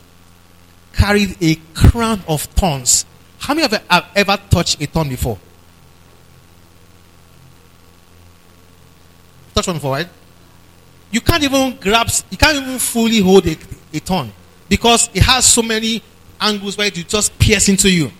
carried 0.93 1.35
a 1.41 1.55
crown 1.73 2.21
of 2.27 2.41
thorns. 2.43 3.05
How 3.39 3.53
many 3.53 3.65
of 3.65 3.71
you 3.71 3.79
have 3.89 4.05
ever 4.15 4.37
touched 4.49 4.81
a 4.81 4.85
thorn 4.85 5.09
before? 5.09 5.37
Touch 9.55 9.67
one 9.67 9.77
before, 9.77 9.93
right? 9.93 10.09
You 11.11 11.21
can't 11.21 11.43
even 11.43 11.77
grasp, 11.77 12.27
you 12.29 12.37
can't 12.37 12.57
even 12.57 12.77
fully 12.77 13.19
hold 13.19 13.47
a, 13.47 13.51
a 13.93 13.99
thorn 13.99 14.31
because 14.67 15.09
it 15.13 15.23
has 15.23 15.45
so 15.45 15.61
many 15.61 16.03
angles 16.41 16.77
where 16.77 16.87
it 16.87 16.93
just 17.07 17.37
pierce 17.39 17.69
into 17.69 17.89
you. 17.89 18.11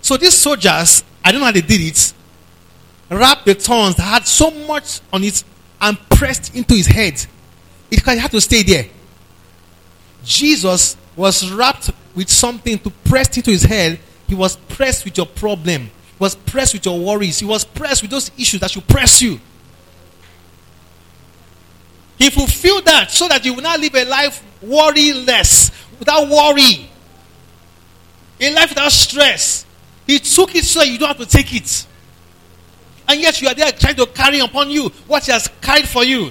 So 0.00 0.16
these 0.16 0.34
soldiers, 0.34 1.04
I 1.22 1.30
don't 1.30 1.40
know 1.40 1.46
how 1.46 1.52
they 1.52 1.60
did 1.60 1.80
it, 1.80 2.14
wrapped 3.10 3.44
the 3.44 3.54
thorns 3.54 3.96
that 3.96 4.02
had 4.02 4.26
so 4.26 4.50
much 4.50 5.00
on 5.12 5.22
it 5.24 5.44
and 5.80 5.98
pressed 6.08 6.54
into 6.54 6.74
his 6.74 6.86
head. 6.86 7.24
It 7.90 8.00
had 8.00 8.30
to 8.30 8.40
stay 8.40 8.62
there. 8.62 8.86
Jesus 10.24 10.96
was 11.14 11.50
wrapped 11.50 11.90
with 12.14 12.30
something 12.30 12.78
to 12.78 12.90
press 12.90 13.36
into 13.36 13.50
his 13.50 13.64
head. 13.64 13.98
He 14.26 14.34
was 14.34 14.56
pressed 14.56 15.04
with 15.04 15.18
your 15.18 15.26
problem. 15.26 15.82
He 15.82 16.18
was 16.18 16.34
pressed 16.34 16.72
with 16.72 16.86
your 16.86 16.98
worries. 16.98 17.40
He 17.40 17.44
was 17.44 17.64
pressed 17.64 18.00
with 18.00 18.10
those 18.10 18.30
issues 18.38 18.60
that 18.60 18.70
should 18.70 18.86
press 18.88 19.20
you. 19.20 19.38
He 22.22 22.30
fulfilled 22.30 22.84
that 22.84 23.10
so 23.10 23.26
that 23.26 23.44
you 23.44 23.52
will 23.52 23.62
not 23.62 23.80
live 23.80 23.96
a 23.96 24.04
life 24.04 24.44
worryless, 24.62 25.72
without 25.98 26.28
worry, 26.28 26.88
a 28.40 28.54
life 28.54 28.68
without 28.68 28.92
stress, 28.92 29.66
he 30.06 30.20
took 30.20 30.54
it 30.54 30.64
so 30.64 30.84
you 30.84 30.98
don't 31.00 31.08
have 31.08 31.18
to 31.18 31.26
take 31.26 31.52
it. 31.52 31.84
And 33.08 33.20
yet 33.20 33.42
you 33.42 33.48
are 33.48 33.54
there 33.54 33.72
trying 33.72 33.96
to 33.96 34.06
carry 34.06 34.38
upon 34.38 34.70
you 34.70 34.88
what 35.08 35.26
He 35.26 35.32
has 35.32 35.48
carried 35.60 35.88
for 35.88 36.04
you. 36.04 36.30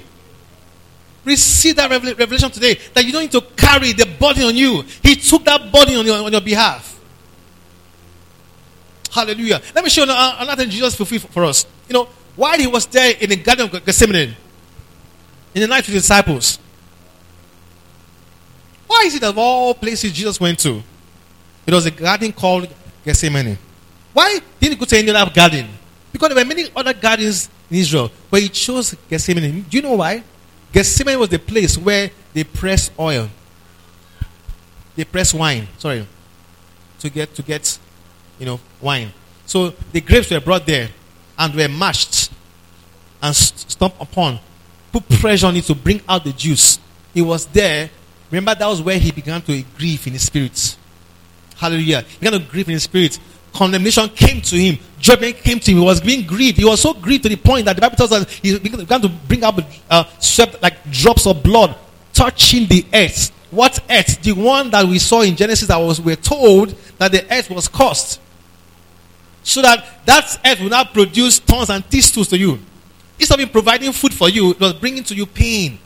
Receive 1.25 1.75
that 1.75 1.91
revelation 1.91 2.49
today 2.51 2.79
that 2.93 3.03
you 3.03 3.11
don't 3.11 3.23
need 3.23 3.31
to 3.33 3.41
carry 3.41 3.91
the 3.91 4.05
burden 4.17 4.43
on 4.43 4.55
you. 4.55 4.85
He 5.03 5.17
took 5.17 5.43
that 5.43 5.73
burden 5.73 5.97
on 5.97 6.05
your, 6.05 6.23
on 6.23 6.31
your 6.31 6.39
behalf. 6.39 6.97
Hallelujah. 9.11 9.61
Let 9.75 9.83
me 9.83 9.89
show 9.89 10.05
you 10.05 10.09
another 10.09 10.63
thing 10.63 10.69
Jesus 10.69 10.95
fulfilled 10.95 11.23
for 11.31 11.43
us. 11.43 11.65
You 11.89 11.95
know, 11.95 12.07
while 12.37 12.57
he 12.57 12.67
was 12.67 12.85
there 12.85 13.13
in 13.19 13.29
the 13.29 13.35
Garden 13.35 13.65
of 13.65 13.85
Gethsemane, 13.85 14.37
in 15.53 15.61
the 15.61 15.67
night 15.67 15.85
with 15.85 15.87
the 15.87 15.99
disciples, 15.99 16.59
why 18.87 19.03
is 19.05 19.15
it 19.15 19.21
that 19.21 19.29
of 19.29 19.37
all 19.37 19.73
places 19.73 20.11
Jesus 20.11 20.39
went 20.39 20.59
to, 20.59 20.81
it 21.65 21.73
was 21.73 21.85
a 21.85 21.91
garden 21.91 22.31
called 22.31 22.67
Gethsemane. 23.05 23.57
Why 24.13 24.39
didn't 24.59 24.73
he 24.73 24.79
go 24.79 24.85
to 24.85 24.97
any 24.97 25.09
other 25.11 25.31
garden? 25.31 25.67
Because 26.11 26.29
there 26.29 26.43
were 26.43 26.47
many 26.47 26.69
other 26.75 26.93
gardens 26.93 27.49
in 27.69 27.77
Israel, 27.77 28.11
but 28.29 28.41
he 28.41 28.49
chose 28.49 28.95
Gethsemane. 29.09 29.61
Do 29.69 29.77
you 29.77 29.83
know 29.83 29.93
why? 29.93 30.23
Gethsemane 30.73 31.19
was 31.19 31.29
the 31.29 31.39
place 31.39 31.77
where 31.77 32.11
they 32.33 32.43
press 32.43 32.91
oil. 32.99 33.29
They 34.95 35.05
press 35.05 35.33
wine, 35.33 35.67
sorry, 35.77 36.05
to 36.99 37.09
get 37.09 37.33
to 37.35 37.41
get 37.41 37.79
you 38.41 38.47
know, 38.47 38.59
wine. 38.81 39.13
So 39.45 39.69
the 39.91 40.01
grapes 40.01 40.31
were 40.31 40.39
brought 40.39 40.65
there 40.65 40.89
and 41.37 41.53
were 41.53 41.67
mashed 41.67 42.31
and 43.21 43.35
stomped 43.35 44.01
upon, 44.01 44.39
put 44.91 45.07
pressure 45.09 45.47
on 45.47 45.55
it 45.55 45.63
to 45.65 45.75
bring 45.75 46.01
out 46.07 46.23
the 46.23 46.33
juice. 46.33 46.79
He 47.13 47.21
was 47.21 47.45
there. 47.47 47.89
Remember, 48.29 48.55
that 48.55 48.67
was 48.67 48.81
where 48.81 48.97
he 48.97 49.11
began 49.11 49.41
to 49.43 49.63
grieve 49.77 50.05
in 50.07 50.13
his 50.13 50.25
spirit. 50.25 50.77
Hallelujah. 51.57 52.01
He 52.01 52.17
began 52.19 52.39
to 52.39 52.45
grieve 52.45 52.67
in 52.67 52.73
his 52.73 52.83
spirit. 52.83 53.19
Condemnation 53.53 54.07
came 54.09 54.41
to 54.41 54.55
him. 54.55 54.77
Judgment 54.99 55.35
came 55.37 55.59
to 55.59 55.71
him. 55.71 55.77
He 55.77 55.83
was 55.83 55.99
being 55.99 56.25
grieved. 56.25 56.57
He 56.57 56.65
was 56.65 56.81
so 56.81 56.93
grieved 56.93 57.23
to 57.23 57.29
the 57.29 57.35
point 57.35 57.65
that 57.65 57.75
the 57.75 57.81
Bible 57.81 57.97
tells 57.97 58.11
us 58.11 58.31
he 58.35 58.57
began 58.57 59.01
to 59.01 59.09
bring 59.09 59.43
up 59.43 59.59
uh, 59.89 60.05
sweat 60.19 60.61
like 60.61 60.89
drops 60.89 61.27
of 61.27 61.43
blood 61.43 61.75
touching 62.13 62.67
the 62.67 62.85
earth. 62.93 63.31
What 63.51 63.79
earth? 63.89 64.21
The 64.21 64.31
one 64.31 64.69
that 64.69 64.85
we 64.85 64.99
saw 64.99 65.21
in 65.21 65.35
Genesis 65.35 65.67
that 65.67 65.77
was 65.77 65.99
we're 65.99 66.15
told 66.15 66.69
that 66.97 67.11
the 67.11 67.25
earth 67.33 67.49
was 67.49 67.67
cursed. 67.67 68.21
So 69.43 69.61
that 69.61 70.05
that 70.05 70.39
earth 70.45 70.61
will 70.61 70.69
not 70.69 70.93
produce 70.93 71.39
thorns 71.39 71.69
and 71.69 71.83
thistles 71.85 72.29
to 72.29 72.37
you. 72.37 72.59
Instead 73.21 73.39
of 73.39 73.51
providing 73.51 73.91
food 73.91 74.15
for 74.15 74.29
you, 74.29 74.49
it 74.49 74.59
was 74.59 74.73
bringing 74.73 75.03
to 75.03 75.13
you 75.13 75.27
pain. 75.27 75.77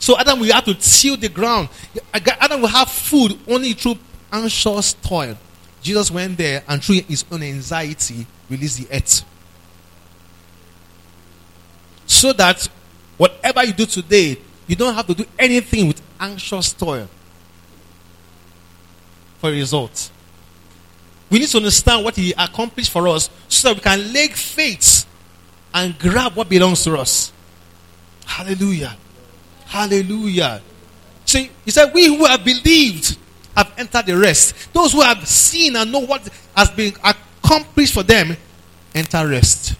So 0.00 0.18
Adam 0.18 0.40
will 0.40 0.52
have 0.52 0.64
to 0.64 0.74
till 0.74 1.16
the 1.16 1.28
ground. 1.28 1.68
Adam 2.12 2.62
will 2.62 2.68
have 2.68 2.90
food 2.90 3.38
only 3.46 3.74
through 3.74 3.96
anxious 4.32 4.94
toil. 4.94 5.38
Jesus 5.82 6.10
went 6.10 6.36
there 6.36 6.64
and 6.66 6.82
through 6.82 7.02
his 7.02 7.24
own 7.30 7.44
anxiety 7.44 8.26
released 8.50 8.78
the 8.78 8.96
earth. 8.96 9.24
So 12.06 12.32
that 12.32 12.68
whatever 13.16 13.62
you 13.62 13.72
do 13.72 13.86
today, 13.86 14.36
you 14.66 14.74
don't 14.74 14.94
have 14.94 15.06
to 15.06 15.14
do 15.14 15.24
anything 15.38 15.86
with 15.86 16.02
anxious 16.18 16.72
toil 16.72 17.08
for 19.38 19.50
a 19.50 19.52
result. 19.52 20.10
We 21.30 21.38
need 21.38 21.48
to 21.50 21.58
understand 21.58 22.04
what 22.04 22.16
he 22.16 22.32
accomplished 22.36 22.90
for 22.90 23.06
us 23.06 23.30
so 23.46 23.68
that 23.68 23.76
we 23.76 23.80
can 23.80 24.12
lay 24.12 24.26
faith 24.26 25.06
and 25.74 25.98
grab 25.98 26.34
what 26.34 26.48
belongs 26.48 26.84
to 26.84 26.96
us. 26.96 27.32
Hallelujah. 28.26 28.96
Hallelujah. 29.66 30.60
See, 31.24 31.50
he 31.64 31.70
said, 31.70 31.92
We 31.94 32.06
who 32.06 32.24
have 32.24 32.44
believed 32.44 33.16
have 33.56 33.72
entered 33.76 34.06
the 34.06 34.16
rest. 34.16 34.72
Those 34.72 34.92
who 34.92 35.00
have 35.00 35.26
seen 35.26 35.76
and 35.76 35.90
know 35.92 36.00
what 36.00 36.28
has 36.56 36.70
been 36.70 36.92
accomplished 37.04 37.94
for 37.94 38.02
them 38.02 38.36
enter 38.94 39.26
rest. 39.26 39.74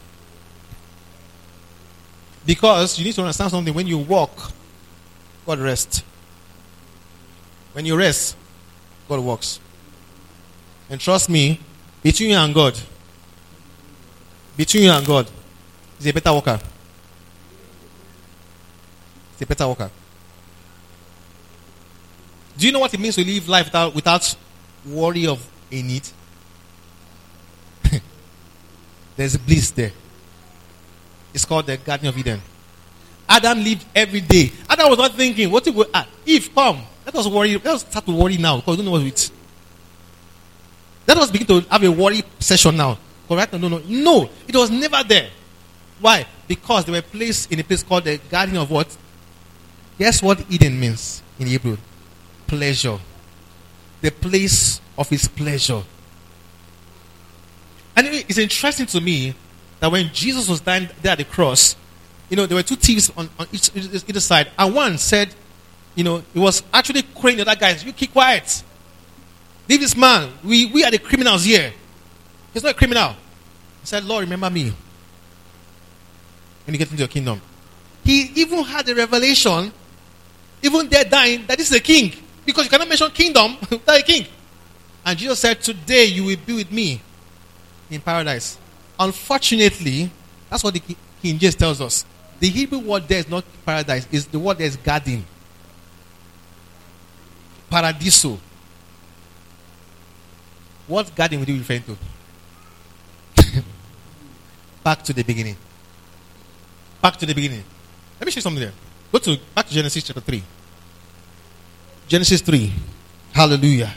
Because 2.45 2.99
you 2.99 3.05
need 3.05 3.15
to 3.15 3.23
understand 3.23 3.51
something. 3.51 3.73
When 3.73 3.87
you 3.87 3.99
walk, 3.99 4.53
God 5.47 5.59
rests. 5.59 6.03
When 7.73 7.87
you 7.87 7.97
rest, 7.97 8.37
God 9.09 9.21
works. 9.21 9.61
And 10.91 11.01
trust 11.01 11.31
me, 11.31 11.61
between 12.03 12.31
you 12.31 12.37
and 12.37 12.53
God, 12.53 12.79
between 14.57 14.85
you 14.85 14.91
and 14.91 15.07
God, 15.07 15.31
He's 16.03 16.11
a 16.11 16.15
better 16.15 16.33
worker. 16.35 16.59
He's 19.35 19.43
a 19.43 19.47
better 19.47 19.69
worker. 19.69 19.89
Do 22.59 22.67
you 22.67 22.73
know 22.73 22.81
what 22.81 22.93
it 22.93 22.99
means 22.99 23.15
to 23.15 23.25
live 23.25 23.49
life 23.49 23.67
without, 23.67 23.95
without 23.95 24.37
worry 24.85 25.29
of 25.29 25.49
a 25.71 25.81
need? 25.81 26.03
There's 29.17 29.37
a 29.37 29.39
bliss 29.39 29.71
there. 29.71 29.93
It's 31.33 31.45
called 31.45 31.67
the 31.67 31.77
Garden 31.77 32.09
of 32.09 32.19
Eden. 32.19 32.43
Adam 33.29 33.63
lived 33.63 33.87
every 33.95 34.23
day. 34.23 34.51
Adam 34.69 34.89
was 34.91 34.99
not 34.99 35.15
thinking, 35.15 35.53
what 35.53 35.65
if 35.69 35.73
we 35.75 35.85
ah, 35.95 36.09
if 36.27 36.53
come, 36.53 36.83
let 37.07 37.15
us 37.15 37.29
worry, 37.29 37.55
let 37.55 37.67
us 37.67 37.83
start 37.83 38.05
to 38.07 38.13
worry 38.13 38.39
now 38.39 38.57
because 38.57 38.77
we 38.77 38.85
don't 38.85 38.87
know 38.87 38.99
what 38.99 39.07
it. 39.07 39.31
Let 41.07 41.17
us 41.19 41.31
begin 41.31 41.47
to 41.47 41.61
have 41.71 41.85
a 41.85 41.93
worry 41.93 42.25
session 42.41 42.77
now. 42.77 42.99
Correct? 43.29 43.53
No, 43.53 43.59
No, 43.59 43.69
no, 43.69 43.83
no. 43.87 44.31
It 44.49 44.57
was 44.57 44.69
never 44.69 45.05
there. 45.07 45.31
Why? 46.03 46.27
Because 46.49 46.85
they 46.85 46.93
were 46.93 47.01
placed 47.01 47.53
in 47.53 47.61
a 47.61 47.65
place 47.65 47.85
called 47.85 48.05
the 48.05 48.19
Garden 48.29 48.57
of 48.57 48.71
what? 48.71 48.95
Guess 49.99 50.21
what 50.21 50.45
Eden 50.51 50.79
means 50.79 51.23
in 51.39 51.47
Hebrew? 51.47 51.79
Pleasure. 52.49 52.99
The 54.01 54.11
place 54.11 54.81
of 54.99 55.09
his 55.09 55.29
pleasure. 55.29 55.83
And 57.95 58.09
it's 58.09 58.37
interesting 58.37 58.87
to 58.87 59.01
me 59.01 59.35
that 59.79 59.93
when 59.93 60.13
Jesus 60.13 60.49
was 60.49 60.61
dying 60.61 60.89
there 61.03 61.13
at 61.13 61.19
the 61.19 61.25
cross, 61.25 61.77
you 62.29 62.37
know, 62.37 62.47
there 62.47 62.57
were 62.57 62.65
two 62.65 62.77
thieves 62.77 63.13
on, 63.17 63.31
on 63.39 63.47
each, 63.53 63.71
either 63.77 64.21
side. 64.21 64.51
And 64.59 64.75
one 64.75 64.99
said, 64.99 65.33
you 65.95 66.03
know, 66.03 66.25
he 66.33 66.41
was 66.41 66.65
actually 66.75 67.03
calling 67.03 67.37
the 67.37 67.43
other 67.43 67.59
guys, 67.59 67.85
you 67.85 67.93
keep 67.93 68.13
quiet. 68.13 68.65
Leave 69.69 69.81
this 69.81 69.97
man. 69.97 70.33
We, 70.43 70.67
we 70.67 70.85
are 70.85 70.91
the 70.91 70.99
criminals 70.99 71.45
here. 71.45 71.73
He's 72.53 72.65
not 72.65 72.73
a 72.73 72.77
criminal. 72.77 73.11
He 73.83 73.87
said, 73.87 74.03
Lord, 74.05 74.25
remember 74.25 74.51
me 74.51 74.73
when 76.65 76.75
you 76.75 76.79
get 76.79 76.91
into 76.91 77.01
your 77.01 77.09
kingdom. 77.09 77.41
He 78.05 78.31
even 78.35 78.65
had 78.65 78.89
a 78.89 78.95
revelation, 78.95 79.73
even 80.63 80.89
there 80.89 81.05
dying, 81.05 81.45
that 81.47 81.59
this 81.59 81.71
is 81.71 81.77
a 81.77 81.81
king. 81.81 82.13
Because 82.45 82.65
you 82.65 82.71
cannot 82.71 82.89
mention 82.89 83.11
kingdom 83.11 83.57
without 83.71 83.99
a 83.99 84.03
king. 84.03 84.27
And 85.05 85.19
Jesus 85.19 85.39
said, 85.39 85.61
Today 85.61 86.05
you 86.07 86.25
will 86.25 86.37
be 86.45 86.55
with 86.55 86.73
me 86.73 87.01
in 87.91 88.01
paradise. 88.01 88.59
Unfortunately, 88.99 90.11
that's 90.49 90.63
what 90.63 90.75
the 90.75 90.83
King 91.23 91.39
James 91.39 91.55
tells 91.55 91.81
us. 91.81 92.05
The 92.41 92.49
Hebrew 92.49 92.79
word 92.79 93.07
there 93.07 93.19
is 93.19 93.29
not 93.29 93.45
paradise, 93.65 94.07
it's 94.11 94.27
the 94.27 94.39
word 94.39 94.59
there 94.59 94.67
is 94.67 94.77
garden. 94.77 95.25
Paradiso. 97.71 98.39
What 100.87 101.15
garden 101.15 101.41
would 101.41 101.49
you 101.49 101.59
referring 101.59 101.85
to? 101.85 101.97
Back 104.85 105.03
to 105.05 105.13
the 105.13 105.23
beginning. 105.23 105.57
Back 107.03 107.17
to 107.17 107.27
the 107.27 107.35
beginning. 107.35 107.65
Let 108.21 108.27
me 108.27 108.31
show 108.33 108.39
you 108.39 108.43
something 108.43 108.63
there. 108.63 108.73
Go 109.11 109.19
to 109.19 109.37
back 109.55 109.67
to 109.67 109.75
Genesis 109.75 110.05
chapter 110.05 110.21
3. 110.21 110.43
Genesis 112.07 112.41
3. 112.41 112.73
Hallelujah. 113.33 113.93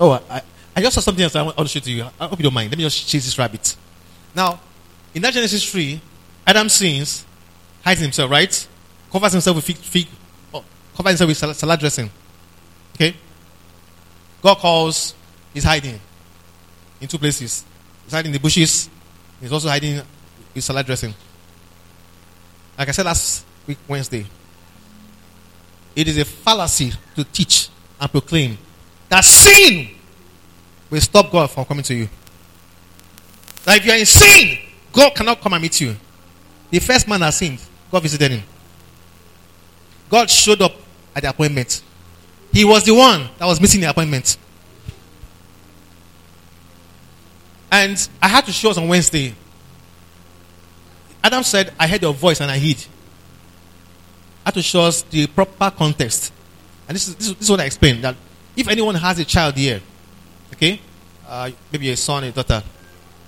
Oh, 0.00 0.12
I, 0.30 0.42
I 0.74 0.80
just 0.80 0.94
saw 0.94 1.02
something 1.02 1.22
else 1.22 1.36
I 1.36 1.42
want 1.42 1.58
to 1.58 1.68
show 1.68 1.80
to 1.80 1.92
you. 1.92 2.06
I 2.18 2.26
hope 2.26 2.38
you 2.38 2.44
don't 2.44 2.54
mind. 2.54 2.70
Let 2.70 2.78
me 2.78 2.84
just 2.84 3.06
chase 3.06 3.26
this 3.26 3.38
rabbit. 3.38 3.76
Now, 4.34 4.58
in 5.14 5.20
that 5.20 5.34
Genesis 5.34 5.70
3, 5.70 6.00
Adam 6.46 6.70
sins, 6.70 7.26
hides 7.84 8.00
himself, 8.00 8.30
right? 8.30 8.68
Covers 9.12 9.32
himself 9.32 9.56
with 9.56 9.64
fig, 9.66 9.76
fig 9.76 10.08
oh, 10.54 10.64
covers 10.96 11.10
himself 11.10 11.28
with 11.28 11.36
salad, 11.36 11.56
salad 11.56 11.80
dressing. 11.80 12.10
Okay? 12.94 13.14
God 14.40 14.56
calls 14.56 15.14
He's 15.52 15.64
hiding 15.64 16.00
in 17.00 17.08
two 17.08 17.18
places. 17.18 17.64
He's 18.04 18.12
hiding 18.12 18.30
in 18.30 18.32
the 18.32 18.38
bushes. 18.38 18.88
He's 19.40 19.52
also 19.52 19.68
hiding 19.68 20.00
with 20.54 20.64
salad 20.64 20.86
dressing. 20.86 21.14
Like 22.78 22.88
I 22.88 22.92
said 22.92 23.06
last 23.06 23.44
week, 23.66 23.78
Wednesday, 23.88 24.26
it 25.94 26.08
is 26.08 26.18
a 26.18 26.24
fallacy 26.24 26.92
to 27.16 27.24
teach 27.24 27.68
and 28.00 28.10
proclaim 28.10 28.56
that 29.08 29.24
sin 29.24 29.88
will 30.88 31.00
stop 31.00 31.30
God 31.30 31.50
from 31.50 31.64
coming 31.64 31.82
to 31.84 31.94
you. 31.94 32.08
That 33.64 33.78
if 33.78 33.86
you 33.86 33.92
are 33.92 33.98
in 33.98 34.06
sin, 34.06 34.58
God 34.92 35.14
cannot 35.14 35.40
come 35.40 35.52
and 35.52 35.62
meet 35.62 35.80
you. 35.80 35.96
The 36.70 36.78
first 36.78 37.08
man 37.08 37.20
that 37.20 37.34
sinned, 37.34 37.60
God 37.90 38.02
visited 38.02 38.30
him. 38.30 38.42
God 40.08 40.30
showed 40.30 40.62
up 40.62 40.72
at 41.14 41.22
the 41.22 41.30
appointment. 41.30 41.82
He 42.52 42.64
was 42.64 42.84
the 42.84 42.94
one 42.94 43.28
that 43.38 43.46
was 43.46 43.60
missing 43.60 43.80
the 43.80 43.90
appointment. 43.90 44.36
And 47.70 48.08
I 48.20 48.28
had 48.28 48.44
to 48.46 48.52
show 48.52 48.70
us 48.70 48.78
on 48.78 48.88
Wednesday. 48.88 49.34
Adam 51.22 51.42
said, 51.42 51.72
I 51.78 51.86
heard 51.86 52.02
your 52.02 52.14
voice 52.14 52.40
and 52.40 52.50
I 52.50 52.58
hid. 52.58 52.78
I 54.44 54.48
had 54.48 54.54
to 54.54 54.62
show 54.62 54.82
us 54.82 55.02
the 55.02 55.26
proper 55.26 55.70
context. 55.70 56.32
And 56.88 56.96
this 56.96 57.08
is, 57.08 57.14
this 57.14 57.28
is, 57.28 57.34
this 57.34 57.42
is 57.44 57.50
what 57.50 57.60
I 57.60 57.64
explained 57.64 58.02
that 58.02 58.16
if 58.56 58.66
anyone 58.68 58.94
has 58.94 59.18
a 59.18 59.24
child 59.24 59.56
here, 59.56 59.80
okay, 60.54 60.80
uh, 61.28 61.50
maybe 61.70 61.90
a 61.90 61.96
son, 61.96 62.24
a 62.24 62.32
daughter, 62.32 62.62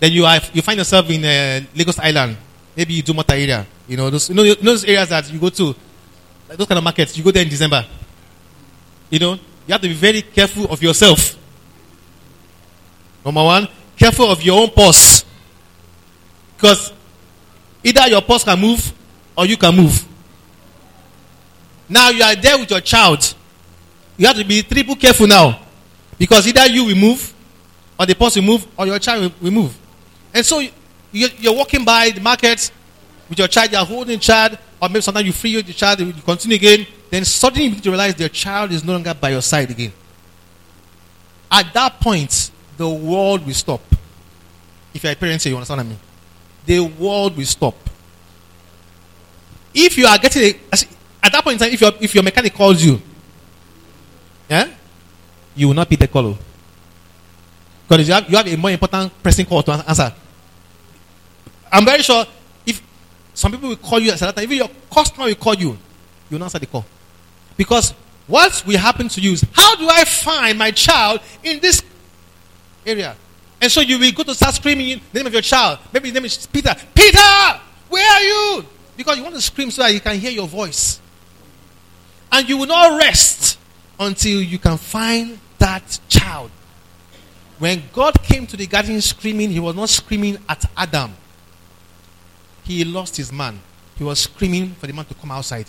then 0.01 0.11
you, 0.11 0.24
have, 0.24 0.51
you 0.53 0.62
find 0.62 0.78
yourself 0.78 1.09
in 1.11 1.24
uh, 1.24 1.61
Lagos 1.76 1.99
Island, 1.99 2.36
maybe 2.76 3.01
Idumota 3.01 3.30
area, 3.32 3.64
you 3.86 3.97
know, 3.97 4.11
those, 4.11 4.28
you 4.28 4.34
know, 4.34 4.55
those 4.55 4.84
areas 4.84 5.09
that 5.11 5.30
you 5.32 5.38
go 5.38 5.51
to, 5.51 5.66
like 6.49 6.59
those 6.59 6.66
kind 6.66 6.78
of 6.78 6.84
markets, 6.84 7.16
you 7.16 7.22
go 7.22 7.30
there 7.30 7.43
in 7.43 7.49
December. 7.49 7.84
You 9.11 9.18
know, 9.18 9.32
you 9.34 9.72
have 9.72 9.80
to 9.80 9.88
be 9.88 9.95
very 9.95 10.22
careful 10.22 10.64
of 10.72 10.82
yourself. 10.82 11.36
Number 13.24 13.45
one, 13.45 13.68
careful 14.03 14.32
of 14.32 14.42
your 14.42 14.61
own 14.61 14.70
purse. 14.70 15.24
Because 16.57 16.92
either 17.84 18.09
your 18.09 18.20
purse 18.20 18.42
can 18.42 18.59
move 18.59 18.92
or 19.36 19.46
you 19.46 19.57
can 19.57 19.76
move. 19.76 20.05
Now 21.88 22.11
you 22.11 22.24
are 22.24 22.34
there 22.34 22.59
with 22.59 22.68
your 22.68 22.80
child. 22.80 23.32
You 24.16 24.26
have 24.26 24.36
to 24.36 24.44
be 24.44 24.62
triple 24.64 24.96
careful 24.96 25.28
now. 25.28 25.61
Because 26.18 26.48
either 26.48 26.66
you 26.66 26.84
will 26.86 26.96
move, 26.96 27.32
or 27.98 28.05
the 28.07 28.14
purse 28.14 28.34
will 28.34 28.42
move, 28.42 28.66
or 28.76 28.86
your 28.86 28.98
child 28.98 29.32
will, 29.40 29.50
move. 29.53 29.76
And 30.34 30.44
so 30.44 30.59
you, 30.59 31.28
you're 31.38 31.55
walking 31.55 31.84
by 31.84 32.11
the 32.11 32.20
market 32.20 32.72
with 33.28 33.38
your 33.38 33.48
child, 33.48 33.70
you're 33.70 33.84
holding 33.84 34.18
child, 34.18 34.59
or 34.80 34.88
maybe 34.88 35.00
sometimes 35.00 35.26
you 35.26 35.32
free 35.32 35.62
the 35.62 35.72
child, 35.72 36.00
you 36.00 36.12
continue 36.12 36.57
again, 36.57 36.86
then 37.09 37.24
suddenly 37.24 37.68
you 37.68 37.90
realize 37.90 38.18
your 38.18 38.28
child 38.28 38.72
is 38.72 38.82
no 38.82 38.94
longer 38.94 39.14
by 39.14 39.30
your 39.30 39.42
side 39.42 39.70
again. 39.70 39.92
At 41.50 41.72
that 41.74 42.00
point, 42.00 42.50
the 42.76 42.88
world 42.88 43.46
will 43.46 43.55
stop. 43.55 43.91
If 44.95 45.03
you're 45.03 45.12
a 45.12 45.16
parent, 45.16 45.45
you 45.45 45.55
understand 45.55 45.78
what 45.78 45.86
I 45.86 45.88
mean? 45.88 45.99
The 46.66 46.80
world 47.03 47.36
will 47.36 47.47
stop. 47.47 47.74
If 49.74 49.97
you 49.97 50.07
are 50.07 50.18
getting 50.18 50.43
a, 50.43 50.76
at 51.22 51.32
that 51.32 51.43
point 51.43 51.55
in 51.55 51.59
time, 51.59 51.72
if 51.72 51.80
your 51.80 51.93
if 52.01 52.14
your 52.14 52.22
mechanic 52.22 52.53
calls 52.55 52.84
you, 52.84 53.01
yeah, 54.49 54.68
you 55.55 55.68
will 55.68 55.74
not 55.74 55.88
pick 55.88 55.99
the 55.99 56.09
call. 56.09 56.26
Oh. 56.26 56.38
Because 57.88 58.07
you 58.09 58.14
have, 58.14 58.30
you 58.30 58.36
have 58.36 58.47
a 58.47 58.57
more 58.57 58.70
important 58.70 59.22
pressing 59.22 59.47
call 59.47 59.62
to 59.62 59.72
answer. 59.72 60.12
I'm 61.70 61.84
very 61.84 62.03
sure 62.03 62.24
if 62.66 62.82
some 63.34 63.53
people 63.53 63.70
will 63.70 63.76
call 63.76 63.99
you 63.99 64.12
at 64.12 64.18
that 64.18 64.36
time, 64.36 64.45
even 64.45 64.59
your 64.59 64.70
customer 64.90 65.26
will 65.26 65.34
call 65.34 65.55
you, 65.55 65.70
you 66.30 66.36
will 66.36 66.43
answer 66.45 66.59
the 66.59 66.66
call. 66.66 66.84
Because 67.57 67.95
what 68.26 68.62
will 68.66 68.78
happen 68.78 69.09
to 69.09 69.20
you 69.20 69.32
is, 69.32 69.45
how 69.53 69.76
do 69.76 69.88
I 69.88 70.05
find 70.05 70.59
my 70.59 70.70
child 70.70 71.20
in 71.43 71.61
this 71.61 71.82
area? 72.84 73.16
And 73.62 73.70
so 73.70 73.80
you 73.80 73.96
will 73.96 74.10
go 74.10 74.24
to 74.24 74.34
start 74.34 74.56
screaming 74.56 75.00
the 75.12 75.20
name 75.20 75.26
of 75.28 75.32
your 75.32 75.40
child. 75.40 75.78
Maybe 75.92 76.08
his 76.08 76.14
name 76.14 76.24
is 76.24 76.46
Peter. 76.48 76.74
Peter, 76.92 77.60
where 77.88 78.10
are 78.10 78.20
you? 78.20 78.64
Because 78.96 79.16
you 79.16 79.22
want 79.22 79.36
to 79.36 79.40
scream 79.40 79.70
so 79.70 79.82
that 79.82 79.94
you 79.94 80.00
can 80.00 80.18
hear 80.18 80.32
your 80.32 80.48
voice. 80.48 81.00
And 82.32 82.48
you 82.48 82.58
will 82.58 82.66
not 82.66 82.98
rest 82.98 83.60
until 84.00 84.42
you 84.42 84.58
can 84.58 84.76
find 84.78 85.38
that 85.58 86.00
child. 86.08 86.50
When 87.60 87.84
God 87.92 88.20
came 88.24 88.48
to 88.48 88.56
the 88.56 88.66
garden 88.66 89.00
screaming, 89.00 89.50
he 89.50 89.60
was 89.60 89.76
not 89.76 89.90
screaming 89.90 90.38
at 90.48 90.68
Adam. 90.76 91.14
He 92.64 92.84
lost 92.84 93.16
his 93.16 93.30
man. 93.30 93.60
He 93.96 94.02
was 94.02 94.18
screaming 94.18 94.70
for 94.72 94.88
the 94.88 94.92
man 94.92 95.04
to 95.04 95.14
come 95.14 95.30
outside. 95.30 95.66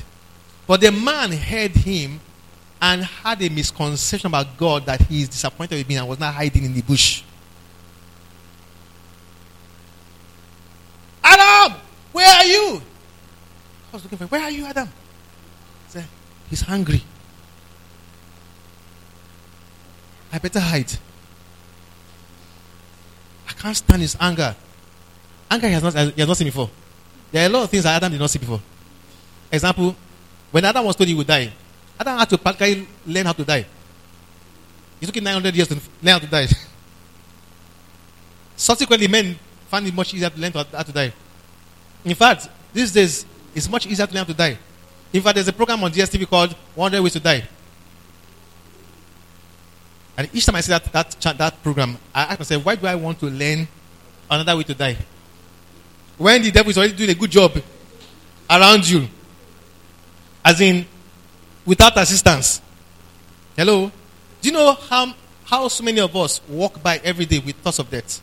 But 0.65 0.81
the 0.81 0.91
man 0.91 1.31
heard 1.31 1.71
him 1.71 2.21
and 2.81 3.03
had 3.03 3.39
a 3.43 3.49
misconception 3.49 4.29
about 4.29 4.57
God 4.57 4.87
that 4.87 5.01
he 5.03 5.21
is 5.21 5.29
disappointed 5.29 5.75
with 5.75 5.87
me 5.87 5.97
and 5.97 6.07
was 6.07 6.19
not 6.19 6.33
hiding 6.33 6.65
in 6.65 6.73
the 6.73 6.81
bush. 6.81 7.21
Adam, 11.23 11.77
where 12.11 12.27
are 12.27 12.45
you? 12.45 12.81
I 13.91 13.95
was 13.95 14.03
looking 14.03 14.17
for. 14.17 14.27
Where 14.27 14.41
are 14.41 14.51
you, 14.51 14.65
Adam? 14.65 14.87
He 15.85 15.91
said, 15.91 16.05
He's 16.49 16.61
hungry. 16.61 17.03
I 20.31 20.39
better 20.39 20.59
hide. 20.59 20.91
I 23.47 23.53
can't 23.53 23.77
stand 23.77 24.01
his 24.01 24.17
anger. 24.19 24.55
Anger 25.49 25.67
he 25.67 25.73
has 25.73 25.83
not, 25.83 25.93
he 25.93 26.21
has 26.21 26.27
not 26.27 26.37
seen 26.37 26.47
before. 26.47 26.69
There 27.31 27.43
are 27.43 27.45
a 27.45 27.49
lot 27.49 27.63
of 27.63 27.69
things 27.69 27.83
that 27.83 27.95
Adam 27.95 28.11
did 28.11 28.19
not 28.19 28.29
see 28.29 28.39
before. 28.39 28.59
Example, 29.51 29.95
when 30.51 30.65
Adam 30.65 30.85
was 30.85 30.95
told 30.95 31.07
he 31.07 31.13
would 31.13 31.27
die, 31.27 31.51
Adam 31.99 32.17
had 32.17 32.29
to 32.29 32.37
practically 32.37 32.87
learn 33.05 33.25
how 33.25 33.33
to 33.33 33.45
die. 33.45 33.65
It 34.99 35.05
took 35.05 35.17
him 35.17 35.23
900 35.23 35.55
years 35.55 35.67
to 35.67 35.75
learn 35.75 36.13
how 36.13 36.19
to 36.19 36.27
die. 36.27 36.47
Subsequently, 38.55 39.07
men 39.07 39.37
find 39.73 39.87
it 39.87 39.93
much 39.95 40.13
easier 40.13 40.29
to 40.29 40.39
learn 40.39 40.51
how 40.51 40.83
to 40.83 40.91
die. 40.91 41.11
In 42.05 42.13
fact, 42.13 42.47
these 42.71 42.91
days, 42.91 43.25
it's 43.55 43.67
much 43.67 43.87
easier 43.87 44.05
to 44.05 44.13
learn 44.13 44.23
how 44.23 44.31
to 44.31 44.33
die. 44.35 44.55
In 45.11 45.19
fact, 45.19 45.33
there's 45.33 45.47
a 45.47 45.53
program 45.53 45.83
on 45.83 45.91
DSTV 45.91 46.29
called 46.29 46.53
100 46.75 47.01
Ways 47.01 47.13
to 47.13 47.19
Die. 47.19 47.43
And 50.15 50.29
each 50.31 50.45
time 50.45 50.57
I 50.57 50.61
see 50.61 50.69
that, 50.69 50.83
that, 50.93 51.37
that 51.39 51.63
program, 51.63 51.97
I 52.13 52.21
ask 52.21 52.39
myself, 52.39 52.63
why 52.63 52.75
do 52.75 52.85
I 52.85 52.93
want 52.93 53.19
to 53.21 53.25
learn 53.25 53.67
another 54.29 54.55
way 54.57 54.61
to 54.61 54.75
die? 54.75 54.95
When 56.19 56.43
the 56.43 56.51
devil 56.51 56.69
is 56.69 56.77
already 56.77 56.93
doing 56.93 57.09
a 57.09 57.15
good 57.15 57.31
job 57.31 57.57
around 58.47 58.87
you, 58.87 59.07
as 60.45 60.61
in 60.61 60.85
without 61.65 61.97
assistance. 61.97 62.61
Hello? 63.57 63.91
Do 64.39 64.49
you 64.49 64.53
know 64.53 64.73
how, 64.73 65.15
how 65.45 65.67
so 65.67 65.83
many 65.83 65.99
of 65.99 66.15
us 66.15 66.41
walk 66.47 66.83
by 66.83 67.01
every 67.03 67.25
day 67.25 67.39
with 67.39 67.55
thoughts 67.55 67.79
of 67.79 67.89
death? 67.89 68.21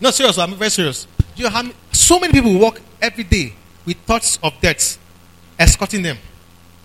No, 0.00 0.10
serious, 0.10 0.38
I'm 0.38 0.54
very 0.54 0.70
serious. 0.70 1.06
Do 1.18 1.24
you 1.36 1.44
know 1.44 1.50
how 1.50 1.62
so 1.92 2.18
many 2.18 2.32
people 2.32 2.58
walk 2.58 2.80
every 3.00 3.24
day 3.24 3.54
with 3.86 3.96
thoughts 3.98 4.38
of 4.42 4.52
death, 4.60 4.98
escorting 5.58 6.02
them? 6.02 6.18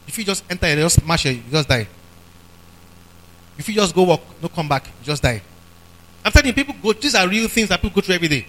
If 0.08 0.18
you 0.18 0.24
just 0.24 0.44
enter 0.50 0.66
and 0.66 0.80
just 0.80 1.04
march 1.06 1.26
you 1.26 1.42
just 1.52 1.70
die. 1.70 1.88
If 3.58 3.68
you 3.68 3.76
just 3.76 3.94
go 3.94 4.04
walk, 4.04 4.22
no 4.42 4.48
come 4.48 4.68
back, 4.68 4.88
you 4.88 5.06
just 5.06 5.22
die. 5.22 5.42
I'm 6.24 6.32
telling 6.32 6.48
you, 6.48 6.54
people 6.54 6.76
go, 6.82 6.94
these 6.94 7.16
are 7.16 7.28
real 7.28 7.48
things 7.48 7.70
that 7.70 7.82
people 7.82 7.96
go 7.96 8.02
through 8.02 8.16
every 8.16 8.28
day. 8.28 8.46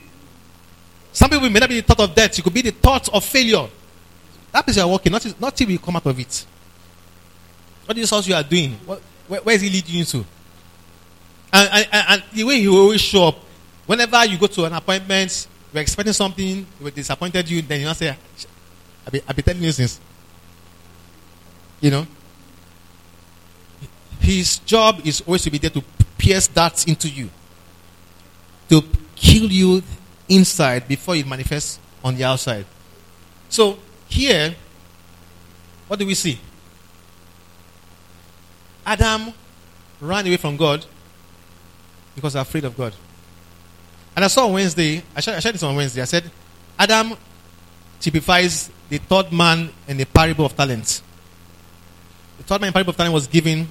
Some 1.12 1.28
people 1.30 1.50
may 1.50 1.61
not 1.61 1.68
be 1.68 1.80
the 1.80 1.86
thought 1.86 2.00
of 2.00 2.14
death, 2.14 2.38
it 2.38 2.42
could 2.42 2.54
be 2.54 2.62
the 2.62 2.70
thought 2.70 3.08
of 3.12 3.24
failure. 3.24 3.66
That 4.52 4.64
place 4.64 4.76
you 4.76 4.82
are 4.82 4.88
walking, 4.88 5.12
not, 5.12 5.56
till 5.56 5.70
you 5.70 5.78
come 5.78 5.96
out 5.96 6.06
of 6.06 6.18
it. 6.18 6.46
What 7.86 7.98
is 7.98 8.11
this 8.11 8.28
you 8.28 8.34
are 8.34 8.42
doing? 8.42 8.72
What, 8.86 9.00
where, 9.26 9.40
where 9.40 9.54
is 9.54 9.62
he 9.62 9.70
leading 9.70 9.96
you 9.96 10.04
to? 10.04 10.24
And, 11.52 11.68
and, 11.72 11.88
and 11.92 12.22
the 12.32 12.44
way 12.44 12.61
he 12.61 12.68
always 12.68 13.00
show 13.00 13.28
up, 13.28 13.36
whenever 13.86 14.24
you 14.24 14.38
go 14.38 14.46
to 14.46 14.64
an 14.64 14.72
appointment, 14.72 15.46
you're 15.72 15.82
expecting 15.82 16.12
something, 16.12 16.66
they 16.80 16.90
disappointed 16.90 17.48
you, 17.48 17.62
then 17.62 17.80
you 17.80 17.94
say, 17.94 18.10
ah, 18.10 18.46
I've 19.06 19.12
been, 19.12 19.22
I've 19.28 19.44
telling 19.44 19.62
you 19.62 19.72
since. 19.72 20.00
You 21.80 21.90
know? 21.90 22.06
His 24.20 24.58
job 24.58 25.00
is 25.04 25.22
always 25.22 25.42
to 25.42 25.50
be 25.50 25.58
there 25.58 25.70
to 25.70 25.82
pierce 26.18 26.46
darts 26.46 26.84
into 26.84 27.08
you, 27.08 27.30
to 28.68 28.82
kill 29.16 29.50
you 29.50 29.82
inside 30.28 30.86
before 30.86 31.16
it 31.16 31.26
manifests 31.26 31.78
on 32.04 32.16
the 32.16 32.24
outside. 32.24 32.66
So, 33.48 33.78
here, 34.08 34.54
what 35.88 35.98
do 35.98 36.06
we 36.06 36.14
see? 36.14 36.38
Adam 38.84 39.32
ran 40.00 40.26
away 40.26 40.36
from 40.36 40.56
God 40.56 40.84
because 42.14 42.34
afraid 42.34 42.64
of 42.64 42.76
God. 42.76 42.94
And 44.20 44.26
I 44.26 44.28
saw 44.28 44.44
on 44.48 44.52
Wednesday, 44.52 45.02
I 45.16 45.20
shared, 45.20 45.38
I 45.38 45.40
shared 45.40 45.54
this 45.54 45.62
on 45.62 45.74
Wednesday. 45.74 46.02
I 46.02 46.04
said, 46.04 46.30
Adam 46.78 47.14
typifies 47.98 48.70
the 48.90 48.98
third 48.98 49.32
man 49.32 49.70
in 49.88 49.96
the 49.96 50.04
parable 50.04 50.44
of 50.44 50.54
talents. 50.54 51.02
The 52.36 52.44
third 52.44 52.60
man 52.60 52.68
in 52.68 52.72
the 52.72 52.74
parable 52.74 52.90
of 52.90 52.98
talent 52.98 53.14
was 53.14 53.26
given 53.26 53.66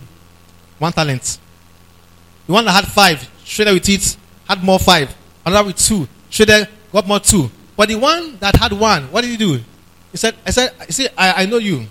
one 0.80 0.91
talent. 0.91 1.38
The 2.47 2.54
one 2.54 2.66
that 2.66 2.72
had 2.72 2.88
five, 2.88 3.30
traded 3.45 3.76
with 3.76 3.89
it, 3.89 4.18
had 4.47 4.64
more 4.64 4.80
five. 4.80 5.16
Another 5.45 5.68
with 5.68 5.78
two, 5.78 6.08
traded, 6.32 6.68
got 6.91 7.06
more 7.06 7.20
two. 7.20 7.52
But 7.78 7.89
the 7.89 7.97
one 7.97 8.39
that 8.39 8.56
had 8.56 8.74
one, 8.74 9.04
what 9.12 9.22
did 9.22 9.30
he 9.30 9.38
do? 9.38 9.60
He 10.12 10.18
said, 10.18 10.34
I 10.47 10.50
said, 10.50 10.74
see, 10.91 11.10
I, 11.16 11.43
I 11.43 11.45
know 11.45 11.60
you. 11.60 11.86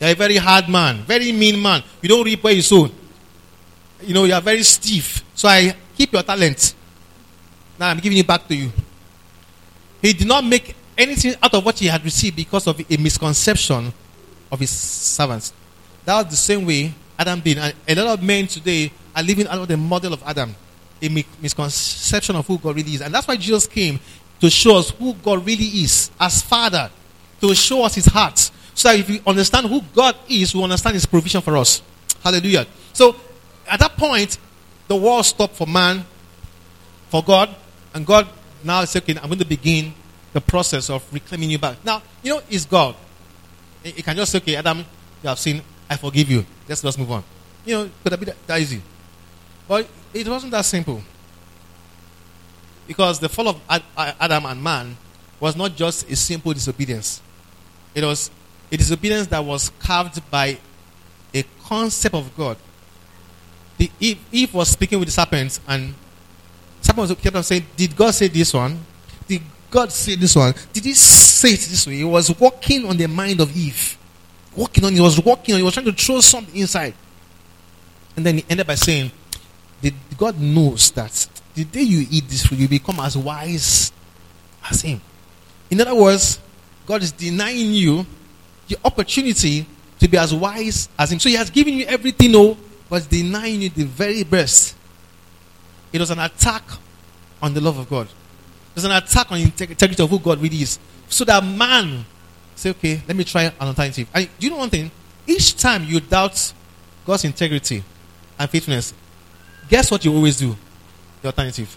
You're 0.00 0.10
a 0.10 0.14
very 0.14 0.38
hard 0.38 0.68
man, 0.68 1.04
very 1.04 1.30
mean 1.30 1.62
man. 1.62 1.84
You 2.02 2.08
don't 2.08 2.24
reap 2.24 2.42
where 2.42 2.52
you 2.52 2.62
sow. 2.62 2.90
You 4.02 4.12
know, 4.12 4.24
you 4.24 4.34
are 4.34 4.40
very 4.40 4.64
stiff. 4.64 5.22
So 5.36 5.48
I 5.48 5.76
keep 5.96 6.12
your 6.12 6.24
talent. 6.24 6.74
Now 7.78 7.88
I'm 7.88 7.98
giving 7.98 8.18
it 8.18 8.26
back 8.26 8.46
to 8.48 8.54
you. 8.54 8.70
He 10.00 10.12
did 10.12 10.26
not 10.26 10.44
make 10.44 10.76
anything 10.96 11.34
out 11.42 11.54
of 11.54 11.64
what 11.64 11.78
he 11.78 11.86
had 11.86 12.04
received 12.04 12.36
because 12.36 12.66
of 12.66 12.78
a 12.78 12.96
misconception 12.96 13.92
of 14.52 14.60
his 14.60 14.70
servants. 14.70 15.52
That 16.04 16.22
was 16.22 16.26
the 16.30 16.36
same 16.36 16.66
way 16.66 16.94
Adam 17.18 17.40
did. 17.40 17.58
And 17.58 17.74
a 17.98 18.04
lot 18.04 18.18
of 18.18 18.24
men 18.24 18.46
today 18.46 18.92
are 19.16 19.22
living 19.22 19.46
out 19.48 19.58
of 19.58 19.68
the 19.68 19.76
model 19.76 20.12
of 20.12 20.22
Adam, 20.24 20.54
a 21.00 21.08
misconception 21.40 22.36
of 22.36 22.46
who 22.46 22.58
God 22.58 22.76
really 22.76 22.94
is. 22.94 23.00
And 23.00 23.14
that's 23.14 23.26
why 23.26 23.36
Jesus 23.36 23.66
came 23.66 23.98
to 24.40 24.50
show 24.50 24.76
us 24.76 24.90
who 24.90 25.14
God 25.14 25.46
really 25.46 25.64
is 25.64 26.10
as 26.20 26.42
Father, 26.42 26.90
to 27.40 27.54
show 27.54 27.84
us 27.84 27.94
his 27.94 28.06
heart. 28.06 28.38
So 28.74 28.88
that 28.88 28.98
if 28.98 29.08
we 29.08 29.22
understand 29.26 29.66
who 29.68 29.80
God 29.94 30.16
is, 30.28 30.54
we 30.54 30.62
understand 30.62 30.94
his 30.94 31.06
provision 31.06 31.40
for 31.40 31.56
us. 31.56 31.80
Hallelujah. 32.22 32.66
So 32.92 33.16
at 33.68 33.80
that 33.80 33.96
point, 33.96 34.36
the 34.88 34.96
world 34.96 35.24
stopped 35.24 35.56
for 35.56 35.66
man, 35.66 36.04
for 37.08 37.22
God, 37.22 37.54
and 37.94 38.04
God 38.04 38.28
now 38.62 38.84
said, 38.84 39.02
okay, 39.02 39.14
I'm 39.16 39.28
going 39.28 39.38
to 39.38 39.46
begin 39.46 39.94
the 40.32 40.40
process 40.40 40.90
of 40.90 41.06
reclaiming 41.12 41.50
you 41.50 41.58
back. 41.58 41.82
Now, 41.84 42.02
you 42.22 42.34
know, 42.34 42.42
it's 42.50 42.64
God. 42.64 42.96
He 43.82 44.02
can 44.02 44.16
just 44.16 44.32
say, 44.32 44.38
okay, 44.38 44.56
Adam, 44.56 44.78
you 44.78 45.28
have 45.28 45.38
sinned. 45.38 45.62
I 45.88 45.96
forgive 45.96 46.30
you. 46.30 46.44
Let's 46.68 46.82
just 46.82 46.98
move 46.98 47.12
on. 47.12 47.22
You 47.64 47.74
know, 47.76 47.90
could 48.02 48.12
have 48.12 48.20
been 48.20 48.30
that, 48.30 48.46
that 48.46 48.60
easy. 48.60 48.82
But 49.68 49.88
it 50.12 50.26
wasn't 50.26 50.52
that 50.52 50.64
simple. 50.64 51.02
Because 52.86 53.20
the 53.20 53.28
fall 53.28 53.48
of 53.48 53.60
Adam 53.96 54.46
and 54.46 54.62
man 54.62 54.96
was 55.38 55.56
not 55.56 55.76
just 55.76 56.10
a 56.10 56.16
simple 56.16 56.52
disobedience. 56.52 57.22
It 57.94 58.02
was 58.02 58.30
a 58.72 58.76
disobedience 58.76 59.28
that 59.28 59.44
was 59.44 59.70
carved 59.78 60.20
by 60.30 60.58
a 61.32 61.44
concept 61.64 62.14
of 62.14 62.36
God. 62.36 62.56
The 63.76 63.90
Eve, 64.00 64.18
Eve 64.32 64.54
was 64.54 64.68
speaking 64.68 64.98
with 64.98 65.08
the 65.08 65.12
serpent, 65.12 65.60
and 65.68 65.94
was 66.92 67.14
kept 67.14 67.36
on 67.36 67.42
saying, 67.42 67.66
"Did 67.76 67.96
God 67.96 68.12
say 68.12 68.28
this 68.28 68.52
one? 68.52 68.78
Did 69.26 69.42
God 69.70 69.90
say 69.90 70.16
this 70.16 70.36
one? 70.36 70.54
Did 70.72 70.84
He 70.84 70.94
say 70.94 71.50
it 71.50 71.60
this 71.60 71.86
way?" 71.86 71.96
He 71.96 72.04
was 72.04 72.38
walking 72.38 72.86
on 72.86 72.96
the 72.96 73.08
mind 73.08 73.40
of 73.40 73.56
Eve 73.56 73.98
working 74.56 74.84
on 74.84 74.92
he 74.92 75.00
was 75.00 75.22
working 75.24 75.54
on 75.54 75.60
he 75.60 75.64
was 75.64 75.74
trying 75.74 75.86
to 75.86 75.92
throw 75.92 76.20
something 76.20 76.54
inside. 76.60 76.94
And 78.16 78.24
then 78.24 78.38
he 78.38 78.44
ended 78.48 78.66
by 78.66 78.76
saying, 78.76 79.10
God 80.16 80.40
knows 80.40 80.90
that 80.92 81.28
the 81.54 81.64
day 81.64 81.82
you 81.82 82.06
eat 82.10 82.28
this 82.28 82.46
food, 82.46 82.58
you 82.58 82.68
become 82.68 83.00
as 83.00 83.16
wise 83.16 83.92
as 84.70 84.82
him. 84.82 85.00
In 85.70 85.80
other 85.80 85.94
words, 85.94 86.38
God 86.86 87.02
is 87.02 87.12
denying 87.12 87.72
you 87.72 88.06
the 88.68 88.78
opportunity 88.84 89.66
to 89.98 90.08
be 90.08 90.16
as 90.16 90.32
wise 90.32 90.88
as 90.98 91.12
Him. 91.12 91.18
So 91.18 91.28
He 91.28 91.34
has 91.34 91.50
given 91.50 91.74
you 91.74 91.86
everything, 91.86 92.32
no, 92.32 92.56
but 92.88 93.08
denying 93.08 93.62
you 93.62 93.68
the 93.70 93.84
very 93.84 94.22
best. 94.22 94.74
It 95.94 96.00
was 96.00 96.10
an 96.10 96.18
attack 96.18 96.64
on 97.40 97.54
the 97.54 97.60
love 97.60 97.78
of 97.78 97.88
God. 97.88 98.08
It 98.08 98.74
was 98.74 98.84
an 98.84 98.90
attack 98.90 99.30
on 99.30 99.38
the 99.38 99.44
integrity 99.44 100.02
of 100.02 100.10
who 100.10 100.18
God 100.18 100.42
really 100.42 100.60
is. 100.60 100.80
So 101.08 101.24
that 101.24 101.44
man 101.44 102.04
say, 102.56 102.70
okay, 102.70 103.00
let 103.06 103.16
me 103.16 103.22
try 103.22 103.44
an 103.44 103.52
alternative. 103.60 104.08
And 104.12 104.28
do 104.36 104.44
you 104.44 104.50
know 104.50 104.58
one 104.58 104.70
thing? 104.70 104.90
Each 105.24 105.56
time 105.56 105.84
you 105.84 106.00
doubt 106.00 106.52
God's 107.06 107.24
integrity 107.24 107.84
and 108.36 108.50
faithfulness, 108.50 108.92
guess 109.68 109.88
what 109.88 110.04
you 110.04 110.12
always 110.12 110.36
do? 110.36 110.56
The 111.22 111.28
alternative. 111.28 111.76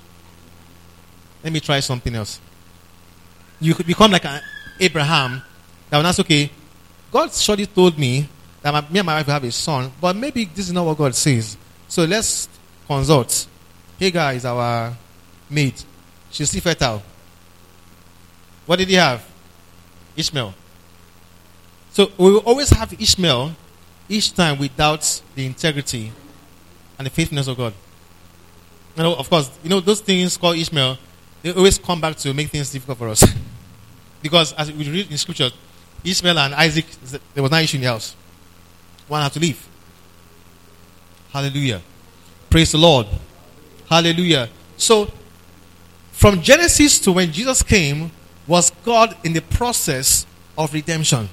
Let 1.44 1.54
me 1.54 1.60
try 1.60 1.80
something 1.80 2.16
else. 2.16 2.40
You 3.60 3.76
could 3.76 3.86
become 3.86 4.10
like 4.10 4.26
an 4.26 4.42
Abraham 4.80 5.44
that 5.92 5.98
when 5.98 6.06
that's 6.06 6.20
okay, 6.22 6.50
God 7.12 7.32
surely 7.34 7.68
told 7.68 8.00
me 8.00 8.28
that 8.64 8.72
my, 8.72 8.82
me 8.90 8.98
and 8.98 9.06
my 9.06 9.18
wife 9.18 9.28
will 9.28 9.34
have 9.34 9.44
a 9.44 9.52
son, 9.52 9.92
but 10.02 10.16
maybe 10.16 10.46
this 10.46 10.66
is 10.66 10.74
not 10.74 10.88
what 10.88 10.98
God 10.98 11.14
says. 11.14 11.56
So 11.88 12.04
let's 12.06 12.50
consult. 12.88 13.48
Hagar 14.00 14.34
is 14.34 14.46
our 14.46 14.96
maid. 15.50 15.74
She's 16.32 16.50
still 16.50 16.62
fertile. 16.62 17.02
What 18.66 18.80
did 18.80 18.90
he 18.90 18.96
have? 18.96 19.26
Ishmael. 20.16 20.54
So 21.92 22.12
we 22.18 22.32
will 22.32 22.40
always 22.40 22.70
have 22.70 22.94
Ishmael 23.00 23.54
each 24.10 24.34
time 24.34 24.60
without 24.60 25.22
the 25.36 25.46
integrity 25.46 26.12
and 26.98 27.06
the 27.06 27.10
faithfulness 27.10 27.48
of 27.48 27.58
God. 27.58 27.74
You 28.96 29.04
know, 29.04 29.16
of 29.16 29.30
course, 29.30 29.50
you 29.64 29.70
know, 29.70 29.80
those 29.80 30.02
things 30.02 30.38
called 30.38 30.58
Ishmael, 30.58 30.98
they 31.42 31.54
always 31.54 31.78
come 31.78 32.02
back 32.02 32.16
to 32.18 32.34
make 32.34 32.50
things 32.50 32.72
difficult 32.72 32.98
for 32.98 33.10
us. 33.10 33.24
because 34.22 34.54
as 34.54 34.72
we 34.72 34.90
read 34.90 35.12
in 35.12 35.18
scripture, 35.18 35.50
Ishmael 36.04 36.38
and 36.38 36.56
Isaac, 36.56 36.86
there 37.34 37.44
was 37.44 37.52
no 37.52 37.60
issue 37.60 37.78
in 37.78 37.84
the 37.84 37.90
house. 37.90 38.16
One 39.08 39.22
had 39.22 39.32
to 39.34 39.40
leave. 39.40 39.68
Hallelujah. 41.32 41.82
Praise 42.50 42.72
the 42.72 42.78
Lord. 42.78 43.08
Hallelujah. 43.90 44.50
So, 44.76 45.12
from 46.12 46.42
Genesis 46.42 47.00
to 47.00 47.12
when 47.12 47.32
Jesus 47.32 47.64
came, 47.64 48.12
was 48.48 48.72
God 48.84 49.16
in 49.24 49.34
the 49.34 49.42
process 49.42 50.26
of 50.58 50.74
redemption. 50.74 51.30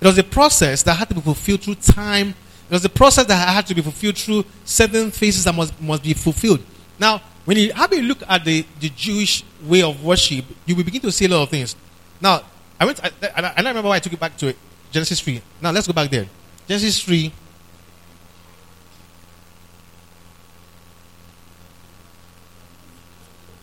It 0.00 0.06
was 0.06 0.16
a 0.18 0.24
process 0.24 0.82
that 0.84 0.94
had 0.94 1.08
to 1.08 1.14
be 1.14 1.20
fulfilled 1.20 1.62
through 1.62 1.74
time. 1.76 2.28
It 2.28 2.72
was 2.72 2.84
a 2.84 2.88
process 2.88 3.26
that 3.26 3.48
had 3.48 3.66
to 3.66 3.74
be 3.74 3.82
fulfilled 3.82 4.16
through 4.16 4.44
certain 4.64 5.10
phases 5.10 5.44
that 5.44 5.54
must, 5.54 5.80
must 5.80 6.02
be 6.02 6.14
fulfilled. 6.14 6.62
Now, 6.98 7.20
when 7.44 7.56
you 7.56 7.72
have 7.72 7.92
a 7.92 8.00
look 8.00 8.18
at 8.28 8.44
the, 8.44 8.64
the 8.80 8.88
Jewish 8.90 9.44
way 9.64 9.82
of 9.82 10.02
worship, 10.04 10.44
you 10.64 10.74
will 10.74 10.84
begin 10.84 11.00
to 11.02 11.12
see 11.12 11.26
a 11.26 11.28
lot 11.28 11.42
of 11.42 11.50
things. 11.50 11.76
Now, 12.20 12.42
I 12.78 12.84
went, 12.84 13.02
I, 13.04 13.10
I, 13.22 13.32
I 13.36 13.40
don't 13.40 13.66
remember 13.66 13.88
why 13.88 13.96
I 13.96 14.00
took 14.00 14.12
it 14.12 14.20
back 14.20 14.36
to 14.38 14.48
it. 14.48 14.56
Genesis 14.90 15.20
3. 15.20 15.40
Now, 15.62 15.70
let's 15.70 15.86
go 15.86 15.92
back 15.92 16.10
there. 16.10 16.26
Genesis 16.66 17.02
3. 17.02 17.32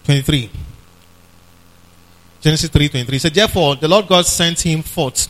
Twenty-three. 0.04 0.49
Genesis 2.41 2.70
three 2.70 2.89
twenty-three. 2.89 3.20
So 3.20 3.30
therefore, 3.30 3.76
the 3.76 3.88
Lord 3.88 4.08
God 4.08 4.26
sent 4.26 4.62
him 4.62 4.82
forth 4.82 5.30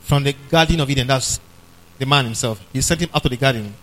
from 0.00 0.24
the 0.24 0.34
garden 0.48 0.80
of 0.80 0.88
Eden. 0.88 1.06
That's 1.06 1.40
the 1.98 2.06
man 2.06 2.24
himself. 2.24 2.64
He 2.72 2.80
sent 2.80 3.00
him 3.00 3.10
out 3.14 3.24
of 3.24 3.30
the 3.30 3.36
garden 3.36 3.74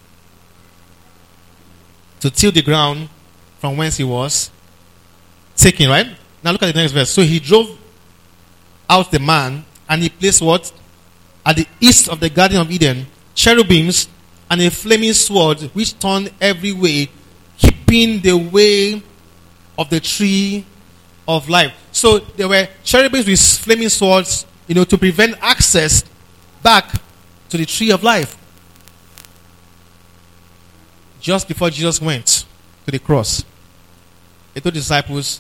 to 2.20 2.30
till 2.30 2.52
the 2.52 2.62
ground 2.62 3.10
from 3.60 3.78
whence 3.78 3.98
he 3.98 4.04
was 4.04 4.50
taken. 5.56 5.90
Right 5.90 6.08
now, 6.44 6.52
look 6.52 6.64
at 6.64 6.74
the 6.74 6.82
next 6.82 6.94
verse. 6.94 7.10
So 7.10 7.22
he 7.22 7.40
drove 7.40 7.78
out 8.90 9.12
the 9.12 9.20
man, 9.20 9.66
and 9.88 10.02
he 10.02 10.10
placed 10.10 10.42
what? 10.42 10.72
At 11.46 11.58
the 11.58 11.68
east 11.80 12.10
of 12.10 12.20
the 12.20 12.30
Garden 12.30 12.62
of 12.62 12.72
Eden, 12.72 13.06
cherubims 13.36 14.08
and 14.50 14.62
a 14.62 14.72
flaming 14.72 15.14
sword 15.14 15.60
which 15.74 15.98
turned 16.00 16.32
every 16.40 16.72
way, 16.72 17.10
keeping 17.58 18.22
the 18.22 18.34
way 18.34 19.02
of 19.78 19.90
the 19.90 20.00
tree 20.00 20.66
of 21.28 21.50
life. 21.50 21.74
So 21.92 22.20
there 22.20 22.48
were 22.48 22.68
cherubims 22.84 23.28
with 23.28 23.40
flaming 23.40 23.90
swords, 23.90 24.46
you 24.68 24.76
know, 24.76 24.84
to 24.84 24.98
prevent 24.98 25.36
access 25.42 26.04
back 26.62 26.92
to 27.50 27.58
the 27.58 27.66
tree 27.66 27.92
of 27.92 28.04
life. 28.04 28.38
Just 31.20 31.48
before 31.48 31.70
Jesus 31.70 32.02
went 32.02 32.46
to 32.86 32.92
the 32.92 33.00
cross, 33.00 33.44
he 34.54 34.60
told 34.60 34.74
disciples 34.74 35.40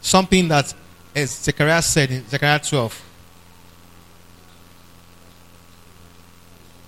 something 0.00 0.48
that 0.48 0.74
as 1.14 1.30
Zechariah 1.30 1.82
said 1.82 2.10
in 2.10 2.26
Zechariah 2.28 2.60
12, 2.60 3.04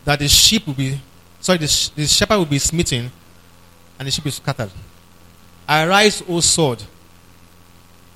that 0.05 0.19
the 0.19 0.29
sheep 0.29 0.67
will 0.67 0.75
be, 0.75 1.01
sorry, 1.41 1.59
the, 1.59 1.91
the 1.97 2.07
shepherd 2.07 2.39
will 2.39 2.47
be 2.47 2.59
smitten 2.59 3.11
and 3.99 4.07
the 4.07 4.11
sheep 4.11 4.25
will 4.25 4.33
scattered. 4.33 4.71
Arise, 5.71 6.21
O 6.29 6.41
sword. 6.41 6.83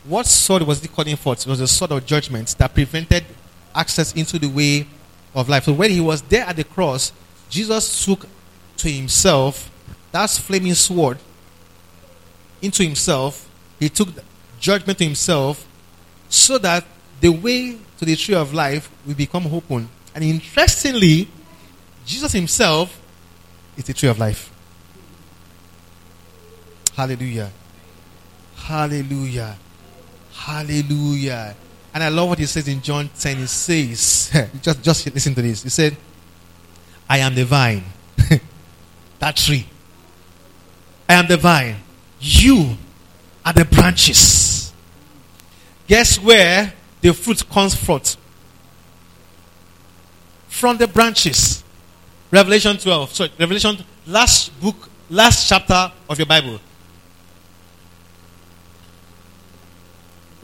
What 0.02 0.26
sword 0.26 0.62
was 0.64 0.82
he 0.82 0.88
calling 0.88 1.14
for? 1.14 1.34
It 1.34 1.46
was 1.46 1.60
a 1.60 1.68
sword 1.68 1.92
of 1.92 2.04
judgment 2.04 2.56
that 2.58 2.74
prevented 2.74 3.24
access 3.72 4.12
into 4.12 4.40
the 4.40 4.48
way 4.48 4.88
of 5.34 5.48
life. 5.48 5.64
So 5.64 5.72
when 5.72 5.92
he 5.92 6.00
was 6.00 6.20
there 6.22 6.44
at 6.44 6.56
the 6.56 6.64
cross, 6.64 7.12
Jesus 7.48 8.04
took 8.04 8.26
to 8.78 8.88
himself 8.88 9.70
that 10.10 10.30
flaming 10.30 10.74
sword 10.74 11.18
into 12.60 12.82
himself. 12.82 13.48
He 13.78 13.88
took 13.88 14.08
judgment 14.58 14.98
to 14.98 15.04
himself 15.04 15.66
so 16.28 16.58
that 16.58 16.84
the 17.20 17.28
way 17.28 17.78
to 17.98 18.04
the 18.04 18.16
tree 18.16 18.34
of 18.34 18.52
life 18.52 18.90
will 19.06 19.14
become 19.14 19.46
open. 19.46 19.88
And 20.14 20.24
interestingly, 20.24 21.28
Jesus 22.04 22.32
himself 22.32 23.00
is 23.76 23.84
the 23.84 23.94
tree 23.94 24.08
of 24.08 24.18
life. 24.18 24.53
Hallelujah. 26.96 27.50
Hallelujah. 28.56 29.56
Hallelujah. 30.32 31.54
And 31.92 32.02
I 32.02 32.08
love 32.08 32.28
what 32.30 32.38
he 32.38 32.46
says 32.46 32.66
in 32.68 32.80
John 32.80 33.08
10. 33.18 33.36
He 33.36 33.46
says, 33.46 34.30
just, 34.62 34.82
just 34.82 35.14
listen 35.14 35.34
to 35.34 35.42
this. 35.42 35.62
He 35.62 35.68
said, 35.68 35.96
I 37.08 37.18
am 37.18 37.34
the 37.34 37.44
vine. 37.44 37.84
that 39.18 39.36
tree. 39.36 39.66
I 41.08 41.14
am 41.14 41.28
the 41.28 41.36
vine. 41.36 41.76
You 42.20 42.76
are 43.44 43.52
the 43.52 43.64
branches. 43.64 44.72
Guess 45.86 46.18
where 46.18 46.72
the 47.00 47.12
fruit 47.12 47.48
comes 47.48 47.74
from? 47.74 48.00
From 50.48 50.78
the 50.78 50.88
branches. 50.88 51.62
Revelation 52.30 52.76
12. 52.76 53.12
Sorry, 53.12 53.30
Revelation, 53.38 53.76
last 54.06 54.58
book, 54.60 54.88
last 55.10 55.48
chapter 55.48 55.92
of 56.08 56.18
your 56.18 56.26
Bible. 56.26 56.58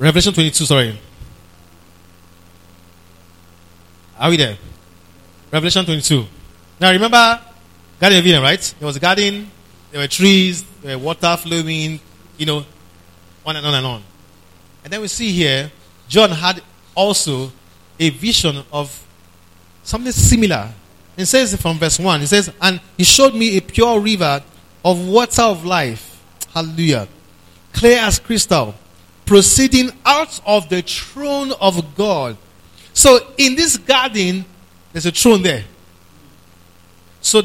Revelation 0.01 0.33
22, 0.33 0.65
sorry. 0.65 0.99
Are 4.19 4.31
we 4.31 4.39
there? 4.39 4.57
Revelation 5.53 5.85
22. 5.85 6.25
Now 6.81 6.91
remember 6.91 7.39
Garden 8.01 8.19
of 8.19 8.27
Eden, 8.27 8.43
right? 8.43 8.75
There 8.79 8.87
was 8.87 8.97
a 8.97 9.01
garden, 9.01 9.51
there 9.91 10.01
were 10.01 10.09
trees, 10.09 10.63
there 10.83 10.97
were 10.97 11.05
water 11.05 11.37
flowing, 11.37 12.01
you 12.39 12.47
know, 12.47 12.65
on 13.45 13.57
and 13.57 13.67
on 13.67 13.75
and 13.75 13.87
on. 13.87 14.03
And 14.85 14.91
then 14.91 15.03
we 15.03 15.09
see 15.09 15.33
here, 15.33 15.71
John 16.09 16.31
had 16.31 16.63
also 16.95 17.53
a 17.99 18.09
vision 18.09 18.63
of 18.73 19.07
something 19.83 20.13
similar. 20.13 20.73
It 21.15 21.27
says 21.27 21.55
from 21.61 21.77
verse 21.79 21.99
1, 21.99 22.23
it 22.23 22.29
says, 22.29 22.51
And 22.63 22.81
he 22.97 23.05
showed 23.05 23.35
me 23.35 23.59
a 23.59 23.61
pure 23.61 24.01
river 24.01 24.43
of 24.83 25.07
water 25.07 25.43
of 25.43 25.67
life. 25.67 26.23
Hallelujah. 26.55 27.07
Clear 27.75 27.99
as 27.99 28.19
crystal, 28.19 28.75
proceeding 29.31 29.91
out 30.05 30.41
of 30.45 30.69
the 30.69 30.83
throne 30.83 31.53
of 31.61 31.95
God. 31.95 32.37
So 32.93 33.33
in 33.39 33.55
this 33.55 33.77
garden, 33.77 34.45
there's 34.93 35.07
a 35.07 35.13
throne 35.13 35.43
there. 35.43 35.63
So 37.21 37.43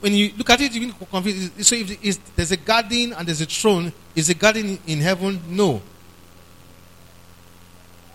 when 0.00 0.14
you 0.14 0.32
look 0.38 0.48
at 0.48 0.62
it, 0.62 0.72
you 0.72 0.86
get 0.86 1.10
confused. 1.10 1.66
So 1.66 1.76
if 1.76 2.34
there's 2.34 2.52
a 2.52 2.56
garden 2.56 3.12
and 3.12 3.28
there's 3.28 3.42
a 3.42 3.46
throne, 3.46 3.92
is 4.16 4.30
a 4.30 4.34
garden 4.34 4.78
in 4.86 5.00
heaven? 5.00 5.38
No 5.48 5.82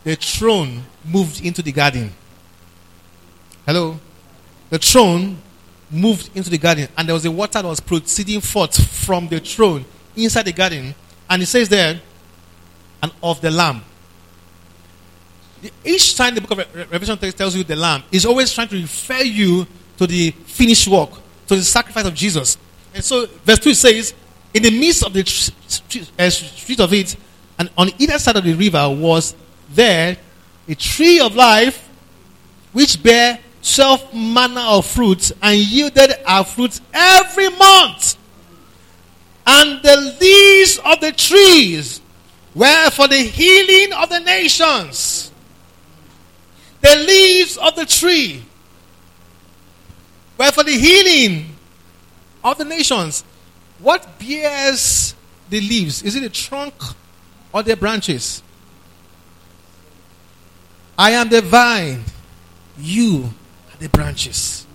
the 0.03 0.15
throne 0.15 0.83
moved 1.05 1.43
into 1.43 1.61
the 1.61 1.71
garden. 1.71 2.11
Hello? 3.65 3.99
The 4.69 4.79
throne 4.79 5.37
moved 5.89 6.29
into 6.35 6.49
the 6.49 6.57
garden, 6.57 6.87
and 6.97 7.07
there 7.07 7.13
was 7.13 7.25
a 7.25 7.31
water 7.31 7.61
that 7.61 7.65
was 7.67 7.79
proceeding 7.79 8.41
forth 8.41 8.85
from 9.05 9.27
the 9.27 9.39
throne 9.39 9.85
inside 10.15 10.43
the 10.43 10.51
garden. 10.51 10.93
And 11.29 11.41
it 11.41 11.45
says 11.45 11.69
there, 11.69 12.01
and 13.03 13.11
of 13.21 13.39
the 13.41 13.51
lamb. 13.51 13.83
Each 15.83 16.15
time 16.15 16.35
the 16.35 16.41
book 16.41 16.51
of 16.51 16.91
Revelation 16.91 17.17
tells 17.33 17.55
you 17.55 17.63
the 17.63 17.75
lamb, 17.75 18.03
is 18.11 18.25
always 18.25 18.51
trying 18.51 18.69
to 18.69 18.75
refer 18.75 19.21
you 19.21 19.67
to 19.97 20.07
the 20.07 20.31
finished 20.31 20.87
work, 20.87 21.11
to 21.47 21.55
the 21.55 21.61
sacrifice 21.61 22.05
of 22.05 22.13
Jesus. 22.13 22.57
And 22.93 23.03
so, 23.03 23.27
verse 23.43 23.59
2 23.59 23.73
says, 23.73 24.13
In 24.53 24.63
the 24.63 24.71
midst 24.71 25.05
of 25.05 25.13
the 25.13 25.21
uh, 26.17 26.29
street 26.29 26.79
of 26.79 26.93
it, 26.93 27.15
and 27.59 27.69
on 27.77 27.89
either 27.99 28.17
side 28.17 28.37
of 28.37 28.43
the 28.43 28.53
river 28.53 28.89
was 28.89 29.35
there 29.69 30.17
a 30.67 30.75
tree 30.75 31.19
of 31.19 31.35
life 31.35 31.89
which 32.71 33.01
bare 33.03 33.39
twelve 33.61 34.13
manner 34.13 34.61
of 34.61 34.85
fruits 34.85 35.31
and 35.41 35.57
yielded 35.57 36.13
our 36.25 36.43
fruits 36.43 36.81
every 36.93 37.49
month. 37.49 38.17
And 39.45 39.81
the 39.83 40.17
leaves 40.19 40.79
of 40.83 40.99
the 41.01 41.11
trees 41.11 42.01
were 42.55 42.89
for 42.91 43.07
the 43.07 43.17
healing 43.17 43.93
of 43.93 44.09
the 44.09 44.19
nations. 44.19 45.31
The 46.81 46.95
leaves 46.95 47.57
of 47.57 47.75
the 47.75 47.85
tree 47.85 48.43
were 50.37 50.51
for 50.51 50.63
the 50.63 50.77
healing 50.77 51.55
of 52.43 52.57
the 52.57 52.65
nations. 52.65 53.23
What 53.79 54.19
bears 54.19 55.15
the 55.49 55.61
leaves? 55.61 56.03
Is 56.03 56.15
it 56.15 56.21
the 56.21 56.29
trunk 56.29 56.73
or 57.51 57.63
the 57.63 57.75
branches? 57.75 58.43
I 60.97 61.11
am 61.11 61.29
the 61.29 61.41
vine, 61.41 62.03
you 62.77 63.33
are 63.71 63.77
the 63.79 63.89
branches. 63.89 64.67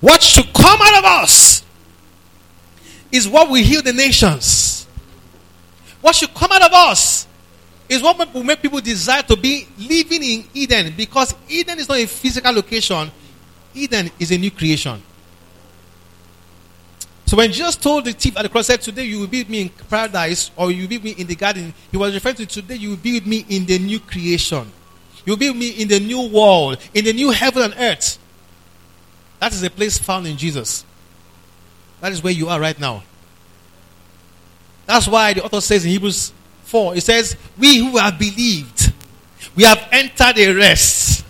What 0.00 0.22
should 0.22 0.52
come 0.52 0.78
out 0.80 0.98
of 0.98 1.04
us 1.04 1.62
is 3.10 3.28
what 3.28 3.48
will 3.48 3.62
heal 3.62 3.82
the 3.82 3.92
nations. 3.92 4.67
What 6.00 6.14
should 6.14 6.32
come 6.34 6.50
out 6.52 6.62
of 6.62 6.72
us 6.72 7.26
is 7.88 8.02
what 8.02 8.32
will 8.32 8.44
make 8.44 8.60
people 8.60 8.80
desire 8.80 9.22
to 9.22 9.36
be 9.36 9.66
living 9.78 10.22
in 10.22 10.44
Eden 10.54 10.94
because 10.96 11.34
Eden 11.48 11.78
is 11.78 11.88
not 11.88 11.98
a 11.98 12.06
physical 12.06 12.52
location, 12.52 13.10
Eden 13.74 14.10
is 14.18 14.30
a 14.30 14.38
new 14.38 14.50
creation. 14.50 15.02
So 17.26 17.36
when 17.36 17.52
Jesus 17.52 17.76
told 17.76 18.06
the 18.06 18.12
thief 18.12 18.38
at 18.38 18.42
the 18.42 18.48
cross, 18.48 18.68
said, 18.68 18.80
Today 18.80 19.04
you 19.04 19.20
will 19.20 19.26
be 19.26 19.40
with 19.40 19.50
me 19.50 19.60
in 19.62 19.68
paradise, 19.68 20.50
or 20.56 20.70
you 20.70 20.82
will 20.82 20.88
be 20.88 20.96
with 20.96 21.04
me 21.04 21.10
in 21.18 21.26
the 21.26 21.34
garden, 21.34 21.74
he 21.90 21.96
was 21.98 22.14
referring 22.14 22.36
to 22.36 22.46
today 22.46 22.76
you 22.76 22.90
will 22.90 22.96
be 22.96 23.14
with 23.14 23.26
me 23.26 23.44
in 23.50 23.66
the 23.66 23.78
new 23.78 24.00
creation. 24.00 24.70
You 25.26 25.32
will 25.32 25.38
be 25.38 25.50
with 25.50 25.58
me 25.58 25.68
in 25.68 25.88
the 25.88 26.00
new 26.00 26.26
world, 26.28 26.78
in 26.94 27.04
the 27.04 27.12
new 27.12 27.30
heaven 27.30 27.64
and 27.64 27.74
earth. 27.78 28.18
That 29.40 29.52
is 29.52 29.62
a 29.62 29.68
place 29.68 29.98
found 29.98 30.26
in 30.26 30.38
Jesus. 30.38 30.86
That 32.00 32.12
is 32.12 32.22
where 32.22 32.32
you 32.32 32.48
are 32.48 32.58
right 32.58 32.78
now. 32.80 33.02
That's 34.88 35.06
why 35.06 35.34
the 35.34 35.44
author 35.44 35.60
says 35.60 35.84
in 35.84 35.90
Hebrews 35.90 36.32
4, 36.64 36.96
it 36.96 37.02
says, 37.02 37.36
We 37.58 37.76
who 37.76 37.98
have 37.98 38.18
believed, 38.18 38.90
we 39.54 39.64
have 39.64 39.86
entered 39.92 40.38
a 40.38 40.54
rest. 40.54 41.26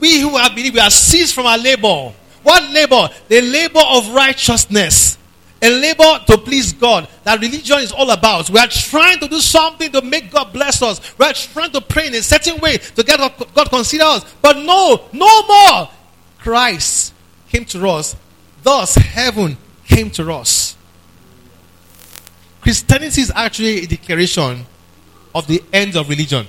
We 0.00 0.20
who 0.20 0.36
have 0.36 0.56
believed, 0.56 0.74
we 0.74 0.80
are 0.80 0.90
ceased 0.90 1.32
from 1.32 1.46
our 1.46 1.56
labor. 1.56 2.12
What 2.42 2.68
labor? 2.72 3.08
The 3.28 3.42
labor 3.42 3.80
of 3.80 4.12
righteousness. 4.12 5.18
A 5.62 5.70
labor 5.70 6.18
to 6.26 6.36
please 6.38 6.72
God. 6.72 7.08
That 7.22 7.40
religion 7.40 7.78
is 7.78 7.92
all 7.92 8.10
about. 8.10 8.50
We 8.50 8.58
are 8.58 8.66
trying 8.66 9.20
to 9.20 9.28
do 9.28 9.38
something 9.38 9.92
to 9.92 10.02
make 10.02 10.32
God 10.32 10.52
bless 10.52 10.82
us. 10.82 11.16
We 11.16 11.26
are 11.26 11.32
trying 11.32 11.70
to 11.72 11.80
pray 11.80 12.08
in 12.08 12.14
a 12.14 12.22
certain 12.22 12.58
way 12.58 12.78
to 12.78 13.04
get 13.04 13.20
God 13.54 13.70
consider 13.70 14.04
us. 14.04 14.34
But 14.42 14.56
no, 14.56 15.04
no 15.12 15.46
more. 15.46 15.90
Christ 16.40 17.14
came 17.50 17.64
to 17.66 17.88
us. 17.88 18.16
Thus, 18.64 18.96
heaven 18.96 19.56
came 19.86 20.10
to 20.10 20.32
us. 20.32 20.65
Christianity 22.66 23.20
is 23.20 23.32
actually 23.32 23.84
a 23.84 23.86
declaration 23.86 24.66
of 25.32 25.46
the 25.46 25.62
end 25.72 25.94
of 25.94 26.08
religion. 26.08 26.44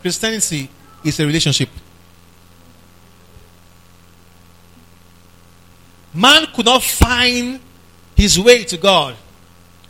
Christianity 0.00 0.70
is 1.04 1.20
a 1.20 1.26
relationship. 1.26 1.68
Man 6.14 6.46
could 6.54 6.64
not 6.64 6.82
find 6.82 7.60
his 8.16 8.40
way 8.40 8.64
to 8.64 8.78
God 8.78 9.14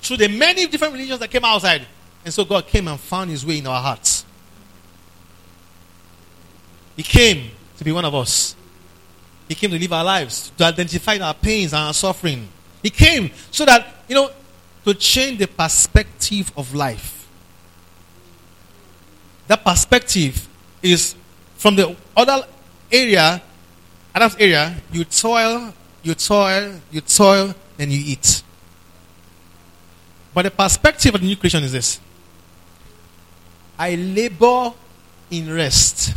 through 0.01 0.17
the 0.17 0.27
many 0.27 0.67
different 0.67 0.95
religions 0.95 1.21
that 1.21 1.31
came 1.31 1.45
outside. 1.45 1.87
And 2.25 2.35
so 2.35 2.45
God 2.45 2.67
came 2.67 2.89
and 2.89 2.99
found 2.99 3.31
his 3.31 3.47
way 3.47 3.59
in 3.59 3.69
our 3.69 3.81
hearts. 3.81 4.25
He 6.97 7.05
came 7.05 7.53
to 7.77 7.85
be 7.85 7.93
one 7.93 8.05
of 8.05 8.17
us. 8.17 8.57
He 9.47 9.55
came 9.55 9.71
to 9.71 9.79
live 9.79 9.93
our 9.93 10.03
lives, 10.03 10.51
to 10.59 10.65
identify 10.65 11.19
our 11.19 11.35
pains 11.35 11.73
and 11.73 11.83
our 11.83 11.95
suffering. 11.95 12.49
He 12.83 12.91
came 12.91 13.31
so 13.53 13.65
that, 13.65 14.03
you 14.09 14.17
know, 14.17 14.29
to 14.87 14.95
change 14.95 15.39
the 15.39 15.49
perspective 15.49 16.53
of 16.57 16.73
life. 16.73 17.27
That 19.49 19.65
perspective 19.65 20.49
is 20.81 21.17
from 21.57 21.75
the 21.75 21.97
other 22.17 22.47
area, 22.91 23.43
Adam's 24.15 24.37
area, 24.37 24.77
you 24.93 25.03
toil, 25.03 25.75
you 26.05 26.15
toil, 26.15 26.81
you 26.93 27.01
toil, 27.01 27.53
then 27.77 27.91
you 27.91 27.99
eat. 27.99 28.45
But 30.33 30.43
the 30.43 30.51
perspective 30.53 31.17
of 31.17 31.21
the 31.21 31.27
new 31.27 31.37
creation 31.37 31.65
is 31.65 31.73
this 31.73 31.99
I 33.77 33.97
labor 33.97 34.73
in 35.33 35.53
rest. 35.53 36.15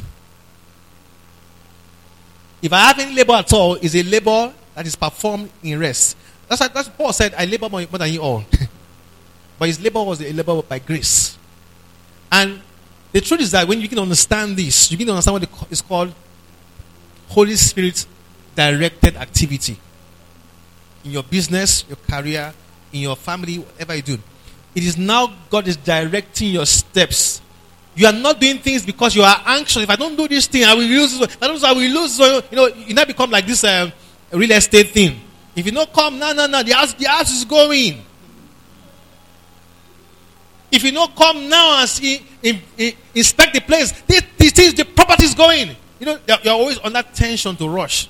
If 2.61 2.72
I 2.72 2.80
have 2.82 2.99
any 2.99 3.15
labor 3.15 3.34
at 3.34 3.51
all, 3.51 3.76
it's 3.76 3.95
a 3.95 4.03
labor 4.03 4.53
that 4.76 4.86
is 4.86 4.95
performed 4.95 5.49
in 5.63 5.80
rest. 5.80 6.15
That's 6.50 6.62
what, 6.62 6.74
that's 6.74 6.89
Paul 6.89 7.14
said, 7.14 7.36
I 7.38 7.45
labor 7.45 7.70
more, 7.70 7.86
than 7.86 8.12
you 8.12 8.22
all. 8.22 8.43
but 9.60 9.68
his 9.68 9.80
labor 9.80 10.04
was 10.04 10.20
a 10.22 10.34
labor 10.34 10.62
by 10.64 10.80
grace. 10.80 11.38
And 12.32 12.60
the 13.12 13.22
truth 13.22 13.41
is 13.41 13.52
that 13.52 13.68
when 13.68 13.80
you 13.80 13.88
can 13.88 14.00
understand 14.00 14.58
this, 14.58 14.91
you 14.91 14.97
can 14.97 15.10
understand 15.10 15.47
what 15.47 15.72
is 15.72 15.82
called 15.82 16.14
Holy 17.28 17.56
Spirit 17.56 18.06
directed 18.56 19.16
activity 19.16 19.80
in 21.06 21.12
your 21.12 21.24
business, 21.24 21.86
your 21.88 21.97
career, 21.97 22.52
in 22.91 23.02
your 23.02 23.16
family, 23.16 23.60
whatever 23.60 23.95
you 23.95 24.02
do. 24.02 24.18
It 24.76 24.84
is 24.84 24.97
now 24.97 25.32
God 25.50 25.68
is 25.68 25.78
directing 25.78 26.50
your 26.50 26.66
steps. 26.66 27.41
You 27.95 28.08
are 28.08 28.14
not 28.14 28.39
doing 28.39 28.58
things 28.60 28.86
because 28.86 29.16
you 29.16 29.22
are 29.24 29.41
anxious. 29.45 29.84
If 29.84 29.89
I 29.89 29.95
don't 29.95 30.16
do 30.16 30.28
this 30.28 30.47
thing, 30.47 30.64
I 30.64 30.74
will 30.74 30.84
lose. 30.88 31.22
I 31.22 31.47
don't. 31.47 31.64
I 31.64 31.74
will 31.74 31.89
lose. 31.89 32.20
You 32.20 32.56
know, 32.56 32.68
you 32.68 32.93
now 32.93 33.06
become 33.06 33.30
like 33.30 33.45
this 33.45 33.64
um, 33.64 33.91
real 34.32 34.52
estate 34.52 34.89
thing. 34.89 35.20
If 35.56 35.66
you 35.66 35.72
don't 35.72 35.91
come, 35.91 36.20
no, 36.20 36.34
no, 36.34 36.47
no. 36.47 36.64
The 36.64 36.72
house, 36.74 36.93
the 36.93 37.06
house 37.06 37.32
is 37.32 37.45
going. 37.45 38.04
If 40.72 40.84
you 40.84 40.91
don't 40.91 41.16
come 41.16 41.50
now 41.50 41.80
and 41.80 41.89
see, 41.89 42.24
in, 42.43 42.62
in, 42.78 42.93
inspect 43.16 43.54
the 43.54 43.62
place, 43.62 43.91
this, 44.02 44.24
this 44.38 44.60
is 44.60 44.74
the 44.76 44.86
property 44.86 45.26
is 45.26 45.34
going. 45.34 45.76
You 46.00 46.06
know, 46.06 46.20
you're 46.43 46.54
always 46.54 46.80
that 46.80 47.14
tension 47.14 47.56
to 47.56 47.68
rush. 47.68 48.08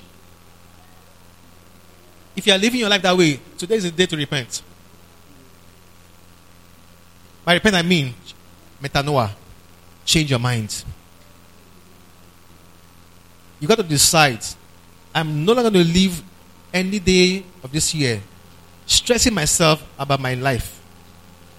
If 2.36 2.46
you 2.46 2.52
are 2.52 2.58
living 2.58 2.80
your 2.80 2.88
life 2.88 3.02
that 3.02 3.16
way, 3.16 3.40
today 3.58 3.76
is 3.76 3.84
the 3.84 3.90
day 3.90 4.06
to 4.06 4.16
repent. 4.16 4.62
By 7.44 7.54
repent, 7.54 7.74
I 7.74 7.82
mean 7.82 8.14
metanoia. 8.82 9.30
Change 10.04 10.30
your 10.30 10.38
mind. 10.38 10.84
You 13.58 13.68
got 13.68 13.76
to 13.76 13.82
decide. 13.82 14.44
I'm 15.14 15.44
no 15.44 15.52
longer 15.52 15.70
going 15.70 15.84
to 15.84 15.92
live 15.92 16.22
any 16.72 16.98
day 16.98 17.44
of 17.62 17.72
this 17.72 17.94
year 17.94 18.20
stressing 18.90 19.32
myself 19.32 19.86
about 19.96 20.18
my 20.18 20.34
life, 20.34 20.82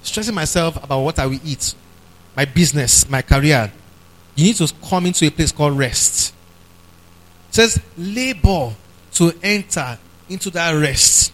stressing 0.04 0.36
myself 0.36 0.76
about 0.84 1.00
what 1.00 1.18
I 1.18 1.26
will 1.28 1.40
eat, 1.46 1.74
my 2.36 2.44
business, 2.44 3.10
my 3.10 3.22
career. 3.22 3.72
You 4.36 4.44
need 4.46 4.58
to 4.58 4.72
come 4.84 5.06
into 5.06 5.26
a 5.26 5.32
place 5.32 5.52
called 5.52 5.78
rest. 5.78 6.34
It 7.50 7.56
says 7.56 7.82
labor 7.98 8.74
to 9.14 9.34
enter 9.42 9.98
into 10.28 10.50
that 10.52 10.72
rest. 10.74 11.32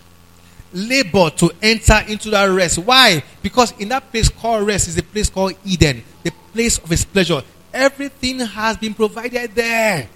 Labor 0.72 1.32
to 1.32 1.52
enter 1.64 2.04
into 2.08 2.30
that 2.30 2.46
rest. 2.46 2.78
Why? 2.78 3.24
Because 3.42 3.72
in 3.80 3.90
that 3.90 4.12
place 4.12 4.30
called 4.30 4.68
rest 4.68 4.88
is 4.88 4.98
a 5.00 5.04
place 5.04 5.32
called 5.32 5.54
Eden, 5.66 6.04
the 6.22 6.32
place 6.54 6.78
of 6.78 6.90
his 6.90 7.06
pleasure. 7.06 7.42
Everything 7.74 8.40
has 8.40 8.78
been 8.78 8.94
provided 8.94 9.56
there. 9.56 10.10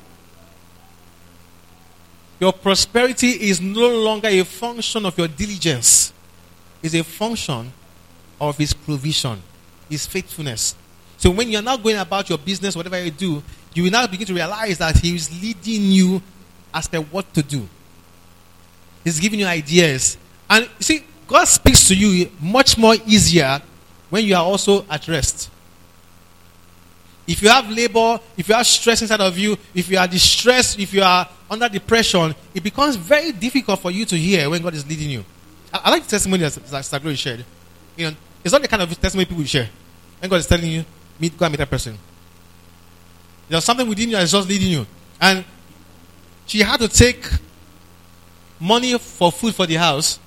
Your 2.41 2.51
prosperity 2.51 3.29
is 3.29 3.61
no 3.61 3.87
longer 3.87 4.27
a 4.27 4.43
function 4.43 5.05
of 5.05 5.15
your 5.15 5.27
diligence, 5.27 6.11
it's 6.81 6.95
a 6.95 7.03
function 7.03 7.71
of 8.41 8.57
his 8.57 8.73
provision, 8.73 9.39
his 9.87 10.07
faithfulness. 10.07 10.75
So 11.17 11.29
when 11.29 11.51
you're 11.51 11.61
now 11.61 11.77
going 11.77 11.97
about 11.97 12.27
your 12.29 12.39
business, 12.39 12.75
whatever 12.75 12.99
you 12.99 13.11
do, 13.11 13.43
you 13.75 13.83
will 13.83 13.91
now 13.91 14.07
begin 14.07 14.25
to 14.25 14.33
realize 14.33 14.79
that 14.79 14.97
he 14.97 15.13
is 15.13 15.29
leading 15.39 15.91
you 15.91 16.19
as 16.73 16.87
to 16.87 17.01
what 17.01 17.31
to 17.35 17.43
do. 17.43 17.69
He's 19.03 19.19
giving 19.19 19.39
you 19.39 19.45
ideas. 19.45 20.17
And 20.49 20.65
you 20.65 20.83
see, 20.83 21.03
God 21.27 21.45
speaks 21.45 21.87
to 21.89 21.95
you 21.95 22.31
much 22.41 22.75
more 22.75 22.95
easier 23.05 23.61
when 24.09 24.25
you 24.25 24.35
are 24.35 24.43
also 24.43 24.83
at 24.89 25.07
rest. 25.07 25.51
If 27.31 27.41
you 27.41 27.47
have 27.47 27.69
labor, 27.69 28.19
if 28.35 28.49
you 28.49 28.55
have 28.55 28.67
stress 28.67 29.01
inside 29.01 29.21
of 29.21 29.37
you, 29.37 29.57
if 29.73 29.89
you 29.89 29.97
are 29.97 30.07
distressed, 30.07 30.77
if 30.77 30.93
you 30.93 31.01
are 31.01 31.29
under 31.49 31.69
depression, 31.69 32.35
it 32.53 32.61
becomes 32.61 32.97
very 32.97 33.31
difficult 33.31 33.79
for 33.79 33.89
you 33.89 34.03
to 34.03 34.17
hear 34.17 34.49
when 34.49 34.61
God 34.61 34.73
is 34.73 34.85
leading 34.85 35.09
you. 35.09 35.23
I, 35.73 35.79
I 35.85 35.89
like 35.91 36.03
the 36.03 36.09
testimony 36.09 36.43
that 36.43 36.51
Saglory 36.51 37.17
shared. 37.17 37.45
You 37.95 38.11
know, 38.11 38.17
it's 38.43 38.51
not 38.51 38.61
the 38.61 38.67
kind 38.67 38.83
of 38.83 38.99
testimony 38.99 39.25
people 39.25 39.45
share. 39.45 39.69
When 40.19 40.29
God 40.29 40.35
is 40.37 40.47
telling 40.47 40.69
you, 40.69 40.83
meet, 41.21 41.37
go 41.37 41.45
and 41.45 41.53
meet 41.53 41.59
that 41.59 41.69
person. 41.69 41.97
There's 43.47 43.63
something 43.63 43.87
within 43.87 44.09
you 44.09 44.17
that's 44.17 44.33
just 44.33 44.49
leading 44.49 44.67
you. 44.67 44.85
And 45.21 45.45
she 46.45 46.59
had 46.59 46.81
to 46.81 46.89
take 46.89 47.25
money 48.59 48.97
for 48.99 49.31
food 49.31 49.55
for 49.55 49.65
the 49.65 49.75
house 49.75 50.19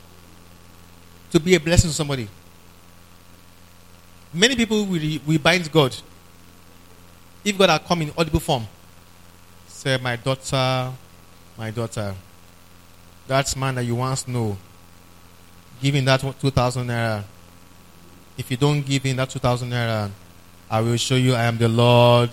to 1.32 1.38
be 1.38 1.54
a 1.54 1.60
blessing 1.60 1.90
to 1.90 1.94
somebody. 1.94 2.28
Many 4.32 4.56
people 4.56 4.86
will, 4.86 5.18
will 5.26 5.38
bind 5.38 5.70
God. 5.70 5.94
If 7.44 7.58
God 7.58 7.68
had 7.68 7.84
come 7.84 8.02
in 8.02 8.12
audible 8.16 8.40
form, 8.40 8.66
say, 9.68 9.98
My 9.98 10.16
daughter, 10.16 10.92
my 11.58 11.70
daughter, 11.70 12.14
that 13.26 13.56
man 13.56 13.74
that 13.74 13.84
you 13.84 13.94
once 13.94 14.26
know, 14.26 14.56
give 15.80 15.94
him 15.94 16.04
that 16.06 16.20
2,000 16.20 16.86
naira. 16.86 17.24
If 18.36 18.50
you 18.50 18.56
don't 18.56 18.80
give 18.80 19.02
him 19.02 19.16
that 19.16 19.30
2,000 19.30 19.70
naira, 19.70 20.10
I 20.70 20.80
will 20.80 20.96
show 20.96 21.16
you 21.16 21.34
I 21.34 21.44
am 21.44 21.58
the 21.58 21.68
Lord 21.68 22.30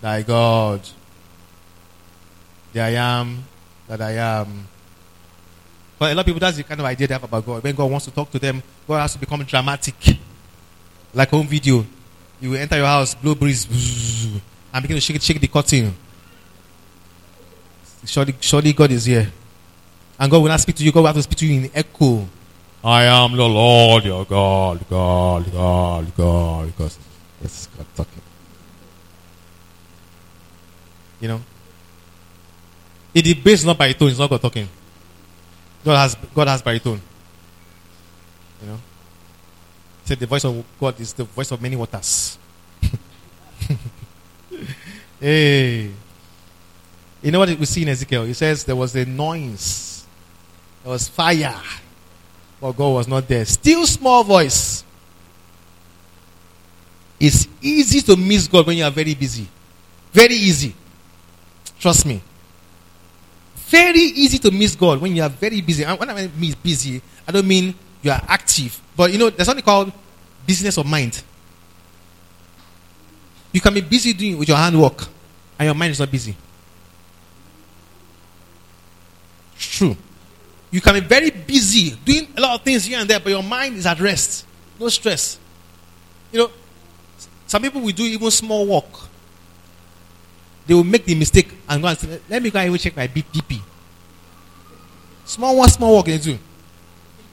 thy 0.00 0.22
God. 0.22 0.80
The 2.72 2.80
I 2.80 2.90
am 2.90 3.44
that 3.88 4.00
I 4.00 4.12
am. 4.12 4.68
But 5.98 6.12
a 6.12 6.14
lot 6.14 6.20
of 6.20 6.26
people, 6.26 6.40
that's 6.40 6.56
the 6.56 6.62
kind 6.64 6.80
of 6.80 6.86
idea 6.86 7.06
they 7.06 7.14
have 7.14 7.24
about 7.24 7.44
God. 7.44 7.62
When 7.62 7.74
God 7.74 7.90
wants 7.90 8.06
to 8.06 8.12
talk 8.12 8.30
to 8.32 8.38
them, 8.38 8.62
God 8.86 9.00
has 9.00 9.12
to 9.12 9.18
become 9.18 9.42
dramatic. 9.44 9.94
Like 11.12 11.28
home 11.30 11.46
video. 11.46 11.86
You 12.44 12.50
will 12.50 12.58
enter 12.58 12.76
your 12.76 12.84
house, 12.84 13.14
blow 13.14 13.34
breeze, 13.34 13.64
and 14.70 14.82
begin 14.82 14.98
to 14.98 15.00
shake, 15.00 15.22
shake 15.22 15.40
the 15.40 15.48
curtain. 15.48 15.96
Surely, 18.04 18.34
surely 18.38 18.74
God 18.74 18.90
is 18.90 19.06
here. 19.06 19.32
And 20.18 20.30
God 20.30 20.42
will 20.42 20.48
not 20.48 20.60
speak 20.60 20.76
to 20.76 20.84
you, 20.84 20.92
God 20.92 21.00
will 21.00 21.06
have 21.06 21.16
to 21.16 21.22
speak 21.22 21.38
to 21.38 21.46
you 21.46 21.62
in 21.62 21.70
echo. 21.74 22.28
I 22.84 23.04
am 23.04 23.34
the 23.34 23.48
Lord 23.48 24.04
your 24.04 24.26
God, 24.26 24.86
God, 24.90 25.50
God, 25.50 26.14
God. 26.14 26.66
Because 26.66 26.98
it's 27.42 27.66
God 27.68 27.86
talking. 27.96 28.22
You 31.22 31.28
know? 31.28 31.40
Bass 33.14 33.60
is 33.60 33.64
not 33.64 33.78
baritone, 33.78 34.10
it's 34.10 34.18
not 34.18 34.28
God 34.28 34.42
talking. 34.42 34.68
God 35.82 35.96
has 35.96 36.14
God 36.34 36.48
has 36.48 36.60
baritone. 36.60 37.00
You 38.60 38.68
know? 38.68 38.78
Said 40.04 40.18
the 40.18 40.26
voice 40.26 40.44
of 40.44 40.64
God 40.78 41.00
is 41.00 41.12
the 41.12 41.24
voice 41.24 41.50
of 41.50 41.62
many 41.62 41.76
waters. 41.76 42.38
hey. 45.20 45.90
You 47.22 47.30
know 47.30 47.38
what 47.38 47.58
we 47.58 47.64
see 47.64 47.82
in 47.82 47.88
Ezekiel? 47.88 48.24
He 48.24 48.34
says 48.34 48.64
there 48.64 48.76
was 48.76 48.94
a 48.94 49.06
noise. 49.06 50.04
There 50.82 50.92
was 50.92 51.08
fire. 51.08 51.58
But 52.60 52.72
God 52.72 52.90
was 52.90 53.08
not 53.08 53.26
there. 53.26 53.44
Still 53.46 53.86
small 53.86 54.24
voice. 54.24 54.84
It's 57.18 57.48
easy 57.62 58.02
to 58.02 58.16
miss 58.16 58.46
God 58.46 58.66
when 58.66 58.76
you 58.76 58.84
are 58.84 58.90
very 58.90 59.14
busy. 59.14 59.48
Very 60.12 60.34
easy. 60.34 60.74
Trust 61.78 62.04
me. 62.04 62.20
Very 63.56 64.00
easy 64.00 64.38
to 64.38 64.50
miss 64.50 64.76
God 64.76 65.00
when 65.00 65.16
you 65.16 65.22
are 65.22 65.30
very 65.30 65.62
busy. 65.62 65.84
And 65.84 65.98
when 65.98 66.10
I 66.10 66.28
mean 66.28 66.54
busy, 66.62 67.00
I 67.26 67.32
don't 67.32 67.48
mean 67.48 67.74
you 68.04 68.10
are 68.10 68.22
active. 68.28 68.80
But 68.96 69.12
you 69.12 69.18
know, 69.18 69.30
there's 69.30 69.46
something 69.46 69.64
called 69.64 69.90
business 70.46 70.76
of 70.76 70.86
mind. 70.86 71.22
You 73.50 73.60
can 73.60 73.72
be 73.72 73.80
busy 73.80 74.12
doing 74.12 74.38
with 74.38 74.48
your 74.48 74.58
handwork, 74.58 75.06
and 75.58 75.66
your 75.66 75.74
mind 75.74 75.92
is 75.92 76.00
not 76.00 76.10
busy. 76.10 76.36
It's 79.56 79.78
true. 79.78 79.96
You 80.70 80.80
can 80.80 80.94
be 80.94 81.00
very 81.00 81.30
busy 81.30 81.92
doing 82.04 82.28
a 82.36 82.40
lot 82.40 82.58
of 82.58 82.62
things 82.62 82.84
here 82.84 82.98
and 82.98 83.08
there, 83.08 83.20
but 83.20 83.30
your 83.30 83.42
mind 83.42 83.76
is 83.76 83.86
at 83.86 84.00
rest. 84.00 84.44
No 84.78 84.88
stress. 84.88 85.38
You 86.32 86.40
know, 86.40 86.50
some 87.46 87.62
people 87.62 87.80
will 87.80 87.92
do 87.92 88.02
even 88.02 88.30
small 88.30 88.66
work. 88.66 89.08
They 90.66 90.74
will 90.74 90.82
make 90.82 91.04
the 91.04 91.14
mistake 91.14 91.48
and 91.68 91.80
go 91.80 91.88
and 91.88 91.98
say, 91.98 92.20
let 92.28 92.42
me 92.42 92.50
go 92.50 92.58
and 92.58 92.80
check 92.80 92.96
my 92.96 93.06
BP. 93.06 93.60
Small 95.24 95.56
one, 95.56 95.68
small 95.68 95.96
work 95.96 96.06
they 96.06 96.18
do. 96.18 96.38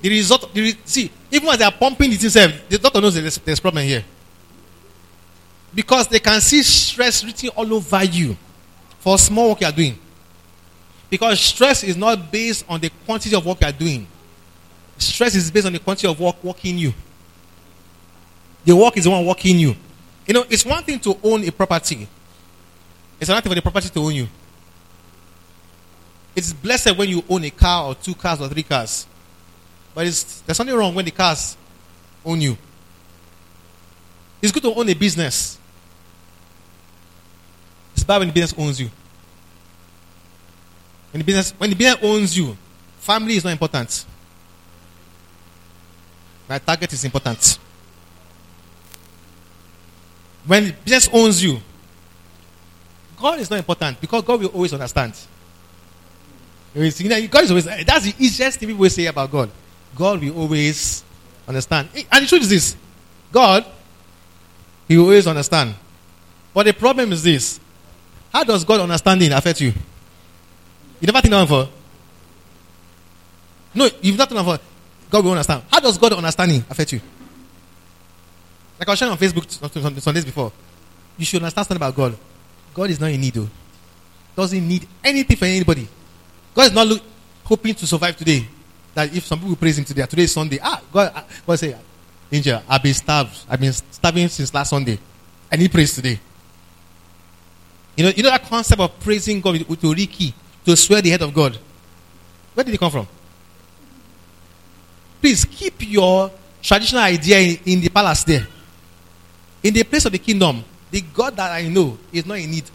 The 0.01 0.09
result, 0.09 0.53
the 0.53 0.61
re- 0.61 0.77
see, 0.83 1.11
even 1.31 1.47
as 1.49 1.57
they 1.57 1.65
are 1.65 1.71
pumping 1.71 2.11
it 2.11 2.23
itself, 2.23 2.51
eh, 2.51 2.59
the 2.69 2.77
doctor 2.79 3.01
knows 3.01 3.13
there's, 3.13 3.37
there's 3.37 3.59
problem 3.59 3.85
here. 3.85 4.03
Because 5.73 6.07
they 6.07 6.19
can 6.19 6.41
see 6.41 6.63
stress 6.63 7.23
written 7.23 7.49
all 7.49 7.73
over 7.73 8.03
you 8.03 8.35
for 8.99 9.17
small 9.17 9.49
work 9.49 9.61
you 9.61 9.67
are 9.67 9.71
doing. 9.71 9.97
Because 11.09 11.39
stress 11.39 11.83
is 11.83 11.95
not 11.95 12.31
based 12.31 12.65
on 12.67 12.79
the 12.79 12.89
quantity 13.05 13.35
of 13.35 13.45
work 13.45 13.61
you 13.61 13.67
are 13.67 13.71
doing. 13.71 14.07
Stress 14.97 15.35
is 15.35 15.49
based 15.51 15.67
on 15.67 15.73
the 15.73 15.79
quantity 15.79 16.07
of 16.07 16.19
work 16.19 16.43
working 16.43 16.77
you. 16.77 16.93
The 18.65 18.75
work 18.75 18.97
is 18.97 19.05
the 19.05 19.09
one 19.09 19.25
working 19.25 19.59
you. 19.59 19.75
You 20.27 20.33
know, 20.33 20.45
it's 20.49 20.65
one 20.65 20.83
thing 20.83 20.99
to 20.99 21.17
own 21.23 21.43
a 21.47 21.51
property. 21.51 22.07
It's 23.19 23.29
another 23.29 23.41
thing 23.41 23.51
for 23.51 23.55
the 23.55 23.61
property 23.61 23.89
to 23.89 23.99
own 23.99 24.15
you. 24.15 24.27
It's 26.35 26.53
blessed 26.53 26.95
when 26.97 27.09
you 27.09 27.23
own 27.29 27.43
a 27.43 27.49
car 27.49 27.87
or 27.87 27.95
two 27.95 28.15
cars 28.15 28.39
or 28.39 28.47
three 28.47 28.63
cars. 28.63 29.05
But 29.93 30.03
there's 30.03 30.57
something 30.57 30.75
wrong 30.75 30.95
when 30.95 31.05
the 31.05 31.11
cars 31.11 31.57
own 32.25 32.39
you. 32.41 32.57
It's 34.41 34.51
good 34.51 34.63
to 34.63 34.73
own 34.73 34.89
a 34.89 34.93
business. 34.93 35.59
It's 37.93 38.03
bad 38.03 38.19
when 38.19 38.29
the 38.29 38.33
business 38.33 38.57
owns 38.57 38.79
you. 38.79 38.89
When 41.11 41.19
the 41.19 41.25
business, 41.25 41.51
when 41.57 41.69
the 41.69 41.75
business 41.75 41.99
owns 42.01 42.37
you, 42.37 42.57
family 42.99 43.35
is 43.35 43.43
not 43.43 43.51
important. 43.51 44.05
My 46.47 46.57
target 46.57 46.93
is 46.93 47.03
important. 47.05 47.59
When 50.45 50.65
the 50.65 50.73
business 50.73 51.09
owns 51.13 51.43
you, 51.43 51.59
God 53.19 53.39
is 53.39 53.49
not 53.49 53.59
important 53.59 54.01
because 54.01 54.23
God 54.23 54.39
will 54.39 54.47
always 54.47 54.73
understand. 54.73 55.13
God 56.73 56.83
is 57.43 57.51
always, 57.51 57.65
that's 57.65 58.05
the 58.05 58.15
easiest 58.17 58.57
thing 58.57 58.69
people 58.69 58.89
say 58.89 59.05
about 59.05 59.29
God. 59.29 59.51
God 59.95 60.21
will 60.21 60.37
always 60.37 61.03
understand. 61.47 61.89
Eh, 61.95 62.03
and 62.11 62.23
the 62.23 62.27
truth 62.27 62.43
is 62.43 62.49
this 62.49 62.75
God, 63.31 63.65
He 64.87 64.97
will 64.97 65.05
always 65.05 65.27
understand. 65.27 65.75
But 66.53 66.65
the 66.65 66.73
problem 66.73 67.11
is 67.11 67.23
this 67.23 67.59
how 68.31 68.43
does 68.43 68.63
God 68.63 68.81
understanding 68.81 69.31
affect 69.31 69.61
you? 69.61 69.73
You 70.99 71.07
never 71.07 71.21
think 71.21 71.31
that 71.31 71.43
before? 71.43 71.69
No, 73.73 73.89
you've 74.01 74.17
not 74.17 74.29
thought 74.29 74.37
before. 74.37 74.59
God 75.09 75.23
will 75.23 75.31
understand. 75.31 75.63
How 75.69 75.79
does 75.79 75.97
God 75.97 76.13
understanding 76.13 76.63
affect 76.69 76.93
you? 76.93 77.01
Like 78.79 78.87
I 78.87 78.91
was 78.91 78.99
sharing 78.99 79.11
on 79.11 79.17
Facebook 79.17 80.01
some 80.01 80.13
days 80.13 80.25
before. 80.25 80.51
You 81.17 81.25
should 81.25 81.41
understand 81.41 81.67
something 81.67 81.77
about 81.77 81.95
God. 81.95 82.17
God 82.73 82.89
is 82.89 82.99
not 82.99 83.11
in 83.11 83.19
need, 83.19 83.33
though. 83.33 83.49
Doesn't 84.35 84.67
need 84.67 84.87
anything 85.03 85.37
from 85.37 85.49
anybody. 85.49 85.87
God 86.55 86.63
is 86.63 86.71
not 86.73 86.87
look, 86.87 87.01
hoping 87.43 87.75
to 87.75 87.85
survive 87.85 88.15
today. 88.15 88.47
That 88.93 89.15
if 89.15 89.25
some 89.25 89.39
people 89.39 89.55
praise 89.55 89.77
Him 89.77 89.85
today, 89.85 90.05
today 90.05 90.23
is 90.23 90.31
Sunday. 90.31 90.59
Ah, 90.61 90.81
God, 90.91 91.11
ah, 91.15 91.25
God 91.45 91.59
say, 91.59 91.75
Angel, 92.31 92.61
I've 92.67 92.83
been 92.83 92.93
starved. 92.93 93.45
I've 93.49 93.59
been 93.59 93.73
starving 93.73 94.27
since 94.29 94.53
last 94.53 94.69
Sunday. 94.69 94.97
I 95.51 95.55
need 95.57 95.71
praise 95.71 95.93
today. 95.93 96.19
You 97.95 98.05
know, 98.05 98.11
you 98.15 98.23
know 98.23 98.29
that 98.29 98.43
concept 98.43 98.79
of 98.79 98.99
praising 98.99 99.41
God 99.41 99.65
with, 99.67 99.81
Oriki 99.81 100.33
to 100.65 100.75
swear 100.77 101.01
the 101.01 101.09
head 101.09 101.21
of 101.21 101.33
God. 101.33 101.57
Where 102.53 102.63
did 102.63 102.73
it 102.73 102.77
come 102.77 102.91
from? 102.91 103.07
Please 105.19 105.45
keep 105.45 105.75
your 105.79 106.31
traditional 106.61 107.03
idea 107.03 107.39
in, 107.39 107.59
in 107.65 107.81
the 107.81 107.89
palace 107.89 108.23
there. 108.23 108.47
In 109.63 109.73
the 109.73 109.83
place 109.83 110.05
of 110.05 110.11
the 110.11 110.17
kingdom, 110.17 110.63
the 110.89 111.01
God 111.01 111.35
that 111.35 111.51
I 111.51 111.67
know 111.67 111.97
is 112.11 112.25
not 112.25 112.39
in 112.39 112.51
need. 112.51 112.69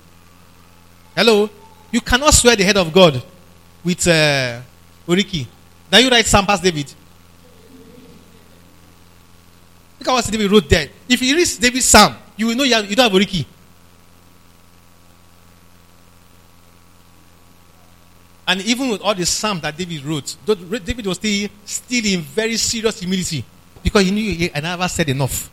Hello? 1.14 1.49
You 1.91 2.01
cannot 2.01 2.35
swear 2.35 2.57
the 2.57 2.64
head 2.64 2.77
of 2.77 2.93
God 2.93 3.23
with 3.83 4.07
uh. 4.07 4.61
Now 5.91 5.99
you 5.99 6.11
write 6.11 6.26
Psalm 6.26 6.47
past 6.47 6.62
David. 6.62 6.93
Look 9.99 10.09
at 10.09 10.12
what 10.12 10.24
David 10.30 10.51
wrote 10.51 10.68
there. 10.68 10.89
If 11.09 11.22
you 11.22 11.37
read 11.37 11.49
David's 11.61 11.84
Psalm, 11.87 12.16
you 12.37 12.47
will 12.47 12.55
know 12.55 12.64
you, 12.64 12.74
have, 12.74 12.89
you 12.89 12.97
don't 12.97 13.11
have 13.11 13.14
a 13.14 13.24
Oriki. 13.24 13.47
And 18.49 18.61
even 18.62 18.91
with 18.91 19.01
all 19.01 19.14
the 19.14 19.26
psalms 19.26 19.62
that 19.62 19.76
David 19.76 20.05
wrote, 20.05 20.37
David 20.47 21.07
was 21.07 21.16
still, 21.16 21.49
still 21.64 22.05
in 22.05 22.20
very 22.20 22.57
serious 22.57 23.01
humility 23.01 23.45
because 23.82 24.05
he 24.05 24.12
knew 24.12 24.30
he 24.32 24.49
had 24.49 24.62
never 24.62 24.87
said 24.87 25.09
enough. 25.09 25.51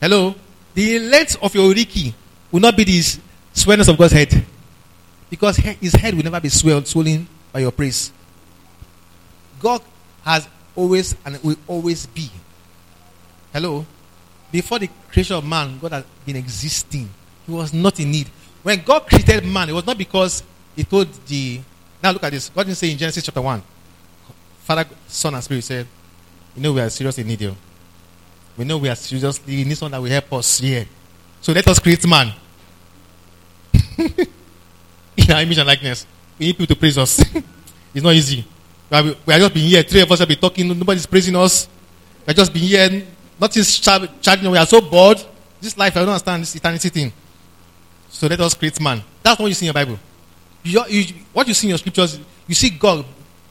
Hello? 0.00 0.34
The 0.74 0.98
length 0.98 1.36
of 1.42 1.54
your 1.54 1.72
Oriki 1.72 2.14
will 2.50 2.60
not 2.60 2.74
be 2.76 2.84
the 2.84 3.00
swellness 3.54 3.88
of 3.88 3.98
God's 3.98 4.14
head. 4.14 4.46
Because 5.28 5.56
his 5.56 5.92
head 5.92 6.14
will 6.14 6.22
never 6.22 6.40
be 6.40 6.48
swelled, 6.48 6.86
swollen 6.86 7.26
by 7.52 7.60
your 7.60 7.70
praise. 7.70 8.12
God 9.62 9.80
has 10.24 10.48
always 10.74 11.14
and 11.24 11.42
will 11.42 11.56
always 11.68 12.06
be. 12.06 12.28
Hello? 13.52 13.86
Before 14.50 14.78
the 14.78 14.90
creation 15.10 15.36
of 15.36 15.44
man, 15.44 15.78
God 15.78 15.92
has 15.92 16.04
been 16.26 16.36
existing. 16.36 17.08
He 17.46 17.52
was 17.52 17.72
not 17.72 17.98
in 18.00 18.10
need. 18.10 18.28
When 18.62 18.82
God 18.82 19.06
created 19.06 19.46
man, 19.46 19.70
it 19.70 19.72
was 19.72 19.86
not 19.86 19.96
because 19.96 20.42
he 20.74 20.84
told 20.84 21.08
the. 21.26 21.60
Now 22.02 22.10
look 22.10 22.24
at 22.24 22.32
this. 22.32 22.48
God 22.48 22.64
didn't 22.64 22.76
say 22.76 22.90
in 22.90 22.98
Genesis 22.98 23.24
chapter 23.24 23.40
1. 23.40 23.62
Father, 24.60 24.84
Son, 25.06 25.34
and 25.34 25.42
Spirit 25.42 25.64
said, 25.64 25.86
You 26.54 26.62
know 26.62 26.72
we 26.72 26.80
are 26.80 26.90
seriously 26.90 27.22
in 27.22 27.28
need 27.28 27.40
you. 27.40 27.56
We 28.56 28.64
know 28.64 28.78
we 28.78 28.88
are 28.88 28.94
seriously 28.94 29.62
in 29.62 29.68
need 29.68 29.76
someone 29.78 29.92
that 29.92 30.02
will 30.02 30.10
help 30.10 30.32
us 30.34 30.58
here. 30.58 30.86
So 31.40 31.52
let 31.52 31.66
us 31.68 31.78
create 31.78 32.06
man. 32.06 32.32
in 33.98 35.30
our 35.30 35.42
image 35.42 35.58
and 35.58 35.66
likeness. 35.66 36.06
We 36.38 36.46
need 36.46 36.52
people 36.52 36.74
to 36.74 36.78
praise 36.78 36.98
us. 36.98 37.20
it's 37.94 38.04
not 38.04 38.14
easy. 38.14 38.44
We 38.92 38.98
are, 38.98 39.02
we 39.04 39.32
are 39.32 39.38
just 39.38 39.54
been 39.54 39.62
here. 39.62 39.82
Three 39.82 40.02
of 40.02 40.12
us 40.12 40.18
have 40.18 40.28
been 40.28 40.38
talking. 40.38 40.68
Nobody's 40.68 41.06
praising 41.06 41.34
us. 41.34 41.66
We 42.26 42.30
are 42.32 42.34
just 42.34 42.52
been 42.52 42.62
here. 42.62 43.06
Nothing's 43.40 43.80
charging. 43.80 44.50
We 44.50 44.58
are 44.58 44.66
so 44.66 44.82
bored. 44.82 45.16
This 45.58 45.78
life, 45.78 45.96
I 45.96 46.00
don't 46.00 46.10
understand 46.10 46.42
this 46.42 46.54
eternity 46.56 46.90
thing. 46.90 47.10
So 48.10 48.26
let 48.26 48.38
us 48.40 48.52
create 48.52 48.78
man. 48.82 49.02
That's 49.22 49.40
what 49.40 49.46
you 49.46 49.54
see 49.54 49.64
in 49.64 49.68
your 49.68 49.74
Bible. 49.74 49.98
You, 50.62 50.84
you, 50.88 51.14
what 51.32 51.48
you 51.48 51.54
see 51.54 51.68
in 51.68 51.70
your 51.70 51.78
scriptures, 51.78 52.20
you 52.46 52.54
see 52.54 52.68
God 52.68 53.06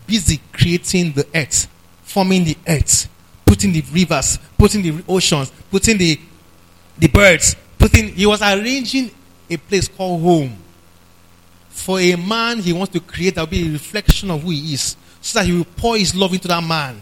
busy 0.06 0.40
creating 0.54 1.14
the 1.14 1.26
earth, 1.34 1.68
forming 2.04 2.44
the 2.44 2.56
earth, 2.68 3.10
putting 3.44 3.72
the 3.72 3.82
rivers, 3.92 4.38
putting 4.60 4.84
the 4.84 5.04
oceans, 5.12 5.52
putting 5.72 5.98
the, 5.98 6.20
the 7.00 7.08
birds, 7.08 7.56
putting. 7.80 8.10
He 8.10 8.28
was 8.28 8.44
arranging 8.44 9.10
a 9.50 9.58
place 9.58 9.88
called 9.88 10.22
home. 10.22 10.56
For 11.70 12.00
a 12.00 12.16
man, 12.16 12.60
he 12.60 12.74
wants 12.74 12.94
to 12.94 13.00
create 13.00 13.36
that 13.36 13.42
will 13.42 13.48
be 13.48 13.70
a 13.70 13.72
reflection 13.72 14.30
of 14.30 14.44
who 14.44 14.52
he 14.52 14.76
is, 14.76 14.96
so 15.22 15.40
that 15.40 15.46
he 15.46 15.54
will 15.54 15.66
pour 15.66 15.98
his 15.98 16.14
love 16.16 16.34
into 16.34 16.48
that 16.48 16.64
man. 16.64 17.00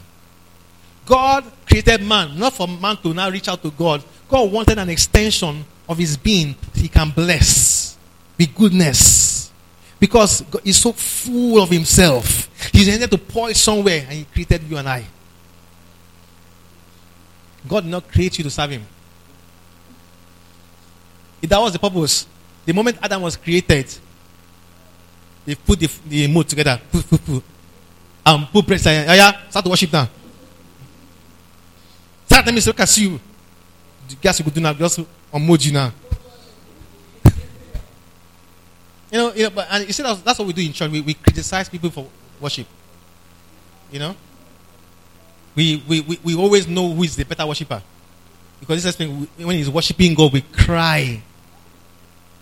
God 1.05 1.43
created 1.65 2.03
man, 2.03 2.37
not 2.37 2.53
for 2.53 2.67
man 2.67 2.97
to 2.97 3.13
now 3.13 3.29
reach 3.29 3.47
out 3.47 3.61
to 3.63 3.71
God. 3.71 4.03
God 4.27 4.51
wanted 4.51 4.77
an 4.77 4.89
extension 4.89 5.65
of 5.87 5.97
his 5.97 6.15
being 6.17 6.55
he 6.75 6.87
can 6.87 7.09
bless 7.09 7.97
with 8.37 8.53
goodness. 8.53 9.51
Because 9.99 10.41
God 10.41 10.61
is 10.65 10.79
so 10.79 10.93
full 10.93 11.61
of 11.61 11.69
himself. 11.69 12.49
He's 12.71 12.87
intended 12.87 13.11
to 13.11 13.17
pour 13.17 13.49
it 13.49 13.57
somewhere 13.57 14.05
and 14.07 14.13
he 14.13 14.25
created 14.25 14.63
you 14.63 14.77
and 14.77 14.87
I. 14.87 15.05
God 17.67 17.81
did 17.81 17.89
not 17.89 18.07
create 18.07 18.37
you 18.37 18.43
to 18.43 18.49
serve 18.49 18.69
him. 18.71 18.83
If 21.41 21.49
that 21.49 21.59
was 21.59 21.73
the 21.73 21.79
purpose, 21.79 22.27
the 22.65 22.73
moment 22.73 22.97
Adam 23.01 23.21
was 23.21 23.35
created, 23.35 23.93
they 25.45 25.55
put 25.55 25.79
the, 25.79 25.89
the 26.07 26.27
mood 26.27 26.47
together. 26.47 26.79
And 28.25 28.47
put 28.51 28.65
bread. 28.65 28.81
Oh 28.85 29.13
yeah, 29.13 29.49
start 29.49 29.65
to 29.65 29.69
worship 29.69 29.91
now. 29.91 30.09
Start 32.25 32.45
let 32.45 32.55
me 32.55 32.61
look 32.61 32.79
at 32.79 32.97
you. 32.97 33.19
The 34.07 34.15
guys 34.15 34.39
you 34.39 34.45
could 34.45 34.53
do 34.53 34.61
now, 34.61 34.73
just 34.73 34.99
unmode 35.33 35.65
you 35.65 35.73
now. 35.73 35.91
you 39.11 39.17
know, 39.17 39.33
you 39.33 39.43
know, 39.43 39.49
but 39.49 39.67
and 39.69 39.87
you 39.87 39.93
see 39.93 40.03
that's, 40.03 40.21
that's 40.21 40.39
what 40.39 40.47
we 40.47 40.53
do 40.53 40.61
in 40.61 40.73
church. 40.73 40.91
We, 40.91 41.01
we 41.01 41.13
criticize 41.13 41.69
people 41.69 41.89
for 41.89 42.07
worship. 42.39 42.67
You 43.91 43.99
know? 43.99 44.15
We, 45.55 45.83
we, 45.87 46.01
we, 46.01 46.19
we 46.23 46.35
always 46.35 46.67
know 46.67 46.93
who 46.93 47.03
is 47.03 47.15
the 47.15 47.25
better 47.25 47.45
worshiper. 47.45 47.81
Because 48.59 48.83
this 48.83 48.95
thing, 48.95 49.27
when 49.37 49.55
he's 49.55 49.69
worshiping 49.69 50.13
God, 50.13 50.33
we 50.33 50.41
cry. 50.41 51.21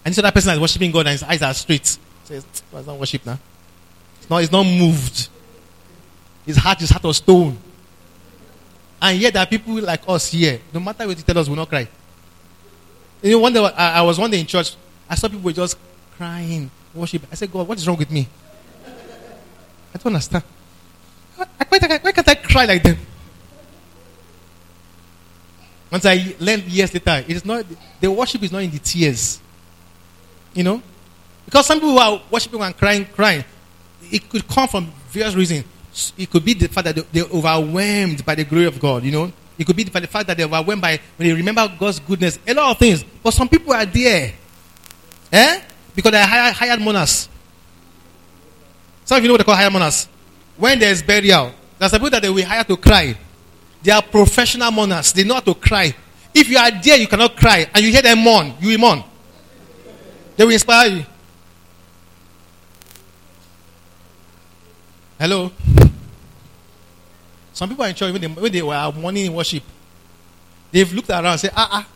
And 0.03 0.13
this 0.13 0.19
other 0.19 0.31
person 0.31 0.53
is 0.53 0.59
worshiping 0.59 0.91
God 0.91 1.07
and 1.07 1.09
his 1.09 1.23
eyes 1.23 1.41
are 1.41 1.53
straight. 1.53 1.85
Says, 2.23 2.45
well, 2.71 2.79
it's 2.79 2.87
not 2.87 2.99
worship 2.99 3.25
now. 3.25 3.39
It's 4.19 4.29
not, 4.29 4.43
it's 4.43 4.51
not 4.51 4.63
moved. 4.63 5.29
His 6.47 6.55
heart 6.55 6.81
is 6.81 6.89
heart 6.89 7.03
of 7.03 7.15
stone. 7.15 7.57
And 9.01 9.19
yet 9.19 9.33
there 9.33 9.43
are 9.43 9.45
people 9.45 9.81
like 9.81 10.01
us 10.07 10.31
here. 10.31 10.61
No 10.73 10.79
matter 10.79 11.05
what 11.05 11.17
you 11.17 11.23
tell 11.23 11.37
us, 11.37 11.47
we'll 11.47 11.57
not 11.57 11.67
cry. 11.67 11.87
You 13.21 13.31
know, 13.31 13.39
one 13.39 13.51
day 13.51 13.59
I, 13.59 13.99
I 13.99 14.01
was 14.01 14.17
one 14.17 14.31
day 14.31 14.39
in 14.39 14.45
church. 14.45 14.75
I 15.09 15.15
saw 15.15 15.27
people 15.27 15.51
just 15.51 15.77
crying, 16.15 16.71
worship. 16.95 17.23
I 17.29 17.35
said, 17.35 17.51
God, 17.51 17.67
what 17.67 17.77
is 17.77 17.85
wrong 17.85 17.97
with 17.97 18.09
me? 18.09 18.27
I 19.93 19.97
don't 19.97 20.07
understand. 20.07 20.43
Why, 21.35 21.79
can't 21.79 22.29
I 22.29 22.35
cry 22.35 22.65
like 22.65 22.81
them? 22.81 22.97
Once 25.91 26.05
I 26.05 26.35
learned 26.39 26.63
years 26.63 26.93
later, 26.93 27.23
it 27.27 27.35
is 27.35 27.45
not 27.45 27.65
the 27.99 28.11
worship 28.11 28.41
is 28.43 28.51
not 28.51 28.63
in 28.63 28.71
the 28.71 28.79
tears. 28.79 29.39
You 30.53 30.63
know? 30.63 30.81
Because 31.45 31.65
some 31.65 31.79
people 31.79 31.99
are 31.99 32.21
worshiping 32.31 32.61
and 32.61 32.75
crying, 32.75 33.05
crying. 33.05 33.43
It 34.11 34.29
could 34.29 34.47
come 34.47 34.67
from 34.67 34.91
various 35.09 35.35
reasons. 35.35 35.65
It 36.17 36.29
could 36.29 36.45
be 36.45 36.53
the 36.53 36.67
fact 36.67 36.85
that 36.85 37.11
they're 37.11 37.25
overwhelmed 37.25 38.25
by 38.25 38.35
the 38.35 38.43
glory 38.43 38.65
of 38.65 38.79
God, 38.79 39.03
you 39.03 39.11
know. 39.11 39.31
It 39.57 39.65
could 39.65 39.75
be 39.75 39.83
by 39.85 39.99
the 39.99 40.07
fact 40.07 40.27
that 40.27 40.37
they're 40.37 40.45
overwhelmed 40.45 40.81
by 40.81 40.99
when 41.15 41.27
they 41.27 41.33
remember 41.33 41.67
God's 41.79 41.99
goodness. 41.99 42.37
A 42.47 42.53
lot 42.53 42.71
of 42.71 42.77
things. 42.77 43.03
But 43.23 43.31
some 43.31 43.49
people 43.49 43.73
are 43.73 43.85
there. 43.85 44.33
Eh? 45.31 45.61
Because 45.95 46.11
they're 46.11 46.25
hired, 46.25 46.53
hired 46.53 46.79
mourners. 46.79 47.27
Some 49.05 49.17
of 49.17 49.23
you 49.23 49.27
know 49.27 49.33
what 49.33 49.39
they 49.39 49.43
call 49.43 49.55
hired 49.55 49.73
mourners. 49.73 50.07
When 50.57 50.77
there's 50.79 51.01
burial, 51.01 51.53
there's 51.79 51.91
people 51.91 52.09
that 52.09 52.21
they 52.21 52.29
will 52.29 52.45
hire 52.45 52.63
to 52.63 52.77
cry. 52.77 53.17
They 53.81 53.91
are 53.91 54.01
professional 54.01 54.71
mourners. 54.71 55.13
They 55.13 55.23
know 55.23 55.35
how 55.35 55.39
to 55.41 55.55
cry. 55.55 55.95
If 56.33 56.49
you 56.49 56.57
are 56.57 56.69
there, 56.69 56.97
you 56.97 57.07
cannot 57.07 57.35
cry, 57.35 57.67
and 57.73 57.83
you 57.83 57.91
hear 57.91 58.01
them 58.01 58.19
mourn, 58.19 58.53
you 58.59 58.69
will 58.69 58.77
mourn. 58.77 59.03
They 60.35 60.43
will 60.43 60.51
inspire 60.51 60.89
you. 60.89 61.05
Hello? 65.19 65.51
Some 67.57 67.69
people 67.69 67.85
are 67.85 67.87
in 67.87 67.95
church 67.95 68.13
when 68.13 68.21
they, 68.21 68.27
when 68.27 68.51
they 68.51 68.61
were 68.61 68.91
morning 68.91 69.25
in 69.25 69.33
worship. 69.33 69.63
They've 70.71 70.93
looked 70.93 71.09
around 71.09 71.25
and 71.25 71.39
said, 71.39 71.53
ah, 71.55 71.67
ah, 71.71 71.87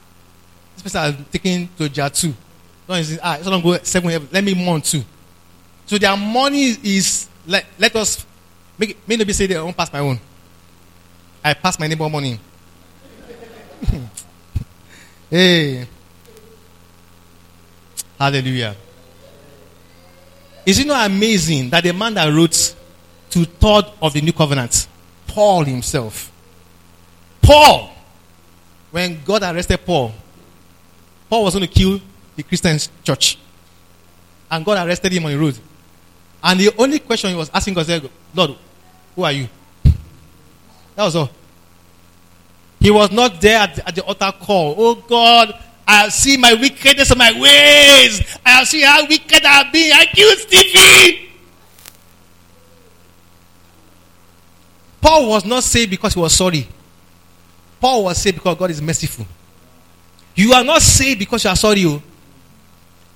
this 0.73 0.81
person 0.81 1.01
has 1.01 1.27
taken 1.31 1.69
to 1.77 1.87
jar 1.87 2.09
two. 2.09 2.33
So 2.87 2.93
ah, 3.21 3.37
it's 3.37 3.45
not 3.45 3.61
go 3.61 3.77
seven, 3.83 4.27
let 4.31 4.43
me 4.43 4.55
mourn 4.55 4.81
too. 4.81 5.03
So 5.85 5.99
their 5.99 6.17
money 6.17 6.63
is, 6.63 7.29
let, 7.45 7.67
let 7.77 7.95
us, 7.95 8.25
make, 8.75 9.07
may 9.07 9.17
not 9.17 9.27
be 9.27 9.33
say 9.33 9.45
they 9.45 9.55
won't 9.59 9.77
pass 9.77 9.93
my 9.93 9.99
own. 9.99 10.19
I 11.43 11.53
pass 11.53 11.77
my 11.77 11.85
neighbor 11.85 12.09
money. 12.09 12.39
hey. 15.29 15.85
Hallelujah. 18.17 18.75
Is 20.65 20.79
it 20.79 20.87
not 20.87 21.05
amazing 21.05 21.69
that 21.69 21.83
the 21.83 21.93
man 21.93 22.15
that 22.15 22.33
wrote 22.33 22.75
two 23.29 23.45
third 23.45 23.85
of 24.01 24.11
the 24.13 24.21
new 24.21 24.33
covenant, 24.33 24.87
Paul 25.31 25.63
himself, 25.63 26.29
Paul, 27.41 27.89
when 28.91 29.23
God 29.23 29.43
arrested 29.43 29.79
Paul, 29.85 30.13
Paul 31.29 31.45
was 31.45 31.53
going 31.53 31.65
to 31.65 31.73
kill 31.73 32.01
the 32.35 32.43
Christian 32.43 32.77
church. 33.01 33.37
And 34.49 34.65
God 34.65 34.85
arrested 34.85 35.13
him 35.13 35.23
on 35.23 35.31
the 35.31 35.39
road. 35.39 35.57
And 36.43 36.59
the 36.59 36.73
only 36.77 36.99
question 36.99 37.29
he 37.29 37.35
was 37.37 37.49
asking 37.53 37.75
God 37.75 37.85
said, 37.85 38.09
Lord, 38.35 38.57
who 39.15 39.23
are 39.23 39.31
you? 39.31 39.47
That 40.95 41.05
was 41.05 41.15
all. 41.15 41.29
He 42.81 42.91
was 42.91 43.11
not 43.11 43.39
there 43.39 43.59
at 43.59 43.75
the, 43.75 43.87
at 43.87 43.95
the 43.95 44.03
altar 44.03 44.33
call. 44.37 44.75
Oh 44.77 44.95
God, 44.95 45.57
I 45.87 46.09
see 46.09 46.35
my 46.35 46.53
wickedness 46.55 47.11
and 47.11 47.19
my 47.19 47.31
ways. 47.31 48.37
I 48.45 48.65
see 48.65 48.81
how 48.81 49.07
wicked 49.07 49.45
I 49.45 49.63
have 49.63 49.71
been. 49.71 49.93
I 49.93 50.05
killed 50.07 50.37
Stephen. 50.39 51.30
Paul 55.01 55.29
was 55.29 55.43
not 55.43 55.63
saved 55.63 55.89
because 55.89 56.13
he 56.13 56.19
was 56.19 56.33
sorry. 56.33 56.67
Paul 57.79 58.03
was 58.05 58.21
saved 58.21 58.37
because 58.37 58.57
God 58.57 58.69
is 58.69 58.81
merciful. 58.81 59.25
You 60.35 60.53
are 60.53 60.63
not 60.63 60.81
saved 60.81 61.19
because 61.19 61.43
you 61.43 61.49
are 61.49 61.55
sorry. 61.55 61.79
You. 61.81 62.01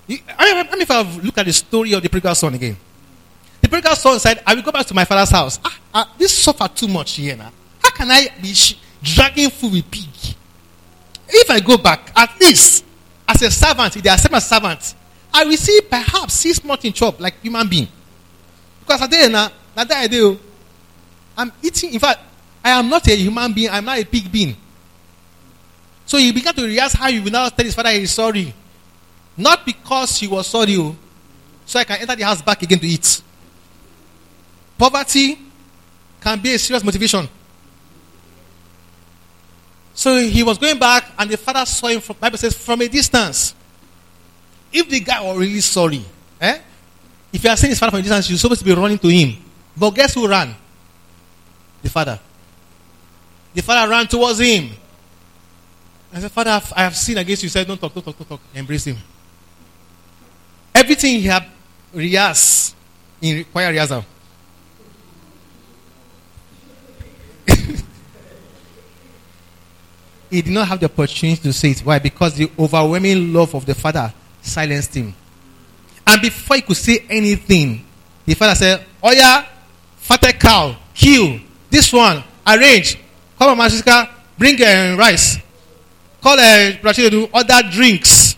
Oh. 0.09 0.17
I 0.37 0.63
mean, 0.63 0.81
if 0.81 0.91
I 0.91 1.01
look 1.01 1.37
at 1.37 1.45
the 1.45 1.53
story 1.53 1.93
of 1.93 2.01
the 2.01 2.09
prodigal 2.09 2.35
son 2.35 2.53
again. 2.55 2.75
The 3.61 3.69
prodigal 3.69 3.95
son 3.95 4.19
said, 4.19 4.41
I 4.45 4.53
will 4.53 4.61
go 4.61 4.71
back 4.71 4.85
to 4.87 4.93
my 4.93 5.05
father's 5.05 5.29
house. 5.29 5.59
Ah, 5.63 5.79
ah, 5.93 6.13
this 6.17 6.33
suffer 6.37 6.67
too 6.67 6.87
much 6.87 7.13
here 7.13 7.35
now. 7.35 7.51
How 7.81 7.91
can 7.91 8.11
I 8.11 8.27
be 8.41 8.53
dragging 9.01 9.49
food 9.49 9.73
with 9.73 9.89
pig? 9.89 10.35
If 11.27 11.49
I 11.49 11.59
go 11.59 11.77
back, 11.77 12.11
at 12.15 12.39
least 12.39 12.85
as 13.27 13.41
a 13.41 13.51
servant, 13.51 13.95
if 13.95 14.03
they 14.03 14.09
accept 14.09 14.31
my 14.31 14.39
servant, 14.39 14.93
I 15.33 15.43
will 15.45 15.57
see 15.57 15.81
perhaps 15.89 16.35
six 16.35 16.63
months 16.63 16.85
in 16.85 16.93
chop 16.93 17.19
like 17.19 17.41
human 17.41 17.67
being. 17.67 17.87
Because 18.81 19.01
I 19.01 19.07
did 19.07 19.31
now, 19.31 19.49
that 19.75 19.91
I 19.91 20.07
do. 20.07 20.39
I'm 21.37 21.51
eating. 21.61 21.93
In 21.93 21.99
fact, 21.99 22.19
I 22.63 22.71
am 22.71 22.89
not 22.89 23.07
a 23.07 23.15
human 23.15 23.53
being. 23.53 23.69
I'm 23.69 23.85
not 23.85 23.99
a 23.99 24.05
pig 24.05 24.31
being. 24.31 24.55
So 26.05 26.17
he 26.17 26.31
began 26.31 26.53
to 26.53 26.63
realize 26.63 26.93
how 26.93 27.09
he 27.09 27.19
will 27.19 27.31
now 27.31 27.49
tell 27.49 27.65
his 27.65 27.75
father 27.75 27.91
he's 27.91 28.11
sorry. 28.11 28.53
Not 29.37 29.65
because 29.65 30.17
he 30.19 30.27
was 30.27 30.47
sorry, 30.47 30.77
oh, 30.77 30.95
so 31.65 31.79
I 31.79 31.83
can 31.83 31.99
enter 31.99 32.15
the 32.15 32.23
house 32.23 32.41
back 32.41 32.61
again 32.61 32.79
to 32.79 32.87
eat. 32.87 33.21
Poverty 34.77 35.37
can 36.21 36.39
be 36.39 36.53
a 36.53 36.59
serious 36.59 36.83
motivation. 36.83 37.27
So 39.93 40.19
he 40.19 40.43
was 40.43 40.57
going 40.57 40.77
back, 40.77 41.11
and 41.17 41.29
the 41.29 41.37
father 41.37 41.65
saw 41.65 41.87
him 41.87 42.01
from 42.01 42.17
Bible 42.19 42.37
says 42.37 42.55
from 42.55 42.81
a 42.81 42.87
distance. 42.87 43.55
If 44.71 44.89
the 44.89 44.99
guy 44.99 45.21
was 45.21 45.37
really 45.37 45.61
sorry, 45.61 46.03
eh? 46.39 46.59
If 47.31 47.43
you 47.43 47.49
are 47.49 47.57
seeing 47.57 47.71
his 47.71 47.79
father 47.79 47.91
from 47.91 47.99
a 47.99 48.03
distance, 48.03 48.29
you're 48.29 48.37
supposed 48.37 48.59
to 48.59 48.65
be 48.65 48.73
running 48.73 48.99
to 48.99 49.07
him. 49.07 49.37
But 49.75 49.91
guess 49.91 50.13
who 50.13 50.27
ran? 50.27 50.55
The 51.85 51.91
father. 51.91 52.19
The 53.53 53.61
father 53.61 53.87
ran 53.87 54.07
towards 54.07 54.39
him. 54.39 54.71
I 56.11 56.19
said, 56.19 56.31
Father, 56.31 56.59
I 56.75 56.81
have 56.81 56.95
sinned 56.95 57.19
against 57.19 57.43
you. 57.43 57.47
He 57.47 57.51
said, 57.51 57.67
Don't 57.67 57.79
talk, 57.79 57.93
don't 57.93 58.03
talk, 58.03 58.17
don't 58.17 58.27
talk. 58.27 58.41
Embrace 58.55 58.85
him. 58.85 58.97
Everything 60.73 61.19
he 61.19 61.27
had 61.27 61.45
rehearsed 61.93 62.75
in 63.21 63.43
choir 63.51 63.69
rehearsal. 63.69 64.03
he 70.31 70.41
did 70.41 70.53
not 70.53 70.67
have 70.67 70.79
the 70.79 70.87
opportunity 70.87 71.39
to 71.43 71.53
say 71.53 71.69
it. 71.69 71.81
Why? 71.81 71.99
Because 71.99 72.33
the 72.33 72.49
overwhelming 72.57 73.31
love 73.31 73.53
of 73.53 73.63
the 73.63 73.75
father 73.75 74.11
silenced 74.41 74.95
him. 74.95 75.13
And 76.07 76.19
before 76.19 76.55
he 76.55 76.63
could 76.63 76.77
say 76.77 77.05
anything, 77.07 77.85
the 78.25 78.33
father 78.33 78.55
said, 78.55 78.83
Oh 79.03 79.11
yeah, 79.11 79.45
fatted 79.97 80.39
cow, 80.39 80.75
kill. 80.95 81.41
This 81.75 81.91
one, 81.91 82.23
arrange. 82.47 82.97
Come 83.37 83.59
on, 83.59 83.69
sister, 83.69 84.07
bring 84.37 84.55
uh, 84.61 84.95
rice. 84.97 85.37
Call 86.21 86.39
uh, 86.39 86.71
do 86.71 87.27
other 87.33 87.69
drinks. 87.69 88.37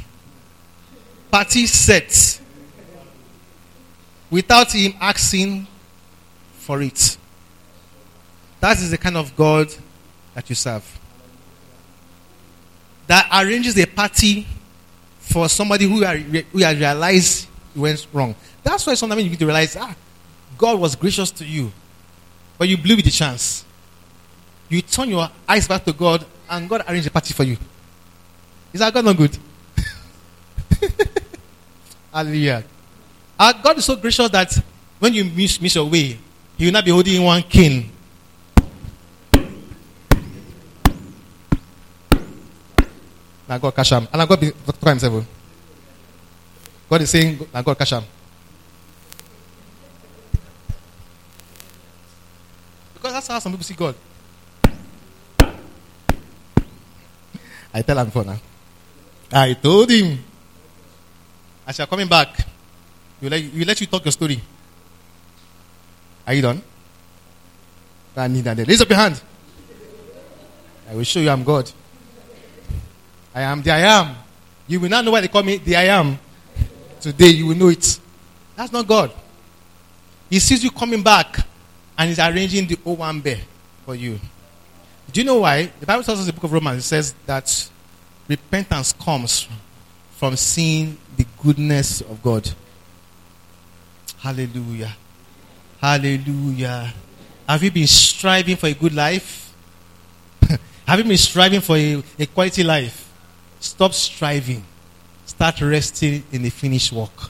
party 1.29 1.67
set 1.67 2.41
without 4.31 4.71
him 4.71 4.95
asking 4.99 5.67
for 6.53 6.81
it. 6.81 7.15
That 8.59 8.79
is 8.79 8.89
the 8.89 8.97
kind 8.97 9.15
of 9.15 9.35
God 9.37 9.71
that 10.33 10.49
you 10.49 10.55
serve. 10.55 10.99
That 13.05 13.29
arranges 13.31 13.77
a 13.77 13.85
party 13.85 14.47
for 15.19 15.47
somebody 15.47 15.85
who, 15.85 16.03
are, 16.03 16.17
who 16.17 16.57
has 16.57 16.75
realized 16.75 17.47
went 17.75 18.07
wrong. 18.11 18.33
That's 18.63 18.87
why 18.87 18.95
sometimes 18.95 19.23
you 19.25 19.29
need 19.29 19.37
to 19.37 19.45
realize, 19.45 19.75
ah, 19.75 19.95
God 20.57 20.79
was 20.79 20.95
gracious 20.95 21.29
to 21.29 21.45
you, 21.45 21.71
but 22.57 22.67
you 22.67 22.77
blew 22.77 22.95
with 22.95 23.05
the 23.05 23.11
chance. 23.11 23.65
You 24.69 24.81
turn 24.81 25.09
your 25.09 25.29
eyes 25.47 25.67
back 25.67 25.85
to 25.85 25.93
God, 25.93 26.25
and 26.49 26.69
God 26.69 26.83
arranged 26.87 27.07
a 27.07 27.11
party 27.11 27.33
for 27.33 27.43
you. 27.43 27.57
Is 28.73 28.79
that 28.79 28.93
God 28.93 29.05
not 29.05 29.15
good? 29.17 29.37
Hallelujah. 32.13 32.63
Our 33.39 33.53
God 33.53 33.77
is 33.77 33.85
so 33.85 33.95
gracious 33.95 34.29
that 34.29 34.57
when 34.99 35.13
you 35.13 35.23
miss, 35.25 35.61
miss 35.61 35.75
your 35.75 35.85
way, 35.85 36.17
He 36.57 36.65
will 36.65 36.73
not 36.73 36.83
be 36.83 36.91
holding 36.91 37.23
one 37.23 37.43
cane. 37.43 37.91
Now 43.47 43.57
God 43.57 43.75
cash 43.75 43.91
him. 43.91 44.07
And 44.11 44.27
God 44.27 44.39
be 44.39 44.51
talk 44.51 44.89
himself. 44.89 45.13
Oh. 45.13 45.25
God 46.89 47.01
is 47.01 47.09
saying, 47.09 47.47
now 47.53 47.61
God 47.61 47.77
cash 47.77 47.91
him. 47.91 48.03
Because 52.93 53.06
that's 53.17 53.27
how 53.27 53.39
some 53.39 53.51
people 53.51 53.65
see 53.65 53.73
God. 53.73 53.95
I 57.73 57.81
tell 57.81 57.97
him 57.97 58.11
for 58.11 58.23
now. 58.23 58.37
I 59.31 59.53
told 59.53 59.89
him. 59.89 60.23
As 61.65 61.77
you're 61.77 61.87
coming 61.87 62.07
back, 62.07 62.45
you 63.19 63.29
let, 63.29 63.43
you 63.43 63.65
let 63.65 63.81
you 63.81 63.87
talk 63.87 64.05
your 64.05 64.11
story. 64.11 64.39
Are 66.25 66.33
you 66.33 66.41
done? 66.41 66.61
I 68.15 68.27
need 68.27 68.43
that. 68.45 68.57
Raise 68.67 68.81
up 68.81 68.89
your 68.89 68.97
hand. 68.97 69.21
I 70.89 70.95
will 70.95 71.03
show 71.03 71.19
you 71.19 71.29
I'm 71.29 71.43
God. 71.43 71.69
I 73.33 73.41
am 73.41 73.61
the 73.61 73.71
I 73.71 73.79
am. 73.79 74.15
You 74.67 74.79
will 74.79 74.89
not 74.89 75.03
know 75.03 75.11
why 75.11 75.21
they 75.21 75.27
call 75.27 75.43
me 75.43 75.57
the 75.57 75.75
I 75.75 75.83
am. 75.85 76.17
Today 77.01 77.29
you 77.29 77.47
will 77.47 77.55
know 77.55 77.67
it. 77.67 77.99
That's 78.55 78.71
not 78.71 78.87
God. 78.87 79.11
He 80.29 80.39
sees 80.39 80.63
you 80.63 80.71
coming 80.71 81.03
back 81.03 81.45
and 81.97 82.09
he's 82.09 82.19
arranging 82.19 82.67
the 82.67 82.75
Owambe 82.77 83.39
for 83.85 83.95
you. 83.95 84.19
Do 85.11 85.21
you 85.21 85.25
know 85.25 85.39
why? 85.39 85.71
The 85.79 85.85
Bible 85.85 86.03
tells 86.03 86.19
us 86.19 86.25
in 86.25 86.27
the 86.27 86.33
book 86.33 86.43
of 86.43 86.53
Romans, 86.53 86.79
it 86.79 86.87
says 86.87 87.13
that 87.25 87.69
repentance 88.27 88.93
comes 88.93 89.47
from 90.11 90.35
seeing 90.35 90.97
the 91.15 91.25
goodness 91.41 92.01
of 92.01 92.21
God. 92.21 92.49
Hallelujah. 94.19 94.95
Hallelujah. 95.79 96.93
Have 97.47 97.63
you 97.63 97.71
been 97.71 97.87
striving 97.87 98.57
for 98.57 98.67
a 98.67 98.73
good 98.73 98.93
life? 98.93 99.53
Have 100.85 100.99
you 100.99 101.05
been 101.05 101.17
striving 101.17 101.61
for 101.61 101.77
a, 101.77 102.03
a 102.19 102.25
quality 102.25 102.63
life? 102.63 103.11
Stop 103.59 103.93
striving. 103.93 104.63
Start 105.25 105.61
resting 105.61 106.23
in 106.31 106.41
the 106.41 106.49
finished 106.49 106.91
work. 106.91 107.29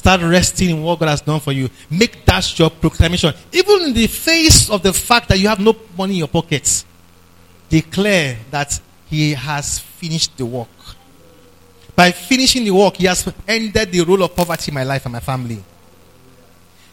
Start 0.00 0.22
resting 0.22 0.70
in 0.70 0.82
what 0.82 0.98
God 0.98 1.10
has 1.10 1.20
done 1.20 1.40
for 1.40 1.52
you. 1.52 1.68
Make 1.90 2.24
that 2.24 2.58
your 2.58 2.70
proclamation. 2.70 3.34
Even 3.52 3.82
in 3.82 3.92
the 3.92 4.06
face 4.06 4.70
of 4.70 4.82
the 4.82 4.94
fact 4.94 5.28
that 5.28 5.38
you 5.38 5.46
have 5.46 5.60
no 5.60 5.76
money 5.94 6.14
in 6.14 6.18
your 6.20 6.28
pockets, 6.28 6.86
declare 7.68 8.38
that 8.50 8.80
He 9.10 9.34
has 9.34 9.78
finished 9.78 10.38
the 10.38 10.46
work. 10.46 10.70
By 11.94 12.12
finishing 12.12 12.64
the 12.64 12.70
work, 12.70 12.96
He 12.96 13.04
has 13.08 13.30
ended 13.46 13.92
the 13.92 14.00
role 14.00 14.22
of 14.22 14.34
poverty 14.34 14.70
in 14.70 14.74
my 14.74 14.84
life 14.84 15.04
and 15.04 15.12
my 15.12 15.20
family. 15.20 15.62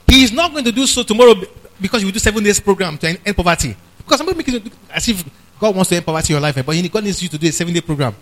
He 0.06 0.26
is 0.26 0.34
not 0.34 0.52
going 0.52 0.66
to 0.66 0.74
do 0.74 0.86
so 0.86 1.04
tomorrow 1.04 1.34
because 1.80 2.02
you 2.02 2.08
will 2.08 2.14
do 2.14 2.20
seven 2.20 2.44
days 2.44 2.60
program 2.60 2.98
to 2.98 3.08
end 3.08 3.38
poverty. 3.38 3.74
Because 4.00 4.20
I'm 4.20 4.36
making 4.36 4.56
it 4.56 4.74
as 4.92 5.08
if 5.08 5.24
God 5.58 5.74
wants 5.74 5.88
to 5.92 5.96
end 5.96 6.06
poverty 6.06 6.34
in 6.34 6.36
your 6.36 6.42
life, 6.42 6.56
but 6.56 6.92
God 6.92 7.06
needs 7.06 7.24
you 7.24 7.30
to 7.30 7.38
do 7.38 7.48
a 7.48 7.52
seven 7.54 7.74
day 7.74 7.80
program. 7.80 8.14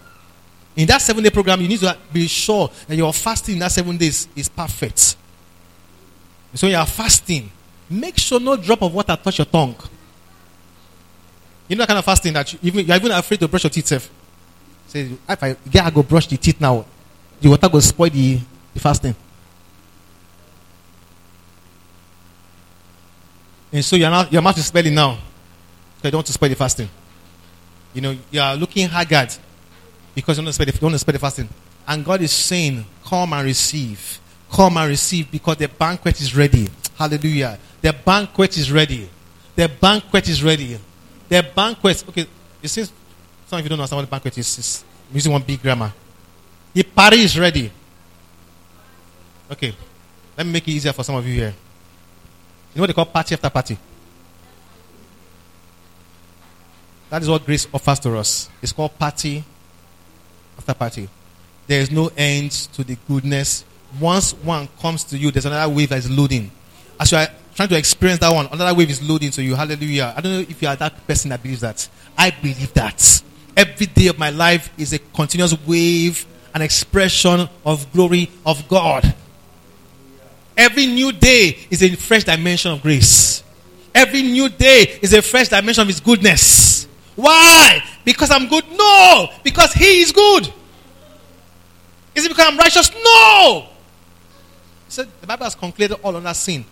In 0.76 0.88
that 0.88 1.02
seven 1.02 1.24
day 1.24 1.30
program, 1.30 1.62
you 1.62 1.68
need 1.68 1.80
to 1.80 1.98
be 2.12 2.28
sure 2.28 2.70
that 2.88 2.96
your 2.96 3.14
fasting 3.14 3.54
in 3.54 3.60
that 3.60 3.72
seven 3.72 3.96
days 3.96 4.28
is 4.36 4.50
perfect. 4.50 5.16
So 6.54 6.68
you 6.68 6.76
are 6.76 6.86
fasting. 6.86 7.52
Make 7.90 8.18
sure 8.18 8.40
no 8.40 8.56
drop 8.58 8.82
of 8.82 8.94
water 8.94 9.18
touch 9.22 9.38
your 9.38 9.46
tongue. 9.46 9.76
You 11.68 11.76
know 11.76 11.82
that 11.82 11.88
kind 11.88 12.00
of 12.00 12.06
fasting 12.06 12.34
that 12.34 12.52
you, 12.54 12.60
even, 12.64 12.86
you're 12.86 12.96
even 12.96 13.12
afraid 13.12 13.40
to 13.40 13.48
brush 13.48 13.64
your 13.64 13.70
teeth. 13.70 13.88
Self. 13.88 14.10
Say, 14.88 15.12
if 15.28 15.44
I 15.44 15.56
get 15.70 15.86
I 15.86 15.90
go 15.90 16.04
brush 16.04 16.28
the 16.28 16.38
teeth 16.38 16.60
now, 16.60 16.86
the 17.40 17.50
water 17.50 17.70
will 17.70 17.82
spoil 17.82 18.10
the, 18.10 18.40
the 18.74 18.80
fasting. 18.80 19.16
And 23.72 23.84
so 23.84 23.96
you're 23.96 24.10
not, 24.10 24.32
your 24.32 24.42
mouth 24.42 24.58
is 24.58 24.68
smelling 24.68 24.94
now. 24.94 25.16
So 25.16 25.20
you 26.04 26.12
don't 26.12 26.20
want 26.20 26.28
to 26.28 26.34
spoil 26.34 26.50
the 26.50 26.56
fasting. 26.56 26.90
You 27.94 28.02
know, 28.02 28.16
you 28.32 28.40
are 28.40 28.56
looking 28.56 28.88
haggard 28.88 29.36
because 30.16 30.38
you 30.38 30.42
don't 30.42 30.46
want 30.82 30.94
to 30.94 31.00
spend 31.00 31.16
the 31.16 31.20
fasting. 31.20 31.50
And 31.88 32.04
God 32.04 32.22
is 32.22 32.32
saying, 32.32 32.86
Come 33.04 33.34
and 33.34 33.46
receive. 33.46 34.20
Come 34.52 34.78
and 34.78 34.90
receive 34.90 35.30
because 35.30 35.58
the 35.58 35.68
banquet 35.68 36.20
is 36.22 36.36
ready. 36.36 36.68
Hallelujah. 36.98 37.60
The 37.82 37.94
banquet 37.94 38.58
is 38.58 38.72
ready. 38.72 39.10
The 39.56 39.68
banquet 39.68 40.28
is 40.30 40.42
ready. 40.42 40.80
The 41.28 41.46
banquet. 41.56 42.04
Okay, 42.10 42.26
you 42.62 42.68
see, 42.70 42.86
some 43.46 43.60
of 43.60 43.64
you 43.64 43.70
don't 43.70 43.80
understand 43.80 43.98
what 43.98 44.06
the 44.06 44.12
banquet 44.12 44.38
is. 44.38 44.58
It's 44.58 44.86
using 45.14 45.32
one 45.32 45.42
big 45.42 45.62
grammar. 45.62 45.94
The 46.74 46.84
party 46.84 47.22
is 47.22 47.38
ready. 47.38 47.72
Okay, 49.52 49.76
let 50.38 50.46
me 50.48 50.54
make 50.54 50.68
it 50.68 50.72
easier 50.72 50.94
for 50.94 51.04
some 51.04 51.16
of 51.16 51.28
you 51.28 51.34
here. 51.34 51.54
You 52.74 52.80
know 52.80 52.82
what 52.82 52.88
they 52.88 52.94
call 52.94 53.06
party 53.06 53.36
after 53.36 53.50
party? 53.50 53.78
That 57.10 57.22
is 57.22 57.30
what 57.30 57.46
grace 57.46 57.68
offers 57.74 58.00
to 58.00 58.18
us. 58.18 58.50
It's 58.62 58.72
called 58.72 58.98
party 58.98 59.44
after 60.58 60.74
party. 60.74 61.10
There 61.68 61.82
is 61.82 61.92
no 61.92 62.12
end 62.16 62.52
to 62.74 62.84
the 62.84 62.98
goodness. 63.08 63.66
Once 64.00 64.34
one 64.34 64.68
comes 64.80 65.04
to 65.06 65.18
you, 65.18 65.32
there's 65.32 65.46
another 65.46 65.74
wave 65.74 65.90
that 65.90 66.00
is 66.00 66.10
loading. 66.10 66.52
As 67.00 67.12
you 67.12 67.18
are 67.18 67.28
trying 67.56 67.70
to 67.70 67.78
experience 67.78 68.20
that 68.20 68.34
one, 68.34 68.48
another 68.52 68.76
wave 68.78 68.90
is 68.90 69.02
loading 69.02 69.32
to 69.32 69.44
you. 69.44 69.56
Hallelujah. 69.56 70.14
I 70.16 70.22
don't 70.22 70.32
know 70.32 70.40
if 70.40 70.62
you 70.62 70.68
are 70.68 70.76
that 70.76 71.08
person 71.08 71.30
that 71.30 71.42
believes 71.42 71.62
that. 71.62 71.88
I 72.18 72.32
believe 72.32 72.74
that. 72.74 73.24
Every 73.56 73.86
day 73.86 74.08
of 74.08 74.20
my 74.20 74.30
life 74.30 74.70
is 74.78 74.94
a 74.94 75.00
continuous 75.00 75.56
wave, 75.66 76.26
an 76.54 76.62
expression 76.62 77.48
of 77.66 77.92
glory 77.94 78.30
of 78.46 78.68
God. 78.68 79.16
Every 80.58 80.86
new 80.86 81.12
day 81.12 81.58
is 81.70 81.82
a 81.84 81.96
fresh 81.96 82.24
dimension 82.24 82.72
of 82.72 82.82
grace. 82.82 83.44
Every 83.94 84.22
new 84.22 84.50
day 84.50 85.00
is 85.02 85.14
a 85.14 85.22
fresh 85.22 85.50
dimension 85.50 85.82
of 85.82 85.88
His 85.88 86.00
goodness. 86.00 86.88
Why? 87.16 87.82
Because 88.06 88.32
I'm 88.32 88.48
good? 88.48 88.64
No. 88.72 89.30
Because 89.44 89.74
He 89.74 90.02
is 90.02 90.12
good. 90.12 90.54
Is 92.16 92.26
it 92.26 92.30
because 92.30 92.48
I'm 92.48 92.58
righteous? 92.58 92.90
No. 93.04 93.68
He 94.86 94.92
said 94.92 95.10
the 95.20 95.28
Bible 95.28 95.44
has 95.44 95.56
concluded 95.56 95.98
all 96.02 96.16
on 96.16 96.24
that 96.24 96.38
sin. 96.38 96.64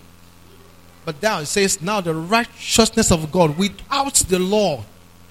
But 1.05 1.22
now 1.22 1.39
it 1.39 1.47
says, 1.47 1.81
now 1.81 1.99
the 1.99 2.14
righteousness 2.14 3.11
of 3.11 3.30
God 3.30 3.57
without 3.57 4.14
the 4.15 4.39
law 4.39 4.85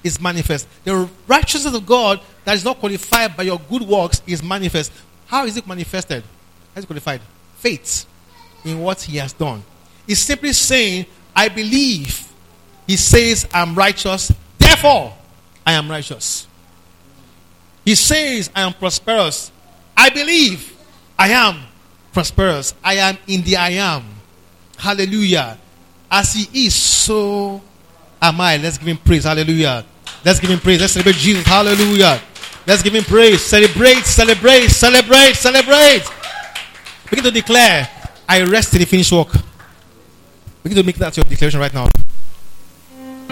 is 0.04 0.20
manifest. 0.20 0.68
The 0.84 1.08
righteousness 1.26 1.74
of 1.74 1.86
God 1.86 2.20
that 2.44 2.54
is 2.54 2.64
not 2.64 2.78
qualified 2.78 3.36
by 3.36 3.44
your 3.44 3.58
good 3.70 3.82
works 3.82 4.20
is 4.26 4.42
manifest. 4.42 4.92
How 5.26 5.46
is 5.46 5.56
it 5.56 5.66
manifested? 5.66 6.22
How 6.74 6.78
is 6.78 6.84
it 6.84 6.88
qualified? 6.88 7.22
Faith 7.56 8.06
in 8.64 8.80
what 8.80 9.00
He 9.00 9.16
has 9.16 9.32
done. 9.32 9.62
He's 10.06 10.18
simply 10.18 10.52
saying, 10.52 11.06
I 11.34 11.48
believe. 11.48 12.28
He 12.86 12.96
says, 12.96 13.48
I'm 13.54 13.74
righteous. 13.74 14.32
Therefore, 14.58 15.14
I 15.66 15.72
am 15.72 15.90
righteous. 15.90 16.47
He 17.84 17.94
says, 17.94 18.51
I 18.55 18.62
am 18.62 18.72
prosperous. 18.74 19.51
I 19.97 20.10
believe 20.10 20.76
I 21.18 21.28
am 21.28 21.62
prosperous. 22.12 22.74
I 22.82 22.94
am 22.94 23.18
in 23.26 23.43
the 23.43 23.56
I 23.56 23.70
am. 23.70 24.05
Hallelujah. 24.76 25.59
As 26.10 26.34
he 26.34 26.66
is, 26.66 26.74
so 26.74 27.60
am 28.20 28.40
I. 28.40 28.56
Let's 28.56 28.78
give 28.78 28.89
him 28.89 28.98
praise. 28.98 29.24
Hallelujah. 29.24 29.84
Let's 30.24 30.39
give 30.39 30.51
him 30.51 30.60
praise. 30.60 30.80
Let's 30.80 30.93
celebrate 30.93 31.16
Jesus. 31.16 31.47
Hallelujah. 31.47 32.20
Let's 32.66 32.82
give 32.82 32.94
him 32.94 33.05
praise. 33.05 33.43
Celebrate, 33.43 34.05
celebrate, 34.05 34.68
celebrate, 34.68 35.34
celebrate. 35.34 36.02
Begin 37.10 37.24
to 37.24 37.30
declare, 37.30 37.89
I 38.28 38.43
rest 38.43 38.72
in 38.74 38.80
the 38.80 38.86
finished 38.86 39.12
work. 39.12 39.32
Begin 40.62 40.78
to 40.78 40.84
make 40.84 40.97
that 40.97 41.16
your 41.16 41.24
declaration 41.24 41.59
right 41.59 41.74
now. 41.74 41.89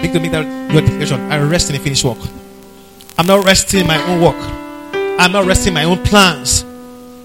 To 0.01 0.19
that 0.29 0.71
your 0.73 0.81
declaration. 0.81 1.31
I 1.31 1.39
rest 1.39 1.69
in 1.69 1.75
the 1.77 1.81
finished 1.81 2.03
work. 2.03 2.17
I'm 3.17 3.27
not 3.27 3.45
resting 3.45 3.81
in 3.81 3.87
my 3.87 4.01
own 4.07 4.21
work. 4.21 4.35
I'm 5.19 5.31
not 5.31 5.45
resting 5.45 5.69
in 5.69 5.73
my 5.75 5.83
own 5.83 6.03
plans. 6.03 6.63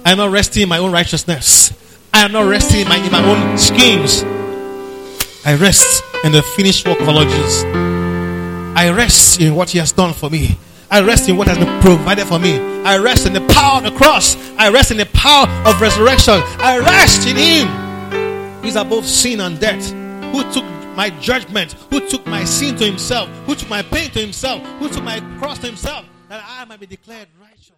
I'm 0.05 0.19
not 0.19 0.31
resting 0.31 0.62
in 0.62 0.69
my 0.69 0.78
own 0.78 0.93
righteousness. 0.93 1.73
I 2.12 2.20
am 2.20 2.32
not 2.32 2.48
resting 2.48 2.81
in 2.81 2.89
my, 2.89 2.97
in 2.97 3.11
my 3.11 3.24
own 3.24 3.59
schemes. 3.59 4.23
I 5.44 5.57
rest 5.57 6.05
in 6.23 6.32
the 6.32 6.43
finished 6.43 6.86
work 6.86 7.01
of 7.01 7.09
Lord 7.09 7.28
Jesus. 7.28 7.65
I 7.65 8.93
rest 8.94 9.40
in 9.40 9.55
what 9.55 9.70
He 9.70 9.78
has 9.78 9.93
done 9.93 10.12
for 10.12 10.31
me. 10.31 10.59
I 10.90 10.98
I 10.98 11.03
rest 11.03 11.28
in 11.28 11.36
what 11.36 11.48
has 11.48 11.59
been 11.59 11.81
provided 11.81 12.27
for 12.27 12.39
me. 12.39 12.59
I 12.85 12.98
rest 12.98 13.27
in 13.27 13.32
the 13.32 13.40
power 13.48 13.78
of 13.78 13.85
the 13.85 13.98
cross. 13.98 14.36
I 14.57 14.70
rest 14.70 14.90
in 14.93 14.98
the 14.98 15.07
power 15.07 15.48
of 15.66 15.81
resurrection. 15.81 16.40
I 16.59 16.78
rest 16.78 17.27
in 17.27 17.36
Him. 17.36 18.62
He's 18.62 18.77
above 18.77 19.07
sin 19.07 19.40
and 19.40 19.59
death. 19.59 19.90
Who 20.32 20.43
took 20.53 20.65
my 20.97 21.10
judgment? 21.20 21.74
Who 21.90 22.09
took 22.09 22.27
my 22.27 22.44
sin 22.44 22.77
to 22.77 22.85
Himself? 22.85 23.28
Who 23.47 23.55
took 23.55 23.68
my 23.68 23.82
pain 23.82 24.10
to 24.10 24.20
Himself? 24.20 24.62
Who 24.78 24.89
took 24.89 25.05
my 25.05 25.20
cross 25.39 25.59
to 25.59 25.66
Himself? 25.66 26.06
That 26.28 26.43
I 26.47 26.64
might 26.64 26.81
be 26.81 26.86
declared 26.86 27.28
righteous. 27.40 27.76